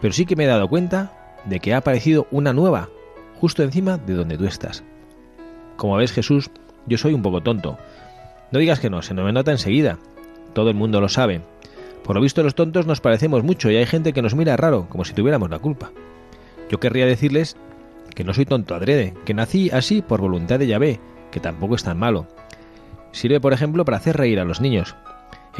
pero 0.00 0.14
sí 0.14 0.24
que 0.24 0.36
me 0.36 0.44
he 0.44 0.46
dado 0.46 0.68
cuenta 0.68 1.34
de 1.44 1.58
que 1.58 1.74
ha 1.74 1.78
aparecido 1.78 2.28
una 2.30 2.52
nueva, 2.52 2.88
justo 3.40 3.64
encima 3.64 3.98
de 3.98 4.14
donde 4.14 4.38
tú 4.38 4.44
estás. 4.44 4.84
Como 5.76 5.96
ves 5.96 6.12
Jesús, 6.12 6.48
yo 6.86 6.96
soy 6.96 7.12
un 7.12 7.22
poco 7.22 7.40
tonto. 7.40 7.76
No 8.52 8.60
digas 8.60 8.78
que 8.78 8.88
no, 8.88 9.02
se 9.02 9.14
me 9.14 9.32
nota 9.32 9.50
enseguida. 9.50 9.98
Todo 10.52 10.70
el 10.70 10.76
mundo 10.76 11.00
lo 11.00 11.08
sabe. 11.08 11.40
Por 12.04 12.14
lo 12.14 12.22
visto 12.22 12.44
los 12.44 12.54
tontos 12.54 12.86
nos 12.86 13.00
parecemos 13.00 13.42
mucho 13.42 13.68
y 13.68 13.76
hay 13.76 13.86
gente 13.86 14.12
que 14.12 14.22
nos 14.22 14.36
mira 14.36 14.56
raro, 14.56 14.86
como 14.88 15.04
si 15.04 15.12
tuviéramos 15.12 15.50
la 15.50 15.58
culpa. 15.58 15.90
Yo 16.70 16.78
querría 16.78 17.04
decirles 17.04 17.56
que 18.14 18.22
no 18.22 18.32
soy 18.32 18.46
tonto 18.46 18.76
adrede, 18.76 19.14
que 19.24 19.34
nací 19.34 19.70
así 19.70 20.02
por 20.02 20.20
voluntad 20.20 20.60
de 20.60 20.68
Yahvé, 20.68 21.00
que 21.32 21.40
tampoco 21.40 21.74
es 21.74 21.82
tan 21.82 21.98
malo. 21.98 22.28
Sirve, 23.10 23.40
por 23.40 23.52
ejemplo, 23.52 23.84
para 23.84 23.96
hacer 23.96 24.16
reír 24.16 24.38
a 24.38 24.44
los 24.44 24.60
niños. 24.60 24.94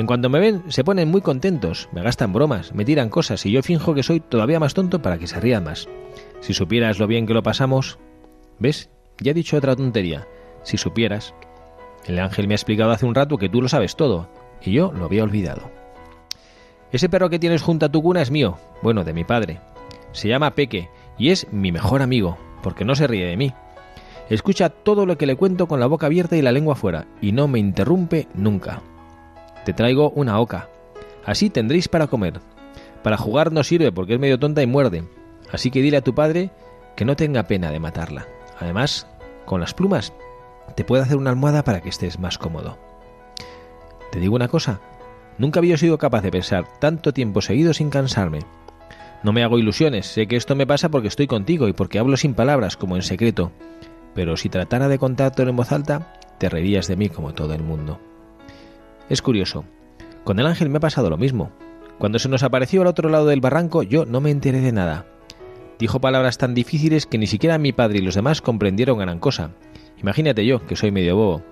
En 0.00 0.06
cuanto 0.06 0.30
me 0.30 0.40
ven, 0.40 0.62
se 0.68 0.82
ponen 0.82 1.10
muy 1.10 1.20
contentos, 1.20 1.90
me 1.92 2.00
gastan 2.00 2.32
bromas, 2.32 2.74
me 2.74 2.86
tiran 2.86 3.10
cosas 3.10 3.44
y 3.44 3.50
yo 3.50 3.62
finjo 3.62 3.92
que 3.92 4.02
soy 4.02 4.20
todavía 4.20 4.58
más 4.58 4.72
tonto 4.72 5.02
para 5.02 5.18
que 5.18 5.26
se 5.26 5.38
rían 5.38 5.64
más. 5.64 5.90
Si 6.40 6.54
supieras 6.54 6.98
lo 6.98 7.06
bien 7.06 7.26
que 7.26 7.34
lo 7.34 7.42
pasamos... 7.42 7.98
¿Ves? 8.58 8.88
Ya 9.18 9.32
he 9.32 9.34
dicho 9.34 9.58
otra 9.58 9.76
tontería. 9.76 10.26
Si 10.62 10.78
supieras... 10.78 11.34
El 12.06 12.18
ángel 12.18 12.48
me 12.48 12.54
ha 12.54 12.56
explicado 12.56 12.92
hace 12.92 13.04
un 13.04 13.14
rato 13.14 13.36
que 13.36 13.50
tú 13.50 13.60
lo 13.60 13.68
sabes 13.68 13.94
todo, 13.94 14.30
y 14.62 14.72
yo 14.72 14.90
lo 14.90 15.04
había 15.04 15.22
olvidado. 15.22 15.70
Ese 16.92 17.10
perro 17.10 17.28
que 17.28 17.38
tienes 17.38 17.60
junto 17.60 17.84
a 17.84 17.92
tu 17.92 18.02
cuna 18.02 18.22
es 18.22 18.30
mío, 18.30 18.56
bueno, 18.80 19.04
de 19.04 19.12
mi 19.12 19.24
padre. 19.24 19.60
Se 20.12 20.28
llama 20.28 20.54
Peque, 20.54 20.88
y 21.18 21.28
es 21.28 21.46
mi 21.52 21.72
mejor 21.72 22.00
amigo, 22.00 22.38
porque 22.62 22.86
no 22.86 22.94
se 22.94 23.06
ríe 23.06 23.26
de 23.26 23.36
mí. 23.36 23.52
Escucha 24.30 24.70
todo 24.70 25.04
lo 25.04 25.18
que 25.18 25.26
le 25.26 25.36
cuento 25.36 25.68
con 25.68 25.78
la 25.78 25.86
boca 25.86 26.06
abierta 26.06 26.38
y 26.38 26.42
la 26.42 26.52
lengua 26.52 26.74
fuera, 26.74 27.06
y 27.20 27.32
no 27.32 27.48
me 27.48 27.58
interrumpe 27.58 28.28
nunca. 28.32 28.80
Te 29.70 29.74
traigo 29.74 30.10
una 30.16 30.40
oca. 30.40 30.68
Así 31.24 31.48
tendréis 31.48 31.86
para 31.86 32.08
comer. 32.08 32.40
Para 33.04 33.16
jugar 33.16 33.52
no 33.52 33.62
sirve 33.62 33.92
porque 33.92 34.14
es 34.14 34.18
medio 34.18 34.36
tonta 34.36 34.62
y 34.62 34.66
muerde. 34.66 35.04
Así 35.52 35.70
que 35.70 35.80
dile 35.80 35.98
a 35.98 36.02
tu 36.02 36.12
padre 36.12 36.50
que 36.96 37.04
no 37.04 37.14
tenga 37.14 37.44
pena 37.44 37.70
de 37.70 37.78
matarla. 37.78 38.26
Además, 38.58 39.06
con 39.44 39.60
las 39.60 39.72
plumas 39.72 40.12
te 40.74 40.82
puede 40.82 41.04
hacer 41.04 41.18
una 41.18 41.30
almohada 41.30 41.62
para 41.62 41.80
que 41.80 41.88
estés 41.88 42.18
más 42.18 42.36
cómodo. 42.36 42.78
Te 44.10 44.18
digo 44.18 44.34
una 44.34 44.48
cosa, 44.48 44.80
nunca 45.38 45.60
había 45.60 45.76
sido 45.76 45.98
capaz 45.98 46.22
de 46.22 46.32
pensar 46.32 46.64
tanto 46.80 47.12
tiempo 47.12 47.40
seguido 47.40 47.72
sin 47.72 47.90
cansarme. 47.90 48.40
No 49.22 49.32
me 49.32 49.44
hago 49.44 49.56
ilusiones, 49.56 50.06
sé 50.06 50.26
que 50.26 50.34
esto 50.34 50.56
me 50.56 50.66
pasa 50.66 50.88
porque 50.88 51.06
estoy 51.06 51.28
contigo 51.28 51.68
y 51.68 51.74
porque 51.74 52.00
hablo 52.00 52.16
sin 52.16 52.34
palabras, 52.34 52.76
como 52.76 52.96
en 52.96 53.02
secreto. 53.02 53.52
Pero 54.16 54.36
si 54.36 54.48
tratara 54.48 54.88
de 54.88 54.98
contártelo 54.98 55.50
en 55.50 55.56
voz 55.56 55.70
alta, 55.70 56.12
te 56.38 56.48
reirías 56.48 56.88
de 56.88 56.96
mí 56.96 57.08
como 57.08 57.34
todo 57.34 57.54
el 57.54 57.62
mundo. 57.62 58.00
Es 59.10 59.22
curioso. 59.22 59.64
Con 60.24 60.38
el 60.38 60.46
ángel 60.46 60.70
me 60.70 60.78
ha 60.78 60.80
pasado 60.80 61.10
lo 61.10 61.18
mismo. 61.18 61.50
Cuando 61.98 62.20
se 62.20 62.28
nos 62.28 62.44
apareció 62.44 62.80
al 62.80 62.86
otro 62.86 63.10
lado 63.10 63.26
del 63.26 63.40
barranco, 63.40 63.82
yo 63.82 64.06
no 64.06 64.20
me 64.20 64.30
enteré 64.30 64.60
de 64.60 64.72
nada. 64.72 65.04
Dijo 65.80 66.00
palabras 66.00 66.38
tan 66.38 66.54
difíciles 66.54 67.06
que 67.06 67.18
ni 67.18 67.26
siquiera 67.26 67.58
mi 67.58 67.72
padre 67.72 67.98
y 67.98 68.02
los 68.02 68.14
demás 68.14 68.40
comprendieron 68.40 68.98
gran 68.98 69.18
cosa. 69.18 69.50
Imagínate 70.00 70.46
yo, 70.46 70.64
que 70.64 70.76
soy 70.76 70.92
medio 70.92 71.16
bobo. 71.16 71.42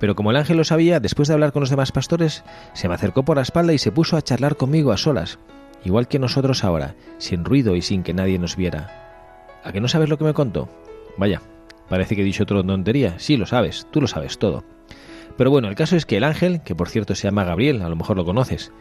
Pero 0.00 0.16
como 0.16 0.32
el 0.32 0.36
ángel 0.36 0.56
lo 0.56 0.64
sabía, 0.64 0.98
después 0.98 1.28
de 1.28 1.34
hablar 1.34 1.52
con 1.52 1.60
los 1.60 1.70
demás 1.70 1.92
pastores, 1.92 2.44
se 2.72 2.88
me 2.88 2.94
acercó 2.94 3.24
por 3.24 3.36
la 3.36 3.42
espalda 3.42 3.72
y 3.72 3.78
se 3.78 3.92
puso 3.92 4.16
a 4.16 4.22
charlar 4.22 4.56
conmigo 4.56 4.90
a 4.90 4.96
solas, 4.96 5.38
igual 5.84 6.08
que 6.08 6.18
nosotros 6.18 6.64
ahora, 6.64 6.96
sin 7.18 7.44
ruido 7.44 7.76
y 7.76 7.82
sin 7.82 8.02
que 8.02 8.14
nadie 8.14 8.38
nos 8.38 8.56
viera. 8.56 9.60
¿A 9.62 9.70
que 9.70 9.80
no 9.80 9.88
sabes 9.88 10.08
lo 10.08 10.18
que 10.18 10.24
me 10.24 10.34
contó? 10.34 10.68
Vaya, 11.16 11.42
parece 11.88 12.16
que 12.16 12.22
he 12.22 12.24
dicho 12.24 12.42
otra 12.42 12.62
tontería. 12.62 13.18
Sí, 13.18 13.36
lo 13.36 13.46
sabes, 13.46 13.86
tú 13.90 14.00
lo 14.00 14.08
sabes 14.08 14.38
todo. 14.38 14.64
Pero 15.38 15.52
bueno, 15.52 15.68
el 15.68 15.76
caso 15.76 15.94
es 15.94 16.04
que 16.04 16.16
el 16.16 16.24
ángel, 16.24 16.62
que 16.62 16.74
por 16.74 16.88
cierto 16.88 17.14
se 17.14 17.28
llama 17.28 17.44
Gabriel, 17.44 17.80
a 17.82 17.88
lo 17.88 17.94
mejor 17.94 18.16
lo 18.16 18.24
conoces, 18.24 18.72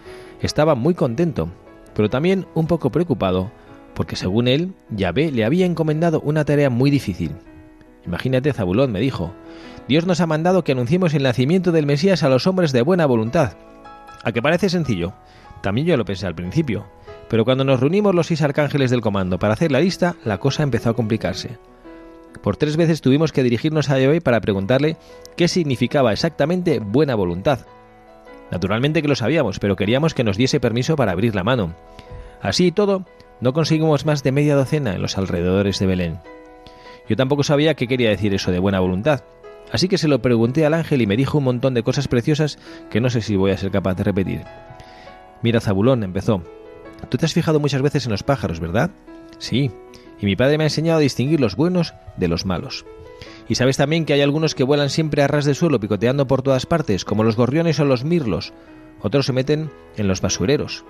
estaba 0.41 0.74
muy 0.74 0.95
contento, 0.95 1.49
pero 1.93 2.10
también 2.10 2.47
un 2.55 2.66
poco 2.66 2.89
preocupado, 2.89 3.51
porque 3.93 4.16
según 4.16 4.47
él, 4.47 4.74
Yahvé 4.89 5.32
le 5.32 5.45
había 5.45 5.68
encomendado 5.68 6.20
una 6.22 6.45
tarea 6.45 6.72
muy 6.72 6.89
difícil. 6.89 7.36
Imagínate, 8.08 8.53
Zabulón 8.53 8.91
me 8.91 8.99
dijo, 8.99 9.36
Dios 9.88 10.08
nos 10.08 10.20
ha 10.20 10.26
mandado 10.26 10.64
que 10.64 10.72
anunciemos 10.72 11.14
el 11.14 11.24
nacimiento 11.24 11.72
del 11.72 11.86
Mesías 11.86 12.24
a 12.24 12.30
los 12.30 12.47
hombres 12.47 12.72
de 12.72 12.82
buena 12.82 13.05
voluntad. 13.05 13.53
¿A 14.24 14.32
que 14.32 14.41
parece 14.41 14.70
sencillo? 14.70 15.14
También 15.62 15.86
yo 15.86 15.95
lo 15.95 16.05
pensé 16.05 16.26
al 16.26 16.34
principio, 16.34 16.88
pero 17.30 17.45
cuando 17.45 17.66
nos 17.66 17.82
reunimos 17.82 18.16
los 18.16 18.28
seis 18.28 18.41
arcángeles 18.41 18.89
del 18.89 19.01
comando 19.01 19.38
para 19.38 19.53
hacer 19.53 19.72
la 19.72 19.80
lista, 19.80 20.16
la 20.26 20.39
cosa 20.39 20.64
empezó 20.64 20.89
a 20.89 20.95
complicarse. 20.95 21.60
Por 22.41 22.57
tres 22.57 22.77
veces 22.77 23.01
tuvimos 23.01 23.31
que 23.31 23.43
dirigirnos 23.43 23.89
a 23.89 23.99
Yahvé 23.99 24.21
para 24.21 24.41
preguntarle 24.41 24.97
qué 25.35 25.47
significaba 25.47 26.13
exactamente 26.13 26.79
buena 26.79 27.15
voluntad. 27.15 27.65
Naturalmente 28.51 29.01
que 29.01 29.07
lo 29.07 29.15
sabíamos, 29.15 29.59
pero 29.59 29.75
queríamos 29.75 30.13
que 30.13 30.23
nos 30.23 30.38
diese 30.38 30.59
permiso 30.59 30.95
para 30.95 31.11
abrir 31.11 31.35
la 31.35 31.43
mano. 31.43 31.75
Así 32.41 32.67
y 32.67 32.71
todo, 32.71 33.05
no 33.41 33.53
conseguimos 33.53 34.05
más 34.05 34.23
de 34.23 34.31
media 34.31 34.55
docena 34.55 34.93
en 34.95 35.01
los 35.01 35.17
alrededores 35.17 35.79
de 35.79 35.85
Belén. 35.85 36.19
Yo 37.09 37.15
tampoco 37.15 37.43
sabía 37.43 37.75
qué 37.75 37.88
quería 37.88 38.09
decir 38.09 38.33
eso 38.33 38.51
de 38.51 38.59
buena 38.59 38.79
voluntad, 38.79 39.23
así 39.71 39.88
que 39.88 39.97
se 39.97 40.07
lo 40.07 40.21
pregunté 40.21 40.65
al 40.65 40.73
ángel 40.73 41.01
y 41.01 41.07
me 41.07 41.17
dijo 41.17 41.38
un 41.38 41.45
montón 41.45 41.73
de 41.73 41.83
cosas 41.83 42.07
preciosas 42.07 42.57
que 42.89 43.01
no 43.01 43.09
sé 43.09 43.21
si 43.21 43.35
voy 43.35 43.51
a 43.51 43.57
ser 43.57 43.71
capaz 43.71 43.95
de 43.95 44.03
repetir. 44.03 44.41
Mira, 45.41 45.61
Zabulón, 45.61 46.03
empezó. 46.03 46.43
Tú 47.09 47.17
te 47.17 47.25
has 47.25 47.33
fijado 47.33 47.59
muchas 47.59 47.81
veces 47.81 48.05
en 48.05 48.11
los 48.11 48.23
pájaros, 48.23 48.59
¿verdad? 48.59 48.91
Sí, 49.38 49.71
y 50.20 50.26
mi 50.26 50.36
padre 50.36 50.57
me 50.57 50.63
ha 50.63 50.68
enseñado 50.68 50.99
a 50.99 51.01
distinguir 51.01 51.39
los 51.39 51.55
buenos 51.55 51.93
de 52.18 52.28
los 52.28 52.45
malos. 52.45 52.86
Y 53.49 53.55
sabes 53.55 53.78
también 53.78 54.05
que 54.05 54.13
hay 54.13 54.22
algunos 54.22 54.55
que 54.55 54.63
vuelan 54.63 54.89
siempre 54.89 55.24
a 55.24 55.28
ras 55.28 55.45
de 55.45 55.53
suelo 55.53 55.80
picoteando 55.80 56.28
por 56.28 56.41
todas 56.41 56.65
partes, 56.65 57.05
como 57.05 57.24
los 57.24 57.36
gorriones 57.36 57.80
o 57.80 57.86
los 57.86 58.03
mirlos. 58.03 58.53
Otros 59.01 59.26
se 59.26 59.34
meten 59.34 59.72
en 59.95 60.07
los 60.07 60.22
basureros. 60.22 60.84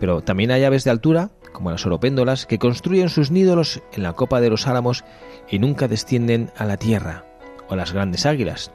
Pero 0.00 0.20
también 0.20 0.50
hay 0.50 0.64
aves 0.64 0.84
de 0.84 0.90
altura, 0.90 1.30
como 1.52 1.70
las 1.70 1.86
oropéndolas, 1.86 2.46
que 2.46 2.58
construyen 2.58 3.08
sus 3.08 3.30
nídolos 3.30 3.82
en 3.92 4.02
la 4.02 4.14
copa 4.14 4.40
de 4.40 4.50
los 4.50 4.66
álamos 4.66 5.04
y 5.48 5.58
nunca 5.58 5.86
descienden 5.86 6.50
a 6.56 6.64
la 6.64 6.76
tierra. 6.76 7.24
O 7.68 7.76
las 7.76 7.92
grandes 7.92 8.26
águilas, 8.26 8.72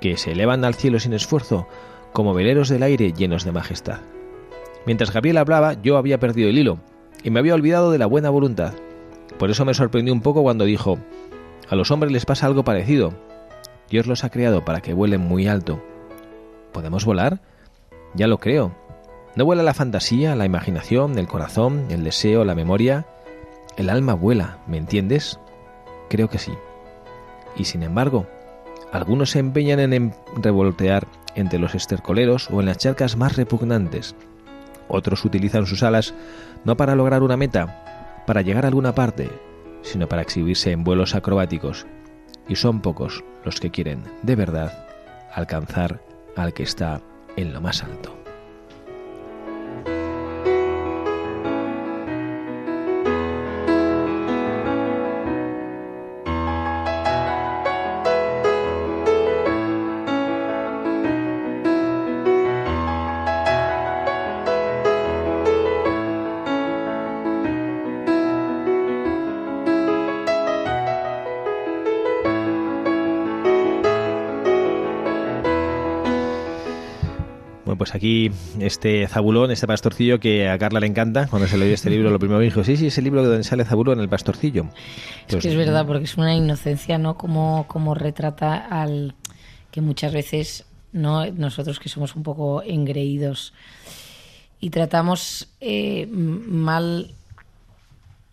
que 0.00 0.16
se 0.16 0.32
elevan 0.32 0.64
al 0.64 0.74
cielo 0.74 0.98
sin 0.98 1.12
esfuerzo, 1.12 1.68
como 2.12 2.34
veleros 2.34 2.68
del 2.68 2.82
aire 2.82 3.12
llenos 3.12 3.44
de 3.44 3.52
majestad. 3.52 4.00
Mientras 4.86 5.12
Gabriel 5.12 5.36
hablaba, 5.38 5.74
yo 5.80 5.96
había 5.96 6.18
perdido 6.18 6.48
el 6.48 6.58
hilo 6.58 6.78
y 7.22 7.30
me 7.30 7.38
había 7.38 7.54
olvidado 7.54 7.92
de 7.92 7.98
la 7.98 8.06
buena 8.06 8.30
voluntad. 8.30 8.74
Por 9.42 9.50
eso 9.50 9.64
me 9.64 9.74
sorprendió 9.74 10.14
un 10.14 10.20
poco 10.20 10.44
cuando 10.44 10.64
dijo, 10.64 11.00
a 11.68 11.74
los 11.74 11.90
hombres 11.90 12.12
les 12.12 12.24
pasa 12.24 12.46
algo 12.46 12.62
parecido. 12.62 13.12
Dios 13.90 14.06
los 14.06 14.22
ha 14.22 14.30
creado 14.30 14.64
para 14.64 14.82
que 14.82 14.94
vuelen 14.94 15.20
muy 15.20 15.48
alto. 15.48 15.82
¿Podemos 16.70 17.04
volar? 17.04 17.40
Ya 18.14 18.28
lo 18.28 18.38
creo. 18.38 18.72
¿No 19.34 19.44
vuela 19.44 19.64
la 19.64 19.74
fantasía, 19.74 20.36
la 20.36 20.46
imaginación, 20.46 21.18
el 21.18 21.26
corazón, 21.26 21.86
el 21.90 22.04
deseo, 22.04 22.44
la 22.44 22.54
memoria? 22.54 23.04
El 23.76 23.90
alma 23.90 24.14
vuela, 24.14 24.58
¿me 24.68 24.76
entiendes? 24.76 25.40
Creo 26.08 26.28
que 26.28 26.38
sí. 26.38 26.52
Y 27.56 27.64
sin 27.64 27.82
embargo, 27.82 28.28
algunos 28.92 29.30
se 29.30 29.40
empeñan 29.40 29.80
en 29.80 30.14
revoltear 30.40 31.08
entre 31.34 31.58
los 31.58 31.74
estercoleros 31.74 32.48
o 32.48 32.60
en 32.60 32.66
las 32.66 32.78
charcas 32.78 33.16
más 33.16 33.34
repugnantes. 33.34 34.14
Otros 34.86 35.24
utilizan 35.24 35.66
sus 35.66 35.82
alas 35.82 36.14
no 36.64 36.76
para 36.76 36.94
lograr 36.94 37.24
una 37.24 37.36
meta, 37.36 37.91
para 38.26 38.42
llegar 38.42 38.64
a 38.64 38.68
alguna 38.68 38.94
parte, 38.94 39.30
sino 39.82 40.08
para 40.08 40.22
exhibirse 40.22 40.70
en 40.70 40.84
vuelos 40.84 41.14
acrobáticos, 41.14 41.86
y 42.48 42.56
son 42.56 42.80
pocos 42.80 43.24
los 43.44 43.60
que 43.60 43.70
quieren, 43.70 44.04
de 44.22 44.36
verdad, 44.36 44.86
alcanzar 45.32 46.02
al 46.36 46.52
que 46.52 46.62
está 46.62 47.00
en 47.36 47.52
lo 47.52 47.60
más 47.60 47.82
alto. 47.82 48.21
Pues 77.92 77.96
aquí 77.96 78.30
este 78.58 79.06
Zabulón, 79.06 79.50
este 79.50 79.66
pastorcillo 79.66 80.18
que 80.18 80.48
a 80.48 80.56
Carla 80.56 80.80
le 80.80 80.86
encanta, 80.86 81.26
cuando 81.26 81.46
se 81.46 81.58
le 81.58 81.66
dio 81.66 81.74
este 81.74 81.90
libro, 81.90 82.10
lo 82.10 82.18
primero 82.18 82.38
que 82.38 82.46
dijo, 82.46 82.64
sí, 82.64 82.78
sí, 82.78 82.86
es 82.86 82.96
el 82.96 83.04
libro 83.04 83.22
donde 83.22 83.44
sale 83.44 83.66
Zabulón, 83.66 84.00
el 84.00 84.08
pastorcillo. 84.08 84.66
es 85.28 85.36
que 85.36 85.48
es 85.48 85.56
verdad, 85.56 85.86
porque 85.86 86.04
es 86.04 86.16
una 86.16 86.34
inocencia, 86.34 86.96
¿no? 86.96 87.18
Como, 87.18 87.66
como 87.68 87.94
retrata 87.94 88.56
al 88.56 89.14
que 89.70 89.82
muchas 89.82 90.12
veces, 90.14 90.64
¿no? 90.92 91.26
Nosotros 91.32 91.78
que 91.78 91.90
somos 91.90 92.16
un 92.16 92.22
poco 92.22 92.62
engreídos 92.62 93.52
y 94.58 94.70
tratamos 94.70 95.48
eh, 95.60 96.06
mal 96.06 97.14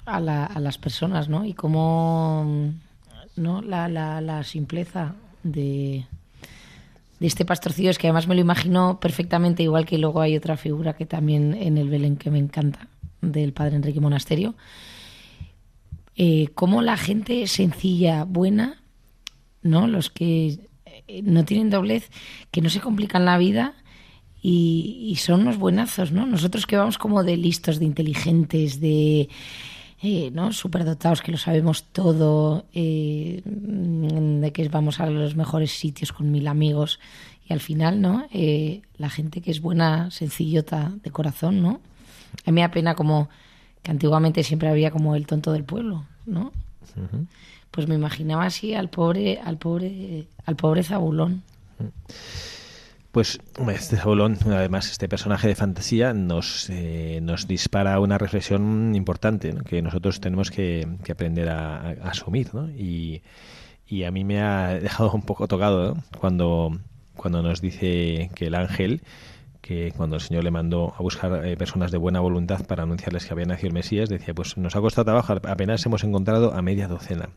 a, 0.06 0.22
las 0.22 0.78
personas, 0.78 1.28
¿no? 1.28 1.44
Y 1.44 1.54
como, 1.54 2.72
¿no? 3.36 3.62
la, 3.62 3.90
la 3.90 4.44
simpleza 4.44 5.16
de 5.44 6.06
de 7.20 7.28
este 7.28 7.46
pastorcillo 7.46 7.90
es 7.90 7.98
que 7.98 8.08
además 8.08 8.28
me 8.28 8.36
lo 8.36 8.42
imagino 8.42 9.00
perfectamente, 9.00 9.64
igual 9.64 9.86
que 9.86 9.98
luego 9.98 10.22
hay 10.22 10.38
otra 10.38 10.58
figura 10.58 10.96
que 10.96 11.06
también 11.06 11.54
en 11.54 11.78
el 11.78 11.90
Belén 11.90 12.16
que 12.16 12.32
me 12.32 12.40
encanta, 12.40 12.88
del 13.22 13.54
padre 13.54 13.76
Enrique 13.76 14.00
Monasterio. 14.00 14.56
Eh, 16.16 16.50
cómo 16.56 16.82
la 16.82 16.98
gente 16.98 17.48
sencilla, 17.48 18.24
buena, 18.24 18.82
¿no? 19.62 19.88
Los 19.88 20.10
que 20.10 20.60
eh, 20.86 21.22
no 21.24 21.46
tienen 21.46 21.70
doblez, 21.70 22.10
que 22.52 22.62
no 22.62 22.70
se 22.70 22.80
complican 22.80 23.26
la 23.26 23.38
vida 23.38 23.74
y, 24.42 25.08
y 25.10 25.16
son 25.18 25.42
unos 25.42 25.58
buenazos, 25.58 26.12
¿no? 26.12 26.26
Nosotros 26.26 26.66
que 26.66 26.78
vamos 26.78 26.98
como 26.98 27.24
de 27.24 27.36
listos, 27.36 27.80
de 27.80 27.86
inteligentes, 27.86 28.80
de 28.80 29.30
eh, 30.02 30.32
¿no? 30.32 30.54
superdotados, 30.54 31.22
que 31.22 31.32
lo 31.32 31.38
sabemos 31.38 31.84
todo, 31.84 32.66
eh, 32.74 33.42
de 33.44 34.52
que 34.54 34.70
vamos 34.70 35.00
a 35.00 35.08
los 35.08 35.36
mejores 35.36 35.72
sitios 35.72 36.14
con 36.14 36.32
mil 36.32 36.48
amigos 36.48 37.00
y 37.48 37.54
al 37.54 37.60
final, 37.60 38.00
¿no? 38.00 38.26
Eh, 38.32 38.82
la 38.98 39.10
gente 39.10 39.42
que 39.42 39.52
es 39.52 39.62
buena, 39.62 40.10
sencillota 40.12 40.94
de 41.04 41.12
corazón, 41.12 41.62
¿no? 41.62 41.82
A 42.46 42.52
mí 42.52 42.54
me 42.54 42.62
da 42.62 42.72
pena 42.72 42.96
como 42.96 43.28
que 43.84 43.92
antiguamente 43.92 44.44
siempre 44.44 44.70
había 44.70 44.92
como 44.92 45.16
el 45.16 45.26
tonto 45.26 45.52
del 45.52 45.66
pueblo, 45.66 46.06
¿no? 46.26 46.54
Pues 47.72 47.88
me 47.88 47.96
imaginaba 47.96 48.46
así 48.46 48.74
al 48.74 48.90
pobre, 48.90 49.40
al 49.44 49.58
pobre, 49.58 50.28
al 50.46 50.56
pobre 50.56 50.84
Zabulón. 50.84 51.44
Pues 53.12 53.40
este 53.72 53.98
Saulón, 53.98 54.38
además, 54.46 54.92
este 54.92 55.10
personaje 55.10 55.48
de 55.48 55.56
fantasía 55.56 56.14
nos, 56.14 56.70
eh, 56.70 57.20
nos 57.24 57.48
dispara 57.48 58.00
una 58.00 58.20
reflexión 58.20 58.94
importante 58.94 59.56
que 59.66 59.82
nosotros 59.82 60.22
tenemos 60.22 60.52
que, 60.52 60.88
aprender 61.10 61.50
a, 61.50 61.90
asumir. 62.04 62.54
¿no? 62.54 62.70
Y, 62.70 63.24
y, 63.88 64.04
a 64.04 64.12
mí 64.12 64.24
me 64.24 64.42
ha 64.42 64.80
dejado 64.80 65.12
un 65.12 65.24
poco 65.24 65.48
tocado 65.48 65.98
cuando, 66.20 66.80
cuando 67.16 67.42
nos 67.42 67.62
dice 67.62 68.30
que 68.36 68.46
el 68.46 68.54
ángel, 68.54 69.02
que 69.62 69.92
cuando 69.98 70.18
el 70.18 70.22
Señor 70.22 70.44
le 70.44 70.52
mandó 70.52 70.94
a 70.96 71.02
buscar 71.02 71.46
eh, 71.48 71.58
personas 71.58 71.90
de 71.92 71.98
buena 71.98 72.20
voluntad 72.20 72.64
para 72.68 72.84
anunciarles 72.84 73.26
que 73.26 73.34
había 73.34 73.46
nacido 73.46 73.70
el 73.70 73.74
Mesías, 73.74 74.10
decía, 74.10 74.36
pues 74.36 74.56
nos 74.56 74.76
ha 74.76 74.82
costado 74.82 75.06
trabajo, 75.06 75.34
apenas 75.34 75.84
hemos 75.84 76.04
encontrado 76.04 76.54
a 76.54 76.62
media 76.62 76.88
docena. 76.88 77.30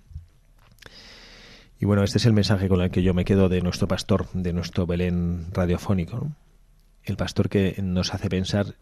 Y 1.83 1.85
bueno, 1.85 2.05
este 2.05 2.18
es 2.18 2.26
el 2.26 2.33
mensaje 2.33 2.68
con 2.68 2.80
el 2.80 2.93
que 2.93 3.03
yo 3.03 3.12
me 3.12 3.24
quedo 3.24 3.49
de 3.49 3.61
nuestro 3.61 3.89
pastor, 3.89 4.28
de 4.35 4.53
nuestro 4.53 4.87
Belén 4.87 5.47
radiofónico. 5.51 6.30
El 7.03 7.16
pastor 7.16 7.49
que 7.49 7.74
nos 7.83 8.14
hace 8.14 8.28
pensar, 8.28 8.76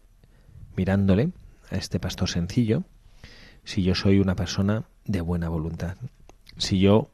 mirándole 0.75 1.31
a 1.71 1.77
este 1.77 1.99
pastor 1.99 2.29
sencillo, 2.29 2.83
si 3.63 3.81
yo 3.81 3.95
soy 3.95 4.19
una 4.19 4.35
persona 4.35 4.83
de 5.05 5.21
buena 5.21 5.49
voluntad. 5.49 5.97
Si 6.57 6.79
yo, 6.79 7.09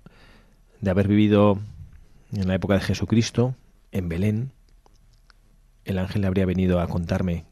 de 0.82 0.92
haber 0.92 1.08
vivido 1.08 1.58
en 2.34 2.50
la 2.50 2.56
época 2.56 2.74
de 2.74 2.82
Jesucristo, 2.82 3.56
en 3.94 4.10
Belén, 4.10 4.52
el 5.86 6.00
ángel 6.00 6.26
habría 6.26 6.46
venido 6.46 6.82
a 6.82 6.88
contarme 6.90 7.46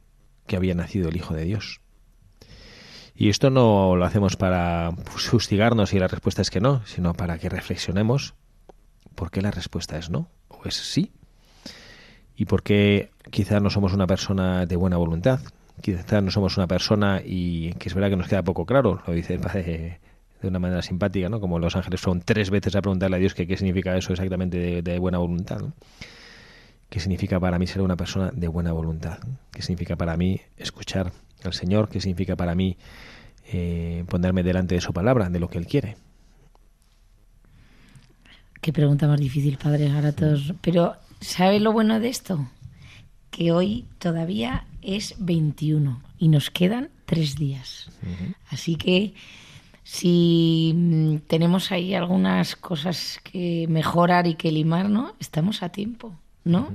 que 0.45 0.57
había 0.57 0.75
nacido 0.75 1.07
el 1.07 1.15
Hijo 1.15 1.33
de 1.35 1.45
Dios. 1.45 1.79
Y 3.15 3.29
esto 3.29 3.49
no 3.49 3.95
lo 3.95 4.05
hacemos 4.05 4.35
para 4.35 4.91
fustigarnos 5.05 5.93
y 5.93 5.99
la 5.99 6.07
respuesta 6.07 6.41
es 6.41 6.49
que 6.49 6.59
no, 6.59 6.85
sino 6.85 7.13
para 7.13 7.37
que 7.37 7.47
reflexionemos 7.47 8.33
por 9.15 9.31
qué 9.31 9.41
la 9.41 9.51
respuesta 9.51 9.97
es 9.97 10.09
no, 10.09 10.27
o 10.49 10.59
Pues 10.59 10.75
sí. 10.75 11.11
¿Y 12.35 12.45
por 12.45 12.63
qué 12.63 13.11
quizás 13.31 13.61
no 13.61 13.69
somos 13.69 13.93
una 13.93 14.07
persona 14.07 14.65
de 14.65 14.75
buena 14.75 14.97
voluntad? 14.97 15.39
Quizás 15.81 16.21
no 16.21 16.31
somos 16.31 16.57
una 16.57 16.67
persona 16.67 17.21
y 17.23 17.71
que 17.73 17.87
es 17.87 17.95
verdad 17.95 18.09
que 18.09 18.17
nos 18.17 18.27
queda 18.27 18.43
poco 18.43 18.65
claro, 18.65 19.01
lo 19.07 19.13
dice 19.13 19.35
el 19.35 19.39
padre 19.39 20.01
de 20.41 20.47
una 20.49 20.59
manera 20.59 20.81
simpática, 20.81 21.29
¿no? 21.29 21.39
Como 21.39 21.59
los 21.59 21.77
ángeles 21.77 22.01
son 22.01 22.21
tres 22.21 22.49
veces 22.49 22.75
a 22.75 22.81
preguntarle 22.81 23.15
a 23.15 23.19
Dios 23.19 23.33
que 23.33 23.47
qué 23.47 23.55
significa 23.55 23.95
eso 23.95 24.11
exactamente 24.11 24.57
de, 24.57 24.81
de 24.81 24.99
buena 24.99 25.17
voluntad, 25.17 25.59
¿no? 25.59 25.73
¿Qué 26.89 26.99
significa 26.99 27.39
para 27.39 27.57
mí 27.57 27.67
ser 27.67 27.81
una 27.81 27.95
persona 27.95 28.31
de 28.33 28.47
buena 28.49 28.73
voluntad? 28.73 29.19
¿Qué 29.51 29.61
significa 29.61 29.95
para 29.95 30.17
mí 30.17 30.41
escuchar 30.57 31.11
al 31.47 31.53
Señor? 31.53 31.89
¿Qué 31.89 32.01
significa 32.01 32.35
para 32.35 32.55
mí 32.55 32.77
eh, 33.51 34.03
ponerme 34.07 34.43
delante 34.43 34.75
de 34.75 34.81
su 34.81 34.93
palabra, 34.93 35.29
de 35.29 35.39
lo 35.39 35.49
que 35.49 35.57
Él 35.57 35.67
quiere? 35.67 35.97
Qué 38.61 38.73
pregunta 38.73 39.07
más 39.07 39.19
difícil, 39.19 39.57
padre, 39.57 39.91
ahora 39.91 40.11
todos. 40.11 40.53
Pero, 40.61 40.95
¿sabe 41.21 41.59
lo 41.59 41.71
bueno 41.71 41.99
de 41.99 42.09
esto? 42.09 42.49
Que 43.29 43.51
hoy 43.51 43.85
todavía 43.99 44.65
es 44.81 45.15
21 45.19 46.01
y 46.17 46.29
nos 46.29 46.49
quedan 46.49 46.89
tres 47.05 47.35
días. 47.35 47.89
Así 48.49 48.75
que 48.75 49.13
si 49.83 50.73
mm, 50.75 51.17
tenemos 51.27 51.71
ahí 51.71 51.93
algunas 51.93 52.55
cosas 52.55 53.19
que 53.23 53.67
mejorar 53.69 54.25
y 54.25 54.33
que 54.33 54.51
limar, 54.51 54.89
¿no? 54.89 55.13
Estamos 55.19 55.61
a 55.61 55.69
tiempo, 55.69 56.13
¿no? 56.43 56.69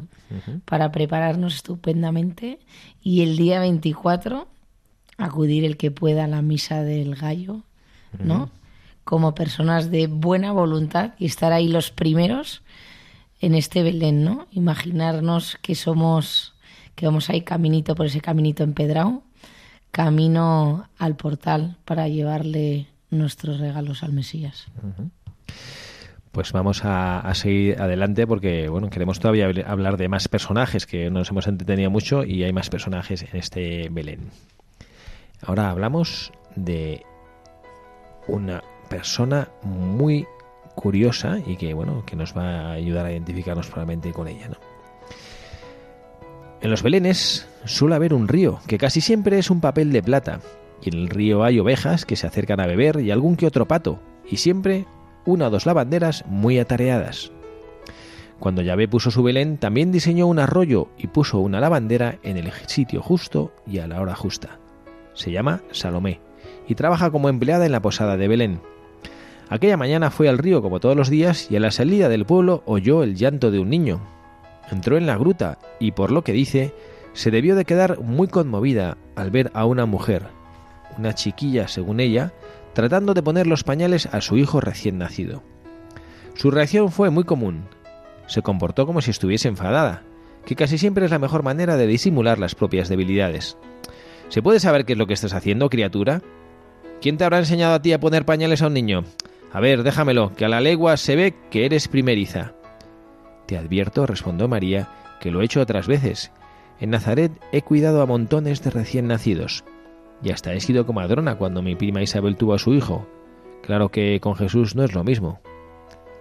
Para 0.64 0.92
prepararnos 0.92 1.56
estupendamente 1.56 2.60
y 3.02 3.22
el 3.22 3.36
día 3.36 3.58
24 3.58 4.46
acudir 5.20 5.64
el 5.64 5.76
que 5.76 5.90
pueda 5.90 6.24
a 6.24 6.28
la 6.28 6.42
misa 6.42 6.82
del 6.82 7.14
gallo, 7.14 7.62
¿no? 8.18 8.50
Como 9.04 9.34
personas 9.34 9.90
de 9.90 10.06
buena 10.06 10.52
voluntad 10.52 11.12
y 11.18 11.26
estar 11.26 11.52
ahí 11.52 11.68
los 11.68 11.90
primeros 11.90 12.62
en 13.40 13.54
este 13.54 13.82
Belén, 13.82 14.22
¿no? 14.24 14.46
Imaginarnos 14.52 15.56
que 15.62 15.74
somos, 15.74 16.54
que 16.94 17.06
vamos 17.06 17.30
ahí 17.30 17.40
caminito 17.42 17.94
por 17.94 18.06
ese 18.06 18.20
caminito 18.20 18.62
empedrado, 18.62 19.22
camino 19.90 20.88
al 20.98 21.16
portal 21.16 21.76
para 21.84 22.06
llevarle 22.08 22.86
nuestros 23.10 23.58
regalos 23.58 24.02
al 24.02 24.12
Mesías. 24.12 24.66
Pues 26.30 26.52
vamos 26.52 26.84
a, 26.84 27.18
a 27.18 27.34
seguir 27.34 27.80
adelante 27.80 28.24
porque 28.24 28.68
bueno 28.68 28.88
queremos 28.88 29.18
todavía 29.18 29.48
habl- 29.50 29.66
hablar 29.66 29.96
de 29.96 30.08
más 30.08 30.28
personajes 30.28 30.86
que 30.86 31.10
nos 31.10 31.30
hemos 31.30 31.48
entretenido 31.48 31.90
mucho 31.90 32.22
y 32.24 32.44
hay 32.44 32.52
más 32.52 32.70
personajes 32.70 33.22
en 33.22 33.36
este 33.36 33.88
Belén. 33.90 34.30
Ahora 35.42 35.70
hablamos 35.70 36.32
de 36.54 37.04
una 38.26 38.62
persona 38.88 39.48
muy 39.62 40.26
curiosa 40.74 41.38
y 41.46 41.56
que 41.56 41.74
bueno 41.74 42.04
que 42.06 42.16
nos 42.16 42.36
va 42.36 42.42
a 42.42 42.72
ayudar 42.72 43.06
a 43.06 43.12
identificarnos 43.12 43.66
probablemente 43.66 44.12
con 44.12 44.28
ella, 44.28 44.48
¿no? 44.48 44.56
En 46.60 46.70
los 46.70 46.82
Belenes 46.82 47.48
suele 47.64 47.94
haber 47.94 48.12
un 48.12 48.28
río 48.28 48.60
que 48.66 48.76
casi 48.76 49.00
siempre 49.00 49.38
es 49.38 49.50
un 49.50 49.60
papel 49.60 49.92
de 49.92 50.02
plata 50.02 50.40
y 50.82 50.90
en 50.90 50.98
el 50.98 51.08
río 51.08 51.42
hay 51.42 51.58
ovejas 51.58 52.04
que 52.04 52.16
se 52.16 52.26
acercan 52.26 52.60
a 52.60 52.66
beber 52.66 53.00
y 53.00 53.10
algún 53.10 53.36
que 53.36 53.46
otro 53.46 53.66
pato 53.66 53.98
y 54.28 54.36
siempre 54.36 54.86
una 55.24 55.46
o 55.46 55.50
dos 55.50 55.64
lavanderas 55.64 56.24
muy 56.26 56.58
atareadas. 56.58 57.32
Cuando 58.38 58.62
Yahvé 58.62 58.88
puso 58.88 59.10
su 59.10 59.22
Belén, 59.22 59.58
también 59.58 59.92
diseñó 59.92 60.26
un 60.26 60.38
arroyo 60.38 60.88
y 60.96 61.08
puso 61.08 61.40
una 61.40 61.60
lavandera 61.60 62.18
en 62.22 62.38
el 62.38 62.50
sitio 62.66 63.02
justo 63.02 63.52
y 63.66 63.78
a 63.78 63.86
la 63.86 64.00
hora 64.00 64.14
justa. 64.14 64.58
Se 65.14 65.30
llama 65.30 65.62
Salomé 65.72 66.20
y 66.68 66.74
trabaja 66.74 67.10
como 67.10 67.28
empleada 67.28 67.66
en 67.66 67.72
la 67.72 67.82
posada 67.82 68.16
de 68.16 68.28
Belén. 68.28 68.60
Aquella 69.48 69.76
mañana 69.76 70.10
fue 70.10 70.28
al 70.28 70.38
río 70.38 70.62
como 70.62 70.78
todos 70.78 70.96
los 70.96 71.10
días 71.10 71.50
y 71.50 71.56
a 71.56 71.60
la 71.60 71.72
salida 71.72 72.08
del 72.08 72.24
pueblo 72.24 72.62
oyó 72.66 73.02
el 73.02 73.16
llanto 73.16 73.50
de 73.50 73.58
un 73.58 73.68
niño. 73.68 74.00
Entró 74.70 74.96
en 74.96 75.06
la 75.06 75.16
gruta 75.16 75.58
y 75.80 75.92
por 75.92 76.12
lo 76.12 76.22
que 76.22 76.32
dice, 76.32 76.72
se 77.12 77.32
debió 77.32 77.56
de 77.56 77.64
quedar 77.64 78.00
muy 78.00 78.28
conmovida 78.28 78.96
al 79.16 79.32
ver 79.32 79.50
a 79.52 79.66
una 79.66 79.86
mujer, 79.86 80.28
una 80.96 81.14
chiquilla 81.14 81.66
según 81.66 81.98
ella, 81.98 82.32
tratando 82.72 83.14
de 83.14 83.22
poner 83.22 83.48
los 83.48 83.64
pañales 83.64 84.06
a 84.06 84.20
su 84.20 84.36
hijo 84.36 84.60
recién 84.60 84.98
nacido. 84.98 85.42
Su 86.34 86.50
reacción 86.52 86.92
fue 86.92 87.10
muy 87.10 87.24
común. 87.24 87.64
Se 88.26 88.42
comportó 88.42 88.86
como 88.86 89.00
si 89.00 89.10
estuviese 89.10 89.48
enfadada, 89.48 90.04
que 90.46 90.54
casi 90.54 90.78
siempre 90.78 91.04
es 91.04 91.10
la 91.10 91.18
mejor 91.18 91.42
manera 91.42 91.76
de 91.76 91.88
disimular 91.88 92.38
las 92.38 92.54
propias 92.54 92.88
debilidades. 92.88 93.56
¿Se 94.30 94.42
puede 94.42 94.60
saber 94.60 94.84
qué 94.84 94.92
es 94.92 94.98
lo 94.98 95.08
que 95.08 95.14
estás 95.14 95.34
haciendo, 95.34 95.68
criatura? 95.68 96.22
¿Quién 97.00 97.16
te 97.16 97.24
habrá 97.24 97.38
enseñado 97.38 97.74
a 97.74 97.82
ti 97.82 97.92
a 97.92 97.98
poner 97.98 98.24
pañales 98.24 98.62
a 98.62 98.68
un 98.68 98.74
niño? 98.74 99.02
A 99.52 99.58
ver, 99.58 99.82
déjamelo, 99.82 100.32
que 100.36 100.44
a 100.44 100.48
la 100.48 100.60
legua 100.60 100.96
se 100.96 101.16
ve 101.16 101.34
que 101.50 101.66
eres 101.66 101.88
primeriza. 101.88 102.52
Te 103.46 103.58
advierto, 103.58 104.06
respondió 104.06 104.46
María, 104.46 104.88
que 105.20 105.32
lo 105.32 105.40
he 105.40 105.46
hecho 105.46 105.60
otras 105.60 105.88
veces. 105.88 106.30
En 106.78 106.90
Nazaret 106.90 107.32
he 107.50 107.62
cuidado 107.62 108.02
a 108.02 108.06
montones 108.06 108.62
de 108.62 108.70
recién 108.70 109.08
nacidos. 109.08 109.64
Y 110.22 110.30
hasta 110.30 110.52
he 110.52 110.60
sido 110.60 110.86
comadrona 110.86 111.34
cuando 111.34 111.60
mi 111.60 111.74
prima 111.74 112.00
Isabel 112.00 112.36
tuvo 112.36 112.54
a 112.54 112.58
su 112.60 112.72
hijo. 112.72 113.08
Claro 113.62 113.88
que 113.88 114.20
con 114.20 114.36
Jesús 114.36 114.76
no 114.76 114.84
es 114.84 114.94
lo 114.94 115.02
mismo. 115.02 115.40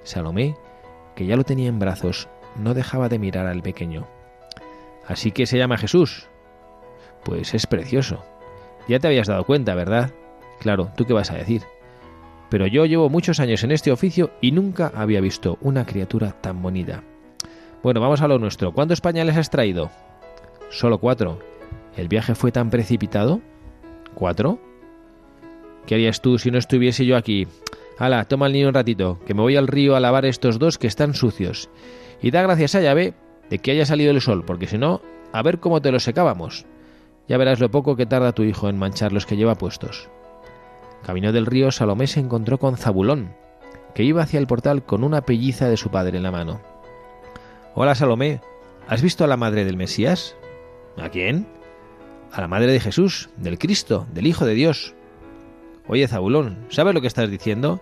Salomé, 0.04 0.56
que 1.16 1.28
ya 1.28 1.36
lo 1.36 1.44
tenía 1.44 1.70
en 1.70 1.78
brazos, 1.78 2.28
no 2.58 2.74
dejaba 2.74 3.08
de 3.08 3.20
mirar 3.20 3.46
al 3.46 3.62
pequeño. 3.62 4.08
Así 5.06 5.32
que 5.32 5.46
se 5.46 5.60
llama 5.60 5.78
Jesús. 5.78 6.29
Pues 7.24 7.54
es 7.54 7.68
precioso. 7.68 8.24
Ya 8.88 9.00
te 9.00 9.08
habías 9.08 9.28
dado 9.28 9.46
cuenta, 9.46 9.76
¿verdad? 9.76 10.12
Claro, 10.60 10.92
¿tú 10.96 11.06
qué 11.06 11.14
vas 11.14 11.32
a 11.32 11.36
decir? 11.36 11.64
Pero 12.50 12.66
yo 12.68 12.86
llevo 12.86 13.10
muchos 13.10 13.40
años 13.40 13.64
en 13.64 13.72
este 13.72 13.92
oficio 13.92 14.32
y 14.42 14.52
nunca 14.52 14.92
había 14.96 15.22
visto 15.22 15.58
una 15.62 15.86
criatura 15.86 16.32
tan 16.42 16.62
bonita. 16.62 17.04
Bueno, 17.84 18.02
vamos 18.02 18.22
a 18.22 18.28
lo 18.28 18.40
nuestro. 18.40 18.74
¿Cuántos 18.74 19.02
pañales 19.02 19.38
has 19.38 19.50
traído? 19.50 19.90
Solo 20.70 20.98
cuatro. 20.98 21.40
¿El 21.96 22.08
viaje 22.08 22.36
fue 22.36 22.52
tan 22.52 22.70
precipitado? 22.70 23.42
¿Cuatro? 24.16 24.60
¿Qué 25.86 25.96
harías 25.96 26.22
tú 26.22 26.38
si 26.38 26.52
no 26.52 26.58
estuviese 26.58 27.06
yo 27.06 27.16
aquí? 27.16 27.48
Hala, 27.98 28.26
toma 28.26 28.46
al 28.46 28.54
niño 28.54 28.70
un 28.70 28.74
ratito, 28.74 29.20
que 29.26 29.34
me 29.34 29.42
voy 29.42 29.56
al 29.56 29.68
río 29.68 29.96
a 29.96 30.00
lavar 30.00 30.26
estos 30.26 30.60
dos 30.60 30.78
que 30.78 30.88
están 30.88 31.14
sucios. 31.14 31.70
Y 32.22 32.32
da 32.32 32.42
gracias 32.42 32.76
a 32.76 32.82
Yahvé 32.82 33.14
de 33.50 33.60
que 33.60 33.72
haya 33.72 33.86
salido 33.86 34.12
el 34.12 34.22
sol, 34.22 34.44
porque 34.46 34.68
si 34.68 34.78
no, 34.78 35.02
a 35.32 35.42
ver 35.42 35.60
cómo 35.60 35.82
te 35.82 35.92
los 35.92 36.04
secábamos. 36.04 36.66
Ya 37.30 37.38
verás 37.38 37.60
lo 37.60 37.70
poco 37.70 37.96
que 37.96 38.08
tarda 38.08 38.34
tu 38.34 38.42
hijo 38.42 38.70
en 38.70 38.78
manchar 38.80 39.14
los 39.14 39.28
que 39.28 39.38
lleva 39.38 39.54
puestos. 39.54 40.10
Camino 41.04 41.32
del 41.32 41.46
río, 41.46 41.72
Salomé 41.72 42.08
se 42.08 42.20
encontró 42.20 42.58
con 42.58 42.76
Zabulón, 42.76 43.36
que 43.94 44.04
iba 44.04 44.24
hacia 44.24 44.40
el 44.40 44.48
portal 44.48 44.84
con 44.84 45.04
una 45.04 45.22
pelliza 45.22 45.70
de 45.70 45.78
su 45.78 45.92
padre 45.92 46.18
en 46.18 46.24
la 46.24 46.32
mano. 46.32 46.60
Hola, 47.76 47.94
Salomé, 47.94 48.42
¿has 48.88 49.04
visto 49.04 49.24
a 49.24 49.28
la 49.28 49.38
madre 49.38 49.64
del 49.64 49.78
Mesías? 49.78 50.36
¿A 50.98 51.10
quién? 51.10 51.46
A 52.32 52.42
la 52.42 52.48
madre 52.48 52.72
de 52.72 52.80
Jesús, 52.80 53.30
del 53.38 53.60
Cristo, 53.60 54.08
del 54.12 54.26
Hijo 54.26 54.46
de 54.46 54.56
Dios. 54.56 54.96
Oye, 55.88 56.08
Zabulón, 56.08 56.66
¿sabes 56.70 56.96
lo 56.96 57.02
que 57.02 57.08
estás 57.08 57.30
diciendo? 57.30 57.80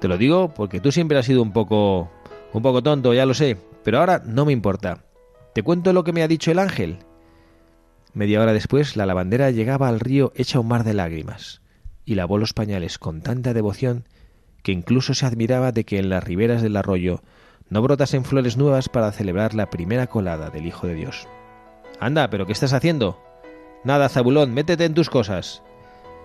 Te 0.00 0.08
lo 0.08 0.18
digo 0.18 0.52
porque 0.54 0.80
tú 0.80 0.90
siempre 0.90 1.18
has 1.18 1.26
sido 1.26 1.40
un 1.40 1.52
poco... 1.52 2.10
un 2.52 2.62
poco 2.62 2.82
tonto, 2.82 3.14
ya 3.14 3.26
lo 3.26 3.34
sé, 3.34 3.56
pero 3.84 4.00
ahora 4.00 4.22
no 4.26 4.44
me 4.44 4.52
importa. 4.52 5.04
¿Te 5.54 5.62
cuento 5.62 5.92
lo 5.92 6.02
que 6.02 6.12
me 6.12 6.22
ha 6.24 6.28
dicho 6.28 6.50
el 6.50 6.58
ángel? 6.58 6.98
Media 8.14 8.40
hora 8.40 8.52
después, 8.52 8.96
la 8.96 9.06
lavandera 9.06 9.50
llegaba 9.50 9.88
al 9.88 10.00
río 10.00 10.32
hecha 10.34 10.60
un 10.60 10.68
mar 10.68 10.84
de 10.84 10.94
lágrimas, 10.94 11.60
y 12.04 12.14
lavó 12.14 12.38
los 12.38 12.54
pañales 12.54 12.98
con 12.98 13.20
tanta 13.20 13.52
devoción 13.52 14.04
que 14.62 14.72
incluso 14.72 15.14
se 15.14 15.26
admiraba 15.26 15.72
de 15.72 15.84
que 15.84 15.98
en 15.98 16.08
las 16.08 16.24
riberas 16.24 16.62
del 16.62 16.76
arroyo 16.76 17.22
no 17.70 17.82
brotasen 17.82 18.24
flores 18.24 18.56
nuevas 18.56 18.88
para 18.88 19.12
celebrar 19.12 19.54
la 19.54 19.70
primera 19.70 20.06
colada 20.06 20.50
del 20.50 20.66
Hijo 20.66 20.86
de 20.86 20.94
Dios. 20.94 21.28
Anda, 22.00 22.30
pero 22.30 22.46
¿qué 22.46 22.52
estás 22.52 22.72
haciendo? 22.72 23.20
Nada, 23.84 24.08
Zabulón, 24.08 24.54
métete 24.54 24.84
en 24.84 24.94
tus 24.94 25.10
cosas. 25.10 25.62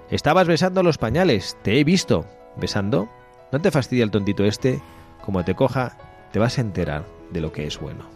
Estabas 0.10 0.48
besando 0.48 0.84
los 0.84 0.98
pañales, 0.98 1.58
te 1.64 1.80
he 1.80 1.84
visto. 1.84 2.26
¿Besando? 2.56 3.10
No 3.52 3.60
te 3.60 3.72
fastidia 3.72 4.04
el 4.04 4.12
tontito 4.12 4.44
este. 4.46 4.82
Como 5.24 5.44
te 5.44 5.56
coja, 5.56 5.98
te 6.32 6.40
vas 6.40 6.58
a 6.58 6.62
enterar 6.62 7.06
de 7.32 7.42
lo 7.42 7.52
que 7.52 7.66
es 7.66 7.80
bueno. 7.80 8.13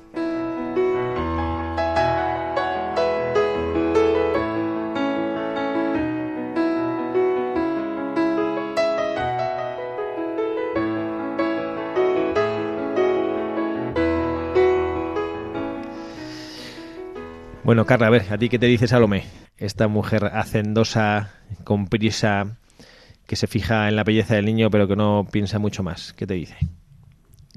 Bueno, 17.68 17.86
Carla, 17.86 18.08
a 18.08 18.12
ver, 18.12 18.32
¿a 18.32 18.38
ti 18.38 18.48
qué 18.48 18.60
te 18.60 18.66
dice 18.66 18.88
Salomé? 18.88 19.26
Esta 19.58 19.90
mujer 19.90 20.32
hacendosa, 20.32 21.32
con 21.66 21.88
prisa, 21.88 22.56
que 23.26 23.36
se 23.36 23.46
fija 23.46 23.90
en 23.90 23.98
la 23.98 24.06
belleza 24.06 24.36
del 24.36 24.46
niño, 24.46 24.70
pero 24.72 24.88
que 24.88 24.96
no 24.96 25.28
piensa 25.30 25.60
mucho 25.60 25.84
más. 25.84 26.14
¿Qué 26.14 26.26
te 26.26 26.36
dice? 26.36 26.56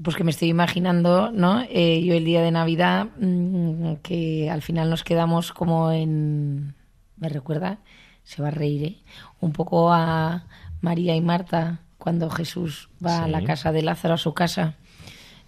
Pues 0.03 0.17
que 0.17 0.25
me 0.25 0.31
estoy 0.31 0.49
imaginando, 0.49 1.31
¿no? 1.31 1.61
Eh, 1.69 2.03
yo 2.03 2.13
el 2.13 2.25
día 2.25 2.41
de 2.41 2.51
Navidad, 2.51 3.07
mm, 3.21 3.93
que 4.03 4.49
al 4.49 4.61
final 4.61 4.89
nos 4.89 5.05
quedamos 5.05 5.53
como 5.53 5.93
en. 5.93 6.75
¿Me 7.15 7.29
recuerda? 7.29 7.79
Se 8.25 8.41
va 8.41 8.49
a 8.49 8.51
reír, 8.51 8.83
¿eh? 8.83 8.97
Un 9.39 9.53
poco 9.53 9.93
a 9.93 10.43
María 10.81 11.15
y 11.15 11.21
Marta 11.21 11.79
cuando 11.97 12.29
Jesús 12.29 12.89
va 13.01 13.23
a 13.23 13.27
la 13.29 13.45
casa 13.45 13.71
de 13.71 13.81
Lázaro, 13.81 14.15
a 14.15 14.17
su 14.17 14.33
casa, 14.33 14.75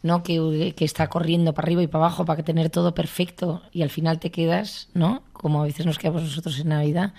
¿no? 0.04 0.22
Que, 0.22 0.74
que 0.76 0.86
está 0.86 1.08
corriendo 1.08 1.54
para 1.54 1.66
arriba 1.66 1.82
y 1.82 1.88
para 1.88 2.06
abajo 2.06 2.26
para 2.26 2.43
tener 2.43 2.70
todo 2.70 2.93
perfecto 2.93 3.64
y 3.72 3.82
al 3.82 3.89
final 3.89 4.20
te 4.20 4.30
quedas, 4.30 4.89
¿no? 4.93 5.24
Como 5.34 5.62
a 5.62 5.66
veces 5.66 5.86
nos 5.86 5.97
quedamos 5.97 6.22
nosotros 6.22 6.60
en 6.60 6.70
Navidad, 6.70 7.14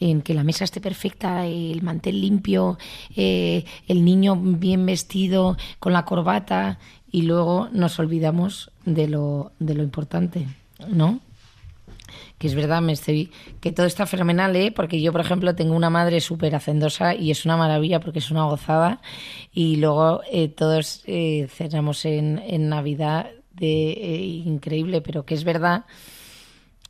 en 0.00 0.22
que 0.22 0.34
la 0.34 0.42
mesa 0.42 0.64
esté 0.64 0.80
perfecta, 0.80 1.46
el 1.46 1.82
mantel 1.82 2.20
limpio, 2.20 2.78
eh, 3.14 3.64
el 3.86 4.04
niño 4.04 4.36
bien 4.36 4.84
vestido, 4.86 5.56
con 5.78 5.92
la 5.92 6.04
corbata, 6.04 6.78
y 7.12 7.22
luego 7.22 7.68
nos 7.70 7.98
olvidamos 8.00 8.72
de 8.84 9.06
lo, 9.06 9.52
de 9.60 9.74
lo 9.74 9.84
importante, 9.84 10.48
¿no? 10.88 11.20
Que 12.44 12.48
es 12.48 12.54
verdad, 12.54 12.82
que 13.62 13.72
todo 13.72 13.86
está 13.86 14.04
fenomenal, 14.04 14.54
¿eh? 14.54 14.70
porque 14.70 15.00
yo, 15.00 15.12
por 15.12 15.22
ejemplo, 15.22 15.54
tengo 15.54 15.74
una 15.74 15.88
madre 15.88 16.20
súper 16.20 16.54
hacendosa 16.54 17.14
y 17.14 17.30
es 17.30 17.46
una 17.46 17.56
maravilla 17.56 18.00
porque 18.00 18.18
es 18.18 18.30
una 18.30 18.44
gozada. 18.44 19.00
Y 19.50 19.76
luego 19.76 20.20
eh, 20.30 20.48
todos 20.48 21.02
eh, 21.06 21.46
cenamos 21.48 22.04
en, 22.04 22.38
en 22.46 22.68
Navidad 22.68 23.30
de 23.54 23.92
eh, 23.92 24.20
increíble, 24.44 25.00
pero 25.00 25.24
que 25.24 25.32
es 25.32 25.42
verdad 25.44 25.86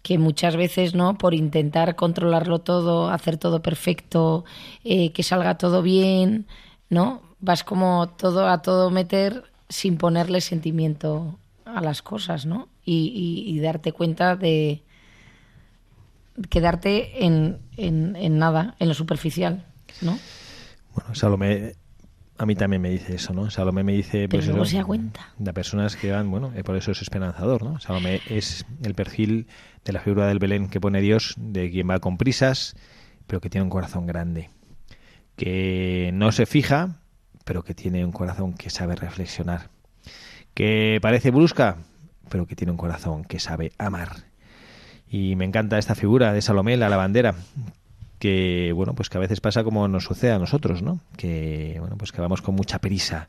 que 0.02 0.18
muchas 0.18 0.56
veces, 0.56 0.96
¿no? 0.96 1.16
Por 1.18 1.34
intentar 1.34 1.94
controlarlo 1.94 2.58
todo, 2.58 3.10
hacer 3.10 3.36
todo 3.36 3.62
perfecto, 3.62 4.44
eh, 4.82 5.12
que 5.12 5.22
salga 5.22 5.56
todo 5.56 5.82
bien, 5.82 6.48
¿no? 6.90 7.22
Vas 7.38 7.62
como 7.62 8.08
todo 8.08 8.48
a 8.48 8.60
todo 8.60 8.90
meter 8.90 9.44
sin 9.68 9.98
ponerle 9.98 10.40
sentimiento 10.40 11.38
a 11.64 11.80
las 11.80 12.02
cosas, 12.02 12.44
¿no? 12.44 12.66
Y, 12.84 13.44
y- 13.46 13.56
y 13.56 13.60
darte 13.60 13.92
cuenta 13.92 14.34
de 14.34 14.82
quedarte 16.50 17.24
en, 17.24 17.58
en, 17.76 18.16
en 18.16 18.38
nada, 18.38 18.74
en 18.78 18.88
lo 18.88 18.94
superficial, 18.94 19.64
¿no? 20.00 20.18
Bueno, 20.94 21.14
Salomé 21.14 21.74
a 22.36 22.46
mí 22.46 22.56
también 22.56 22.82
me 22.82 22.90
dice 22.90 23.14
eso, 23.14 23.32
¿no? 23.32 23.50
Salomé 23.50 23.84
me 23.84 23.92
dice... 23.92 24.28
Pero 24.28 24.40
pues 24.40 24.46
luego 24.46 24.62
eso, 24.62 24.72
se 24.72 24.76
da 24.78 24.84
cuenta. 24.84 25.28
De 25.38 25.52
personas 25.52 25.94
que 25.94 26.10
van, 26.10 26.30
bueno, 26.30 26.52
eh, 26.56 26.64
por 26.64 26.76
eso 26.76 26.90
es 26.90 27.00
esperanzador, 27.00 27.62
¿no? 27.62 27.78
Salomé 27.78 28.20
es 28.28 28.66
el 28.82 28.94
perfil 28.94 29.46
de 29.84 29.92
la 29.92 30.00
figura 30.00 30.26
del 30.26 30.40
Belén 30.40 30.68
que 30.68 30.80
pone 30.80 31.00
Dios, 31.00 31.34
de 31.38 31.70
quien 31.70 31.88
va 31.88 32.00
con 32.00 32.16
prisas, 32.16 32.74
pero 33.26 33.40
que 33.40 33.50
tiene 33.50 33.62
un 33.62 33.70
corazón 33.70 34.06
grande, 34.06 34.50
que 35.36 36.10
no 36.12 36.32
se 36.32 36.46
fija, 36.46 37.00
pero 37.44 37.62
que 37.62 37.74
tiene 37.74 38.04
un 38.04 38.12
corazón 38.12 38.54
que 38.54 38.68
sabe 38.68 38.96
reflexionar, 38.96 39.70
que 40.54 40.98
parece 41.00 41.30
brusca, 41.30 41.78
pero 42.28 42.46
que 42.46 42.56
tiene 42.56 42.72
un 42.72 42.78
corazón 42.78 43.24
que 43.24 43.38
sabe 43.38 43.72
amar. 43.78 44.24
Y 45.14 45.36
me 45.36 45.44
encanta 45.44 45.78
esta 45.78 45.94
figura 45.94 46.32
de 46.32 46.42
Salomé, 46.42 46.76
la 46.76 46.88
lavandera, 46.88 47.36
que 48.18 48.72
bueno, 48.74 48.96
pues 48.96 49.08
que 49.08 49.16
a 49.16 49.20
veces 49.20 49.40
pasa 49.40 49.62
como 49.62 49.86
nos 49.86 50.02
sucede 50.02 50.32
a 50.32 50.40
nosotros, 50.40 50.82
¿no? 50.82 50.98
Que 51.16 51.76
bueno, 51.78 51.96
pues 51.96 52.10
que 52.10 52.20
vamos 52.20 52.42
con 52.42 52.56
mucha 52.56 52.80
prisa 52.80 53.28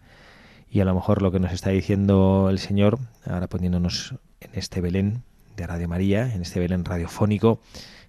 y 0.68 0.80
a 0.80 0.86
lo 0.86 0.96
mejor 0.96 1.22
lo 1.22 1.32
que 1.32 1.40
nos 1.40 1.52
está 1.52 1.70
diciendo 1.70 2.48
el 2.50 2.58
Señor, 2.58 2.98
ahora 3.24 3.46
poniéndonos 3.46 4.16
en 4.40 4.50
este 4.54 4.82
Belén 4.82 5.22
de 5.58 5.68
Radio 5.68 5.88
María, 5.88 6.34
en 6.34 6.42
este 6.42 6.60
Belén 6.60 6.86
radiofónico, 6.86 7.62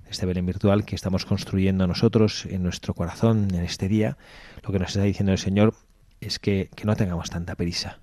en 0.07 0.11
este 0.11 0.25
Belén 0.25 0.47
virtual 0.47 0.87
que 0.87 0.95
estamos 0.95 1.27
construyendo 1.27 1.87
nosotros 1.87 2.47
en 2.47 2.63
nuestro 2.63 2.95
corazón 2.95 3.49
en 3.53 3.63
este 3.63 3.89
día, 3.89 4.17
lo 4.63 4.73
que 4.73 4.79
nos 4.79 4.89
está 4.89 5.03
diciendo 5.03 5.33
el 5.33 5.39
Señor 5.39 5.75
es 6.23 6.39
que, 6.39 6.71
que 6.75 6.87
no 6.87 6.97
tengamos 6.97 7.29
tanta 7.29 7.57
prisa, 7.57 7.99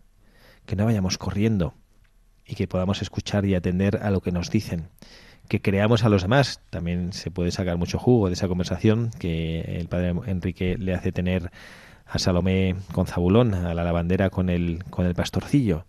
que 0.67 0.75
no 0.75 0.85
vayamos 0.85 1.17
corriendo 1.17 1.73
y 2.45 2.53
que 2.53 2.67
podamos 2.67 3.01
escuchar 3.01 3.43
y 3.45 3.55
atender 3.55 4.01
a 4.03 4.11
lo 4.11 4.21
que 4.21 4.31
nos 4.31 4.51
dicen 4.51 4.89
que 5.47 5.61
creamos 5.61 6.03
a 6.03 6.09
los 6.09 6.23
demás. 6.23 6.61
También 6.69 7.13
se 7.13 7.31
puede 7.31 7.51
sacar 7.51 7.77
mucho 7.77 7.99
jugo 7.99 8.27
de 8.27 8.33
esa 8.33 8.47
conversación 8.47 9.11
que 9.19 9.61
el 9.61 9.87
padre 9.87 10.13
Enrique 10.27 10.77
le 10.77 10.93
hace 10.93 11.11
tener 11.11 11.51
a 12.05 12.19
Salomé 12.19 12.75
con 12.91 13.07
Zabulón, 13.07 13.53
a 13.53 13.73
la 13.73 13.83
lavandera 13.83 14.29
con 14.29 14.49
el, 14.49 14.83
con 14.89 15.05
el 15.05 15.15
pastorcillo, 15.15 15.85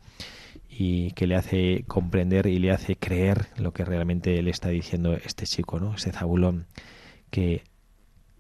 y 0.69 1.13
que 1.13 1.27
le 1.27 1.37
hace 1.37 1.85
comprender 1.87 2.47
y 2.47 2.59
le 2.59 2.71
hace 2.71 2.97
creer 2.97 3.47
lo 3.57 3.73
que 3.73 3.85
realmente 3.85 4.43
le 4.43 4.51
está 4.51 4.71
diciendo 4.71 5.15
este 5.15 5.47
chico, 5.47 5.79
¿no? 5.79 5.95
Este 5.95 6.13
Zabulón, 6.13 6.67
que 7.31 7.63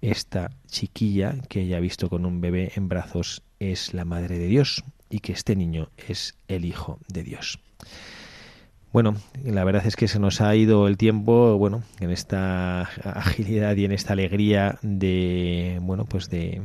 esta 0.01 0.51
chiquilla 0.67 1.37
que 1.49 1.63
ella 1.63 1.79
ha 1.79 1.81
visto 1.81 2.11
con 2.11 2.27
un 2.27 2.41
bebé 2.41 2.73
en 2.77 2.89
brazos 2.89 3.43
es 3.59 3.95
la 3.95 4.05
madre 4.05 4.39
de 4.39 4.47
Dios 4.47 4.85
y 5.09 5.21
que 5.21 5.33
este 5.33 5.57
niño 5.57 5.91
es 6.09 6.35
el 6.49 6.65
hijo 6.65 6.99
de 7.09 7.23
Dios. 7.23 7.59
Bueno, 8.95 9.17
la 9.43 9.65
verdad 9.65 9.85
es 9.89 9.97
que 9.97 10.07
se 10.07 10.21
nos 10.21 10.41
ha 10.41 10.55
ido 10.55 10.87
el 10.87 10.97
tiempo, 10.97 11.59
bueno, 11.59 11.83
en 11.99 12.13
esta 12.13 12.83
agilidad 13.03 13.75
y 13.75 13.87
en 13.87 13.91
esta 13.91 14.13
alegría 14.13 14.79
de, 14.83 15.81
bueno, 15.83 16.05
pues 16.05 16.31
de, 16.31 16.63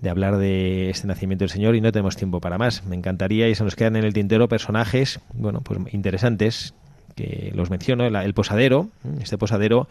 de 0.00 0.10
hablar 0.10 0.38
de 0.38 0.90
este 0.90 1.06
nacimiento 1.06 1.44
del 1.44 1.50
Señor 1.50 1.76
y 1.76 1.80
no 1.80 1.92
tenemos 1.92 2.16
tiempo 2.16 2.40
para 2.40 2.58
más. 2.58 2.84
Me 2.84 2.96
encantaría 2.96 3.48
y 3.48 3.54
se 3.54 3.62
nos 3.62 3.76
quedan 3.76 3.94
en 3.94 4.02
el 4.02 4.12
tintero 4.12 4.48
personajes, 4.48 5.20
bueno, 5.34 5.60
pues 5.60 5.78
interesantes 5.94 6.74
que 7.14 7.52
los 7.54 7.70
menciono, 7.70 8.06
el, 8.06 8.16
el 8.16 8.34
posadero, 8.34 8.88
este 9.20 9.38
posadero 9.38 9.86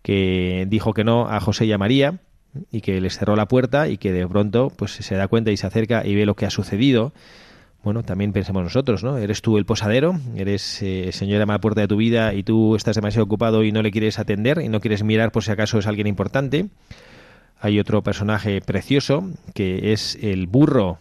que 0.00 0.66
dijo 0.70 0.94
que 0.94 1.04
no 1.04 1.28
a 1.28 1.38
José 1.40 1.66
y 1.66 1.72
a 1.72 1.76
María 1.76 2.20
y 2.70 2.80
que 2.80 2.98
les 3.02 3.18
cerró 3.18 3.36
la 3.36 3.46
puerta 3.46 3.88
y 3.88 3.98
que 3.98 4.10
de 4.10 4.26
pronto 4.26 4.72
pues 4.74 4.92
se 4.92 5.14
da 5.16 5.28
cuenta 5.28 5.50
y 5.50 5.58
se 5.58 5.66
acerca 5.66 6.06
y 6.06 6.14
ve 6.14 6.24
lo 6.24 6.34
que 6.34 6.46
ha 6.46 6.50
sucedido 6.50 7.12
bueno, 7.84 8.04
también 8.04 8.32
pensemos 8.32 8.62
nosotros, 8.62 9.02
¿no? 9.02 9.18
Eres 9.18 9.42
tú 9.42 9.58
el 9.58 9.64
posadero, 9.64 10.18
eres 10.36 10.82
eh, 10.82 11.06
el 11.06 11.12
Señor 11.12 11.40
llama 11.40 11.54
a 11.54 11.56
la 11.56 11.60
puerta 11.60 11.80
de 11.80 11.88
tu 11.88 11.96
vida 11.96 12.32
y 12.32 12.44
tú 12.44 12.76
estás 12.76 12.94
demasiado 12.94 13.24
ocupado 13.24 13.64
y 13.64 13.72
no 13.72 13.82
le 13.82 13.90
quieres 13.90 14.20
atender 14.20 14.60
y 14.62 14.68
no 14.68 14.80
quieres 14.80 15.02
mirar 15.02 15.32
por 15.32 15.42
si 15.42 15.50
acaso 15.50 15.78
es 15.78 15.86
alguien 15.86 16.06
importante. 16.06 16.66
Hay 17.60 17.80
otro 17.80 18.02
personaje 18.02 18.60
precioso 18.60 19.28
que 19.54 19.92
es 19.92 20.16
el 20.20 20.46
burro. 20.46 20.98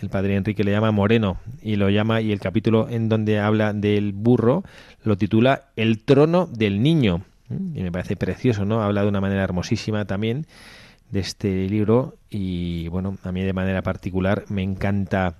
El 0.00 0.08
padre 0.08 0.34
Enrique 0.34 0.64
le 0.64 0.72
llama 0.72 0.90
Moreno 0.90 1.36
y 1.62 1.76
lo 1.76 1.88
llama 1.88 2.20
y 2.20 2.32
el 2.32 2.40
capítulo 2.40 2.88
en 2.88 3.08
donde 3.08 3.38
habla 3.38 3.72
del 3.72 4.12
burro 4.12 4.64
lo 5.04 5.16
titula 5.16 5.66
El 5.76 6.02
trono 6.02 6.46
del 6.46 6.82
niño. 6.82 7.22
Y 7.48 7.82
me 7.82 7.92
parece 7.92 8.16
precioso, 8.16 8.64
¿no? 8.64 8.82
Habla 8.82 9.02
de 9.02 9.08
una 9.08 9.20
manera 9.20 9.44
hermosísima 9.44 10.04
también 10.04 10.46
de 11.10 11.20
este 11.20 11.68
libro 11.68 12.16
y 12.30 12.88
bueno, 12.88 13.16
a 13.22 13.30
mí 13.30 13.42
de 13.42 13.52
manera 13.52 13.82
particular 13.82 14.44
me 14.48 14.62
encanta 14.62 15.36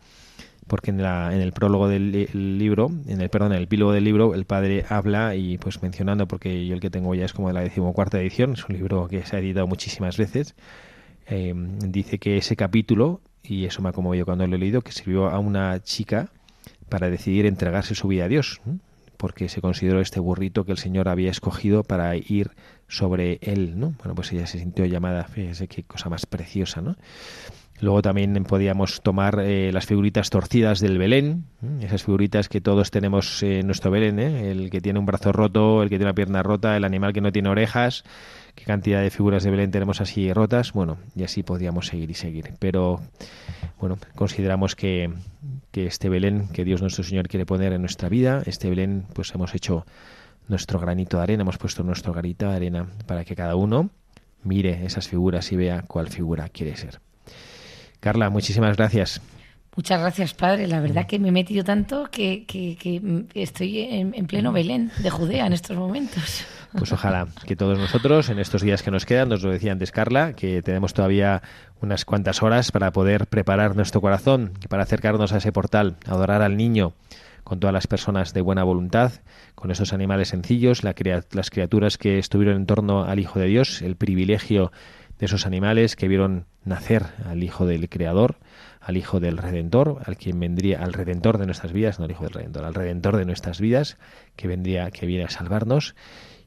porque 0.67 0.91
en, 0.91 1.03
la, 1.03 1.35
en 1.35 1.41
el 1.41 1.53
prólogo 1.53 1.89
del 1.89 2.13
li- 2.13 2.29
el 2.33 2.59
libro, 2.59 2.91
en 3.07 3.21
el 3.21 3.29
perdón, 3.29 3.53
en 3.53 3.59
el 3.59 3.65
epílogo 3.65 3.93
del 3.93 4.05
libro, 4.05 4.35
el 4.35 4.45
padre 4.45 4.85
habla 4.89 5.35
y 5.35 5.59
pues 5.59 5.83
mencionando, 5.83 6.27
porque 6.27 6.67
yo 6.67 6.75
el 6.75 6.81
que 6.81 6.91
tengo 6.91 7.15
ya 7.15 7.25
es 7.25 7.33
como 7.33 7.49
de 7.49 7.55
la 7.55 7.61
decimocuarta 7.61 8.21
edición, 8.21 8.53
es 8.55 8.69
un 8.69 8.77
libro 8.77 9.07
que 9.09 9.25
se 9.25 9.37
ha 9.37 9.39
editado 9.41 9.67
muchísimas 9.67 10.17
veces, 10.17 10.55
eh, 11.27 11.55
dice 11.87 12.19
que 12.19 12.37
ese 12.37 12.57
capítulo, 12.57 13.21
y 13.43 13.65
eso 13.67 13.83
me 13.83 13.91
ha 13.91 13.93
conmovido 13.93 14.25
cuando 14.25 14.47
lo 14.47 14.57
he 14.57 14.59
leído, 14.59 14.81
que 14.83 14.93
sirvió 14.93 15.29
a 15.29 15.39
una 15.39 15.83
chica 15.83 16.29
para 16.89 17.11
decidir 17.11 17.47
entregarse 17.47 17.95
su 17.95 18.09
vida 18.09 18.25
a 18.25 18.29
Dios, 18.29 18.61
porque 19.17 19.49
se 19.49 19.61
consideró 19.61 20.01
este 20.01 20.21
burrito 20.21 20.65
que 20.65 20.73
el 20.73 20.79
Señor 20.79 21.09
había 21.09 21.31
escogido 21.31 21.83
para 21.83 22.15
ir 22.17 22.51
sobre 22.89 23.39
él, 23.43 23.79
¿no? 23.79 23.95
Bueno, 23.99 24.15
pues 24.15 24.33
ella 24.33 24.47
se 24.47 24.59
sintió 24.59 24.85
llamada, 24.85 25.25
fíjese 25.25 25.67
qué 25.69 25.83
cosa 25.83 26.11
más 26.11 26.27
preciosa, 26.27 26.83
¿no? 26.83 26.97
Luego 27.81 28.03
también 28.03 28.45
podíamos 28.45 29.03
tomar 29.03 29.41
eh, 29.41 29.73
las 29.73 29.87
figuritas 29.87 30.31
torcidas 30.31 30.79
del 30.79 30.97
Belén, 30.97 31.45
esas 31.81 32.05
figuritas 32.05 32.49
que 32.49 32.61
todos 32.61 32.91
tenemos 32.91 33.43
en 33.43 33.67
nuestro 33.67 33.91
Belén, 33.91 34.19
¿eh? 34.21 34.51
el 34.53 34.71
que 34.71 34.81
tiene 34.81 35.01
un 35.01 35.07
brazo 35.07 35.33
roto, 35.33 35.83
el 35.83 35.89
que 35.89 35.97
tiene 35.97 36.07
una 36.07 36.15
pierna 36.15 36.43
rota, 36.43 36.77
el 36.77 36.85
animal 36.85 37.13
que 37.13 37.21
no 37.21 37.33
tiene 37.33 37.49
orejas, 37.49 38.05
qué 38.55 38.65
cantidad 38.65 39.03
de 39.03 39.11
figuras 39.11 39.43
de 39.43 39.51
Belén 39.51 39.73
tenemos 39.73 40.01
así 40.01 40.33
rotas, 40.33 40.73
bueno, 40.73 40.99
y 41.17 41.25
así 41.25 41.43
podríamos 41.43 41.89
seguir 41.89 42.11
y 42.11 42.15
seguir. 42.15 42.55
Pero 42.61 43.01
bueno, 43.81 43.99
consideramos 44.15 44.77
que, 44.77 45.13
que 45.73 45.87
este 45.87 46.09
Belén 46.09 46.49
que 46.49 46.65
Dios 46.65 46.81
nuestro 46.81 47.03
Señor 47.03 47.27
quiere 47.27 47.45
poner 47.45 47.73
en 47.73 47.81
nuestra 47.81 48.09
vida, 48.09 48.43
este 48.47 48.71
Belén, 48.71 49.05
pues 49.15 49.35
hemos 49.35 49.53
hecho 49.55 49.85
nuestro 50.47 50.79
granito 50.79 51.17
de 51.17 51.25
arena, 51.25 51.43
hemos 51.43 51.59
puesto 51.59 51.83
nuestro 51.83 52.13
granito 52.13 52.49
de 52.49 52.55
arena 52.55 52.87
para 53.07 53.25
que 53.25 53.35
cada 53.35 53.57
uno 53.57 53.91
mire 54.45 54.85
esas 54.87 55.09
figuras 55.09 55.51
y 55.51 55.57
vea 55.57 55.83
cuál 55.89 56.09
figura 56.09 56.49
quiere 56.49 56.77
ser. 56.77 57.01
Carla, 58.05 58.29
muchísimas 58.29 58.77
gracias. 58.77 59.23
Muchas 59.77 59.99
gracias, 59.99 60.35
padre. 60.35 60.69
La 60.69 60.79
verdad 60.81 61.07
que 61.07 61.19
me 61.19 61.29
he 61.31 61.33
metido 61.33 61.65
tanto 61.65 62.09
que, 62.11 62.45
que- 62.45 62.77
que 62.77 63.01
estoy 63.35 63.81
en, 63.81 64.15
en 64.15 64.27
pleno 64.27 64.53
Belén 64.53 64.93
de 64.99 65.09
Judea 65.09 65.47
en 65.47 65.55
estos 65.55 65.75
momentos. 65.77 66.45
Pues 66.79 66.93
ojalá 66.93 67.27
que 67.47 67.57
todos 67.57 67.79
nosotros, 67.79 68.29
en 68.29 68.39
estos 68.39 68.61
días 68.61 68.83
que 68.83 68.91
nos 68.91 69.07
quedan, 69.07 69.31
nos 69.31 69.43
lo 69.43 69.51
decía 69.51 69.73
antes 69.73 69.91
Carla, 69.91 70.35
que 70.35 70.61
tenemos 70.61 70.93
todavía 70.93 71.41
unas 71.81 72.05
cuantas 72.05 72.43
horas 72.43 72.71
para 72.73 72.93
poder 72.93 73.27
preparar 73.27 73.75
nuestro 73.75 74.03
corazón, 74.03 74.53
para 74.69 74.83
acercarnos 74.83 75.33
a 75.33 75.39
ese 75.39 75.51
portal, 75.51 75.97
adorar 76.07 76.43
al 76.43 76.57
niño 76.59 76.93
con 77.43 77.59
todas 77.59 77.75
las 77.75 77.87
personas 77.87 78.33
de 78.35 78.41
buena 78.43 78.65
voluntad, 78.65 79.13
con 79.55 79.71
esos 79.71 79.93
animales 79.93 80.29
sencillos, 80.29 80.83
la 80.85 80.95
las 81.33 81.51
criaturas 81.51 81.97
que 81.99 82.19
estuvieron 82.19 82.57
en 82.57 82.67
torno 82.67 83.05
al 83.05 83.19
Hijo 83.19 83.39
de 83.39 83.47
Dios, 83.47 83.83
el 83.83 83.97
privilegio 83.97 84.73
de 85.19 85.27
esos 85.27 85.47
animales 85.47 85.97
que 85.97 86.09
vieron 86.09 86.47
nacer 86.65 87.05
al 87.25 87.43
Hijo 87.43 87.67
del 87.67 87.89
Creador, 87.89 88.37
al 88.81 88.97
Hijo 88.97 89.21
del 89.21 89.39
Redentor, 89.39 90.03
al 90.05 90.17
quien 90.17 90.41
vendría, 90.41 90.83
al 90.83 90.93
Redentor 90.93 91.39
de 91.39 91.47
nuestras 91.47 91.73
vidas, 91.73 91.99
no 91.99 92.05
al 92.05 92.11
Hijo 92.11 92.25
del 92.25 92.33
Redentor, 92.33 92.65
al 92.65 92.75
Redentor 92.75 93.17
de 93.17 93.25
nuestras 93.25 93.61
vidas, 93.61 93.99
que 94.37 94.49
vendría, 94.49 94.91
que 94.91 95.07
viene 95.07 95.25
a 95.25 95.31
salvarnos, 95.31 95.95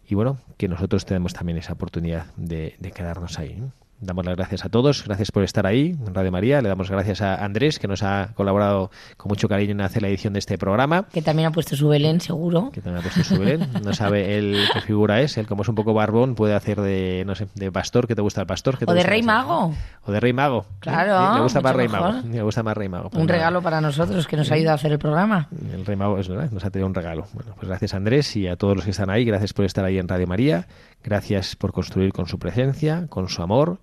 y 0.08 0.16
bueno, 0.16 0.40
que 0.58 0.68
nosotros 0.68 1.06
tenemos 1.06 1.34
también 1.34 1.58
esa 1.58 1.74
oportunidad 1.74 2.28
de, 2.36 2.76
de 2.80 2.92
quedarnos 2.92 3.40
ahí. 3.40 3.62
Damos 4.00 4.26
las 4.28 4.36
gracias 4.36 4.64
a 4.64 4.70
todos, 4.70 5.04
gracias 5.06 5.32
por 5.32 5.44
estar 5.44 5.66
ahí 5.66 5.98
en 6.06 6.14
Radio 6.14 6.32
María. 6.32 6.62
Le 6.62 6.70
damos 6.70 6.92
gracias 6.92 7.22
a 7.22 7.44
Andrés, 7.44 7.80
que 7.80 7.88
nos 7.88 8.04
ha 8.04 8.30
colaborado 8.36 8.92
con 9.18 9.30
mucho 9.30 9.50
cariño 9.50 9.72
en 9.72 9.82
hacer 9.82 10.04
la 10.04 10.08
edición 10.08 10.34
de 10.34 10.40
este 10.40 10.56
programa. 10.60 11.08
Que 11.12 11.24
también 11.24 11.48
ha 11.48 11.52
puesto 11.52 11.76
su 11.76 11.88
Belén, 11.88 12.22
seguro. 12.22 12.70
Que 12.72 12.80
también 12.80 13.00
ha 13.00 13.10
puesto 13.10 13.24
su 13.24 13.40
Belén. 13.40 13.68
No 13.84 13.94
sabe 13.94 14.38
él 14.38 14.60
qué 14.72 14.82
figura 14.82 15.22
es. 15.22 15.38
Él, 15.38 15.48
como 15.48 15.64
es 15.64 15.70
un 15.70 15.74
poco 15.74 15.96
barbón, 15.96 16.36
puede 16.36 16.54
hacer 16.54 16.80
de, 16.80 17.24
no 17.26 17.34
sé, 17.34 17.48
de 17.56 17.72
pastor, 17.72 18.08
que 18.08 18.14
te 18.14 18.22
gusta 18.22 18.42
el 18.42 18.48
pastor. 18.48 18.78
¿Qué 18.78 18.86
te 18.86 18.92
O 18.92 18.94
de 18.94 19.02
Rey? 19.02 19.24
Mago. 19.24 19.74
O 20.06 20.12
de 20.12 20.20
Rey 20.20 20.32
Mago. 20.34 20.68
Claro, 20.80 21.34
Me 21.34 21.42
gusta 21.42 21.62
más 21.62 21.76
Rey. 21.76 21.88
Mago. 21.88 22.22
Me 22.24 22.44
gusta 22.44 22.62
más 22.62 22.78
Rey 22.78 22.90
Mago. 22.90 23.10
Pues 23.10 23.20
Un 23.20 23.28
regalo 23.28 23.64
para 23.64 23.82
nosotros 23.82 24.28
que 24.28 24.38
nos 24.38 24.52
ayuda 24.52 24.74
a 24.74 24.76
hacer 24.76 24.92
el 24.92 25.00
programa. 25.00 25.50
El 25.74 25.84
Rey 25.88 25.96
Mago 25.96 26.20
es 26.20 26.30
verdad, 26.30 26.52
nos 26.52 26.64
ha 26.64 26.70
traído 26.70 26.86
un 26.86 26.94
regalo. 26.94 27.26
Bueno, 27.34 27.54
pues 27.56 27.68
gracias 27.68 27.96
Andrés 27.96 28.36
y 28.36 28.48
a 28.48 28.58
todos 28.58 28.76
los 28.76 28.86
que 28.86 28.92
están 28.92 29.10
ahí. 29.10 29.26
Gracias 29.26 29.54
por 29.54 29.66
estar 29.66 29.84
ahí 29.84 29.98
en 29.98 30.08
Radio 30.08 30.28
María. 30.28 30.68
Gracias 31.04 31.56
por 31.56 31.72
construir 31.74 32.12
con 32.12 32.28
su 32.28 32.40
presencia, 32.40 33.08
con 33.08 33.30
su 33.30 33.42
amor, 33.42 33.80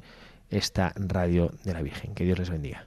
esta 0.51 0.93
radio 0.97 1.53
de 1.65 1.73
la 1.73 1.83
Virgen. 1.83 2.15
Que 2.15 2.25
Dios 2.25 2.39
les 2.39 2.51
bendiga. 2.51 2.87